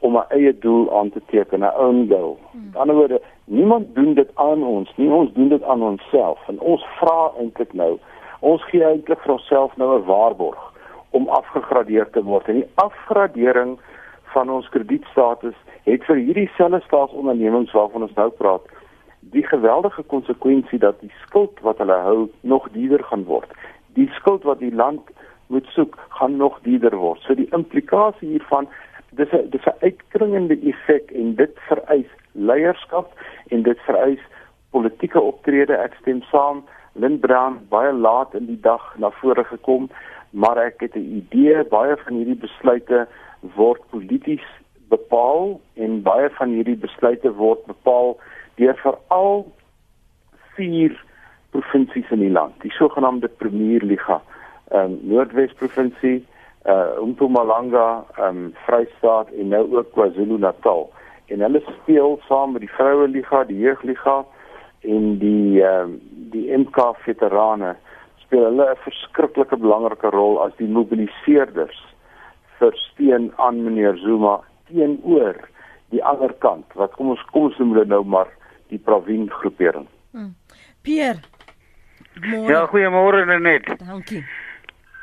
om 0.00 0.16
'n 0.16 0.24
eie 0.28 0.58
doel 0.58 0.98
aan 0.98 1.10
te 1.10 1.20
teken, 1.26 1.60
'n 1.60 1.76
own 1.76 2.06
goal. 2.08 2.38
Hmm. 2.50 2.60
Aan 2.60 2.70
die 2.70 2.80
ander 2.80 2.96
woorde, 2.96 3.20
niemand 3.44 3.94
doen 3.94 4.14
dit 4.14 4.30
aan 4.34 4.62
ons 4.62 4.92
nie, 4.96 5.10
ons 5.10 5.32
doen 5.32 5.48
dit 5.48 5.62
aan 5.62 5.82
onsself. 5.82 6.48
En 6.48 6.60
ons 6.60 6.86
vra 6.98 7.30
eintlik 7.38 7.72
nou, 7.72 7.98
ons 8.40 8.64
gee 8.64 8.84
eintlik 8.84 9.20
vir 9.20 9.32
onsself 9.32 9.76
nou 9.76 9.98
'n 9.98 10.04
waarborg 10.04 10.72
om 11.10 11.28
afgegradeer 11.28 12.10
te 12.10 12.22
word. 12.22 12.48
En 12.48 12.54
die 12.54 12.70
afgradering 12.74 13.78
van 14.22 14.50
ons 14.50 14.68
kredietstatus 14.68 15.54
het 15.82 16.04
vir 16.04 16.16
hierdie 16.16 16.50
selfe 16.56 16.80
staatsondernemings 16.86 17.72
waarvan 17.72 18.02
ons 18.02 18.14
nou 18.14 18.30
praat, 18.30 18.62
die 19.20 19.46
geweldige 19.46 20.02
konsekwensie 20.02 20.78
dat 20.78 21.00
die 21.00 21.12
skuld 21.26 21.60
wat 21.60 21.78
hulle 21.78 21.96
hou 22.06 22.28
nog 22.40 22.68
duurder 22.72 23.04
gaan 23.04 23.24
word. 23.24 23.50
Die 23.98 24.08
skuld 24.18 24.42
wat 24.42 24.58
die 24.58 24.74
land 24.74 25.00
moet 25.46 25.66
soek, 25.74 25.98
gaan 26.08 26.36
nog 26.36 26.58
duurder 26.62 26.96
word. 26.96 27.20
So 27.20 27.34
die 27.34 27.48
implikasie 27.50 28.28
hiervan 28.28 28.68
dis 29.10 29.32
'n 29.32 29.50
dis 29.50 29.66
'n 29.66 29.80
uitkringende 29.80 30.58
effek 30.70 31.10
en 31.10 31.34
dit 31.34 31.54
vereis 31.68 32.10
leierskap 32.32 33.08
en 33.48 33.62
dit 33.62 33.78
vereis 33.80 34.22
politieke 34.70 35.20
optrede. 35.20 35.74
Ek 35.76 35.94
stem 36.00 36.22
saam. 36.22 36.64
Lindbrand 36.92 37.68
baie 37.68 37.92
laat 37.92 38.34
in 38.34 38.46
die 38.46 38.60
dag 38.60 38.94
na 38.98 39.10
vore 39.10 39.44
gekom, 39.44 39.90
maar 40.30 40.58
ek 40.58 40.80
het 40.80 40.94
'n 40.96 41.22
idee 41.22 41.64
baie 41.64 41.96
van 41.96 42.14
hierdie 42.14 42.40
besluite 42.46 43.06
word 43.54 43.80
polities 43.90 44.46
bepaal 44.88 45.60
en 45.74 46.02
baie 46.02 46.30
van 46.30 46.48
hierdie 46.48 46.76
besluite 46.76 47.32
word 47.32 47.64
bepaal 47.66 48.18
deur 48.54 48.76
veral 48.76 49.46
vier 50.54 51.04
provinsies 51.50 52.10
in 52.10 52.18
die 52.18 52.30
land, 52.30 52.54
die 52.62 52.70
sogenaamde 52.70 53.28
Premierliga, 53.28 54.20
ehm 54.70 54.92
um, 54.92 54.98
Noordwes 55.02 55.52
provinsie, 55.52 56.26
uh 56.64 57.06
Mpumalanga, 57.06 58.04
ehm 58.16 58.36
um, 58.36 58.54
Vrystaat 58.66 59.30
en 59.30 59.48
nou 59.48 59.76
ook 59.76 59.92
KwaZulu-Natal. 59.92 60.90
En 61.26 61.40
hulle 61.40 61.62
speel 61.66 62.18
saam 62.28 62.52
met 62.52 62.60
die 62.60 62.72
Vroue 62.72 63.08
Liga, 63.08 63.44
die 63.44 63.58
Jeugliga 63.58 64.24
en 64.80 65.18
die 65.18 65.62
ehm 65.62 65.82
um, 65.82 66.00
die 66.30 66.56
MK 66.56 66.96
veterane 67.04 67.76
speel 68.22 68.44
hulle 68.44 68.70
'n 68.70 68.82
verskriklike 68.84 69.56
belangrike 69.56 70.10
rol 70.10 70.42
as 70.42 70.52
die 70.56 70.68
mobiliseerders 70.68 71.80
vir 72.58 72.76
steun 72.76 73.32
aan 73.36 73.64
meneer 73.64 73.96
Zuma 73.96 74.40
teenoor 74.68 75.36
die 75.90 76.04
ander 76.04 76.32
kant. 76.38 76.66
Wat 76.74 76.92
kom 76.92 77.10
ons 77.10 77.24
kom 77.32 77.48
ons 77.48 77.58
noem 77.58 77.72
hulle 77.74 77.86
nou 77.86 78.04
maar 78.04 78.28
die 78.68 78.78
Provin 78.78 79.30
groepering. 79.30 79.88
Hmm. 80.12 80.34
Pierre. 80.82 81.18
Môre. 82.20 82.52
Ja, 82.52 82.66
goeiemôre 82.66 83.24
net. 83.40 83.66
Dankie. 83.78 84.24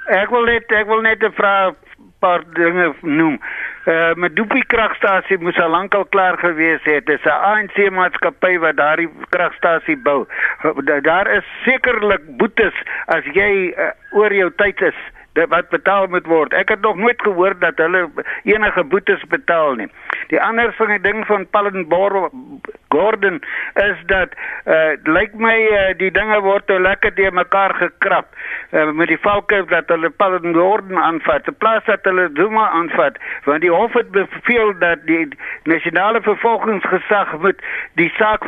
Ek 0.08 0.30
wil 0.32 0.46
net 0.48 0.72
ek 0.72 0.88
wil 0.88 1.02
net 1.02 1.24
'n 1.24 1.34
paar 2.20 2.44
dinge 2.54 2.94
noem. 3.02 3.40
Uh, 3.88 4.14
met 4.14 4.36
Dupie 4.36 4.66
kragstasie 4.66 5.38
moes 5.40 5.60
al 5.60 5.70
lankal 5.70 6.06
klaar 6.06 6.38
gewees 6.38 6.84
het. 6.84 7.06
Dit 7.06 7.20
is 7.20 7.26
'n 7.26 7.30
ANC 7.52 7.90
maatskappy 7.92 8.58
wat 8.60 8.76
daardie 8.76 9.10
kragstasie 9.30 9.98
bou. 9.98 10.26
Daar 11.02 11.28
is 11.32 11.46
sekerlik 11.66 12.38
boetes 12.38 12.74
as 13.06 13.24
jy 13.34 13.74
uh, 13.78 13.92
oor 14.12 14.34
jou 14.34 14.52
tyd 14.56 14.82
is 14.82 14.96
wat 15.46 15.70
betaal 15.70 16.08
moet 16.08 16.26
word. 16.26 16.54
Ek 16.54 16.70
het 16.70 16.82
nog 16.82 16.96
nooit 16.96 17.22
gehoor 17.22 17.60
dat 17.60 17.78
hulle 17.78 18.10
enige 18.44 18.84
boetes 18.84 19.24
betaal 19.30 19.74
nie. 19.76 19.88
Die 20.28 20.42
ander 20.42 20.74
van 20.74 20.88
die 20.88 21.02
ding 21.02 21.26
van 21.26 21.48
Pallenbor 21.50 22.30
Gordon 22.90 23.42
is 23.74 23.98
dat 24.06 24.30
uh 24.66 24.96
lyk 25.04 25.34
my 25.34 25.56
uh, 25.72 25.94
die 25.98 26.12
dinge 26.12 26.40
word 26.42 26.68
te 26.68 26.80
lekker 26.80 27.16
deur 27.16 27.34
mekaar 27.34 27.74
gekrap 27.76 28.28
uh, 28.72 28.92
met 28.92 29.08
die 29.08 29.20
valke 29.22 29.64
dat 29.70 29.88
hulle 29.88 30.10
Pallenbor 30.10 30.84
aanvat. 30.96 31.48
In 31.48 31.58
plaas 31.58 31.86
dat 31.86 32.04
hulle 32.04 32.30
Zuma 32.34 32.70
aanvat, 32.70 33.18
want 33.44 33.62
die 33.62 33.72
hof 33.72 33.94
het 33.94 34.12
beveel 34.12 34.74
dat 34.80 35.06
die 35.06 35.28
nasionale 35.64 36.22
vervolgingsgesag 36.22 37.38
moet 37.42 37.62
die 38.00 38.10
saak 38.18 38.44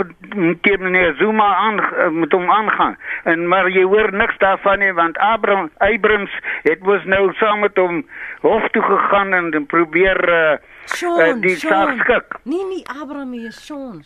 teen 0.62 0.84
meneer 0.84 1.16
Zuma 1.20 1.56
aan 1.56 1.82
met 2.20 2.32
hom 2.32 2.52
aangaan. 2.52 2.98
En 3.24 3.48
maar 3.48 3.70
jy 3.70 3.84
hoor 3.84 4.14
niks 4.14 4.38
daarvan 4.38 4.80
nie 4.80 4.94
want 4.94 5.18
Abraham 5.18 5.70
Abrams 5.78 6.32
het 6.64 6.79
was 6.86 7.06
nou 7.06 7.34
saam 7.40 7.60
met 7.66 7.78
hom 7.78 8.04
hof 8.42 8.70
toe 8.76 8.84
gegaan 8.84 9.34
en 9.34 9.66
probeer 9.66 10.20
uh, 10.30 10.58
Sean, 10.86 11.20
uh, 11.20 11.42
die 11.42 11.56
saak 11.60 12.00
skik. 12.04 12.40
Nee, 12.44 12.66
nie 12.70 12.84
Abraham 12.88 13.36
nie, 13.36 13.52
Sean. 13.52 14.04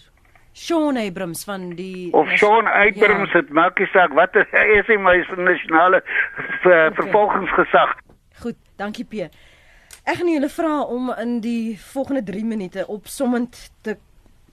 Sean 0.54 0.98
Abrams 0.98 1.44
van 1.44 1.70
die 1.78 2.12
of 2.14 2.30
Sean 2.38 2.68
Abrams 2.68 3.32
ja. 3.32 3.40
het 3.40 3.50
maak 3.50 3.80
nie 3.80 3.90
saak 3.90 4.14
wat 4.14 4.36
is 4.78 4.86
hy 4.88 4.98
my 5.02 5.18
nasionale 5.38 6.04
ver, 6.62 6.92
okay. 6.92 6.94
vervolgingsgesag. 7.00 7.98
Goed, 8.44 8.60
dankie 8.78 9.06
P. 9.06 9.30
Ek 10.04 10.20
gaan 10.20 10.30
julle 10.30 10.50
vra 10.52 10.82
om 10.84 11.14
in 11.18 11.40
die 11.42 11.78
volgende 11.80 12.24
3 12.28 12.46
minute 12.46 12.86
opsommend 12.92 13.70
te 13.82 13.98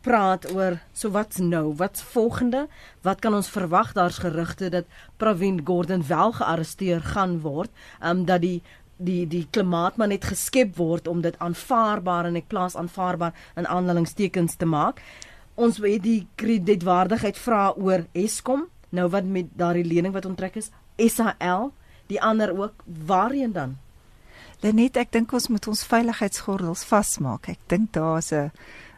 praat 0.01 0.47
oor 0.55 0.79
so 0.93 1.11
wat's 1.11 1.39
nou, 1.39 1.75
wat's 1.77 2.03
volgende? 2.03 2.67
Wat 3.05 3.21
kan 3.21 3.35
ons 3.35 3.51
verwag? 3.53 3.93
Daar's 3.93 4.19
gerugte 4.19 4.69
dat 4.69 4.85
Pravin 5.17 5.61
Gordhan 5.65 6.07
wel 6.07 6.33
gearresteer 6.33 7.01
gaan 7.01 7.41
word, 7.41 7.71
ehm 8.01 8.19
um, 8.19 8.25
dat 8.25 8.41
die 8.41 8.63
die 9.01 9.27
die 9.27 9.47
klimaat 9.51 9.97
maar 9.97 10.09
net 10.09 10.25
geskep 10.29 10.77
word 10.77 11.09
om 11.09 11.21
dit 11.25 11.39
aanvaarbaar 11.39 12.29
en 12.29 12.37
ek 12.37 12.51
plaas 12.53 12.77
aanvaarbaar 12.77 13.33
in 13.57 13.67
aanhalingstekens 13.67 14.57
te 14.61 14.69
maak. 14.69 15.01
Ons 15.55 15.81
het 15.81 16.03
die 16.03 16.27
kredietwaardigheid 16.41 17.39
vra 17.39 17.73
oor 17.77 18.05
Eskom, 18.13 18.67
nou 18.91 19.09
wat 19.09 19.25
met 19.25 19.49
daardie 19.57 19.85
lening 19.85 20.13
wat 20.13 20.29
onttrek 20.29 20.57
is, 20.57 20.71
SAL, 20.97 21.73
die 22.13 22.21
ander 22.21 22.53
ook, 22.57 22.85
waarheen 23.07 23.53
dan? 23.53 23.79
Lenet, 24.61 24.99
ek 25.01 25.13
dink 25.13 25.33
ons 25.33 25.49
moet 25.49 25.67
ons 25.73 25.87
veiligheidsgordels 25.89 26.85
vasmaak. 26.85 27.49
Ek 27.49 27.61
dink 27.69 27.93
daar's 27.97 28.33
'n 28.33 28.51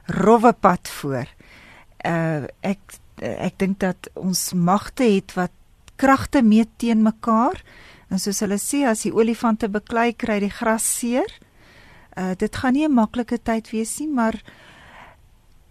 rowwe 0.07 0.53
pad 0.53 0.89
voor. 0.89 1.29
Uh 2.05 2.49
ek 2.61 2.99
ek 3.23 3.59
dink 3.59 3.79
dat 3.79 4.09
ons 4.19 4.53
magte 4.53 5.05
het 5.05 5.35
wat 5.39 5.53
kragte 5.97 6.43
meet 6.43 6.69
teen 6.77 7.03
mekaar. 7.03 7.63
En 8.11 8.19
soos 8.19 8.43
hulle 8.45 8.59
sê 8.61 8.83
as 8.89 9.05
die 9.07 9.15
olifante 9.15 9.69
beklei 9.71 10.13
kry 10.13 10.41
die 10.43 10.53
gras 10.53 10.85
seer. 10.99 11.31
Uh 12.19 12.35
dit 12.39 12.57
gaan 12.57 12.73
nie 12.73 12.87
'n 12.89 12.95
maklike 12.95 13.39
tyd 13.39 13.71
wees 13.71 13.99
nie, 14.01 14.09
maar 14.09 14.35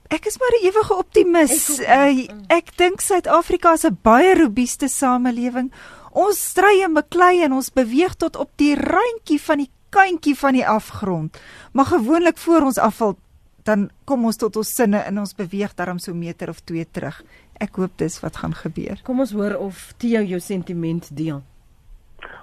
ek 0.09 0.25
is 0.25 0.37
maar 0.39 0.53
'n 0.59 0.65
ewige 0.67 0.95
optimis. 0.95 1.79
Ek, 1.79 1.87
uh, 1.87 2.35
ek 2.47 2.77
dink 2.77 3.01
Suid-Afrika 3.01 3.73
is 3.73 3.85
'n 3.85 3.97
baie 4.01 4.35
robuuste 4.35 4.87
samelewing. 4.87 5.71
Ons 6.11 6.49
stry 6.49 6.83
en 6.83 6.93
beklei 6.93 7.43
en 7.43 7.53
ons 7.53 7.69
beweeg 7.69 8.15
tot 8.15 8.35
op 8.35 8.49
die 8.55 8.75
randjie 8.75 9.41
van 9.41 9.57
die 9.57 9.71
kantjie 9.89 10.35
van 10.35 10.53
die 10.53 10.67
afgrond. 10.67 11.37
Maar 11.71 11.85
gewoonlik 11.85 12.37
voor 12.37 12.61
ons 12.61 12.77
afval 12.77 13.15
dan 13.63 13.89
kom 14.05 14.25
ons 14.25 14.37
tot 14.37 14.55
ons 14.55 14.75
sinne 14.75 14.97
en 14.97 15.19
ons 15.19 15.35
beweeg 15.37 15.73
daarom 15.77 15.99
so 15.99 16.13
meter 16.13 16.49
of 16.49 16.61
2 16.65 16.85
terug. 16.91 17.21
Ek 17.61 17.77
hoop 17.77 17.97
dis 17.97 18.19
wat 18.23 18.41
gaan 18.41 18.53
gebeur. 18.57 19.01
Kom 19.05 19.19
ons 19.19 19.33
hoor 19.37 19.57
of 19.59 19.93
Theo 20.01 20.21
jou 20.21 20.39
sentiment 20.39 21.09
deel. 21.17 21.41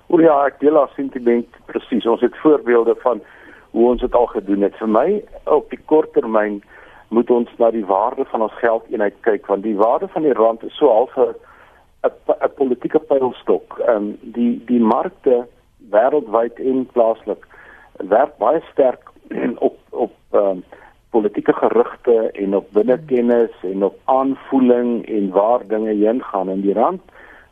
O 0.09 0.21
ja, 0.21 0.35
ek 0.47 0.61
deel 0.61 0.79
haar 0.79 0.93
sentiment 0.97 1.59
presies. 1.67 2.07
Ons 2.07 2.23
het 2.25 2.37
voorbeelde 2.43 2.95
van 3.03 3.21
hoe 3.71 3.91
ons 3.91 4.01
dit 4.01 4.15
al 4.15 4.27
gedoen 4.27 4.65
het. 4.65 4.77
Vir 4.81 4.89
my 4.89 5.09
op 5.45 5.69
die 5.71 5.81
kort 5.91 6.15
termyn 6.17 6.63
moet 7.13 7.31
ons 7.33 7.51
na 7.59 7.71
die 7.73 7.85
waarde 7.89 8.25
van 8.31 8.45
ons 8.45 8.57
geldeenheid 8.61 9.17
kyk 9.25 9.47
want 9.49 9.65
die 9.65 9.77
waarde 9.77 10.09
van 10.13 10.27
die 10.29 10.37
rand 10.37 10.65
is 10.65 10.77
so 10.77 10.89
half 10.93 11.17
'n 11.17 11.35
'n 12.05 12.55
politieke 12.57 12.99
pylstok. 12.99 13.79
Ehm 13.79 13.97
um, 13.97 14.19
die 14.23 14.65
die 14.67 14.81
markte 14.81 15.47
wêreldwyd 15.91 16.59
en 16.59 16.87
plaaslik 16.93 17.47
werk 17.97 18.37
baie 18.39 18.63
sterk 18.73 19.11
op 19.69 19.77
op 19.91 20.15
ehm 20.33 20.45
um, 20.45 20.65
politieke 21.11 21.53
gerugte 21.53 22.31
en 22.33 22.57
op 22.57 22.67
binnekennis 22.73 23.55
en 23.63 23.85
op 23.85 23.97
aanvoeling 24.05 25.07
en 25.09 25.31
waar 25.31 25.67
dinge 25.67 25.95
heen 25.95 26.23
gaan. 26.23 26.51
In 26.51 26.61
die 26.61 26.75
rand 26.75 27.01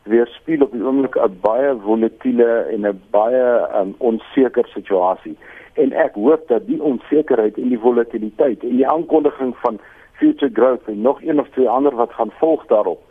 weerspieël 0.03 0.61
op 0.61 0.71
die 0.71 0.83
oomblik 0.83 1.15
'n 1.15 1.37
baie 1.41 1.75
volatiele 1.83 2.51
en 2.73 2.87
'n 2.87 3.01
baie 3.09 3.45
um, 3.79 3.95
onseker 3.97 4.67
situasie. 4.67 5.37
En 5.73 5.91
ek 5.91 6.13
hoop 6.13 6.47
dat 6.47 6.67
die 6.67 6.81
onsekerheid 6.81 7.57
en 7.57 7.69
die 7.69 7.79
volatiliteit 7.79 8.63
en 8.63 8.75
die 8.75 8.87
aankondiging 8.87 9.57
van 9.57 9.79
future 10.11 10.51
growth 10.53 10.87
en 10.87 11.01
nog 11.01 11.21
een 11.21 11.39
of 11.39 11.49
twee 11.49 11.69
ander 11.69 11.95
wat 11.95 12.13
gaan 12.13 12.31
volg 12.31 12.65
daarop 12.65 13.01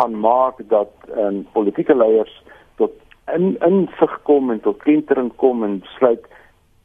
gaan 0.00 0.20
maak 0.20 0.54
dat 0.68 0.90
um, 1.16 1.46
politieke 1.52 1.96
leiers 1.96 2.42
tot 2.74 2.92
in 3.34 3.56
insig 3.60 4.22
kom 4.22 4.50
en 4.50 4.60
tot 4.60 4.82
kentering 4.82 5.32
kom 5.36 5.64
en 5.64 5.80
besluit 5.80 6.24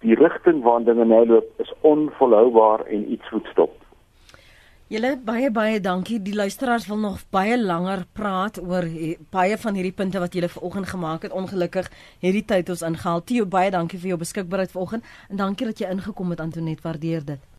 die 0.06 0.18
rigting 0.20 0.62
waarna 0.64 0.93
dinge 0.93 1.06
nou 1.10 1.26
loop 1.26 1.64
is 1.64 1.74
onvolhoubaar 1.82 2.86
en 2.86 3.12
iets 3.12 3.32
moet 3.34 3.49
stop. 3.51 3.74
Julle 4.86 5.16
baie 5.18 5.49
baie 5.49 5.80
dankie. 5.82 6.20
Die 6.22 6.36
luisteraars 6.38 6.86
wil 6.88 6.99
nog 7.01 7.24
baie 7.34 7.58
langer 7.58 8.03
praat 8.14 8.60
oor 8.62 8.86
baie 9.34 9.58
van 9.58 9.74
hierdie 9.74 9.95
punte 9.97 10.22
wat 10.22 10.38
julle 10.38 10.49
vanoggend 10.49 10.91
gemaak 10.91 11.26
het. 11.26 11.34
Ongelukkig 11.34 11.89
hierdie 12.22 12.45
tyd 12.45 12.70
ons 12.70 12.86
ingehaal. 12.86 13.26
Tio 13.26 13.49
baie 13.49 13.74
dankie 13.74 13.99
vir 13.99 14.14
jou 14.14 14.22
beskikbaarheid 14.22 14.78
vanoggend 14.78 15.12
en 15.30 15.41
dankie 15.41 15.66
dat 15.74 15.82
jy 15.82 15.89
ingekom 15.89 16.30
het 16.36 16.45
Antonet. 16.45 16.86
Waardeer 16.86 17.26
dit. 17.26 17.55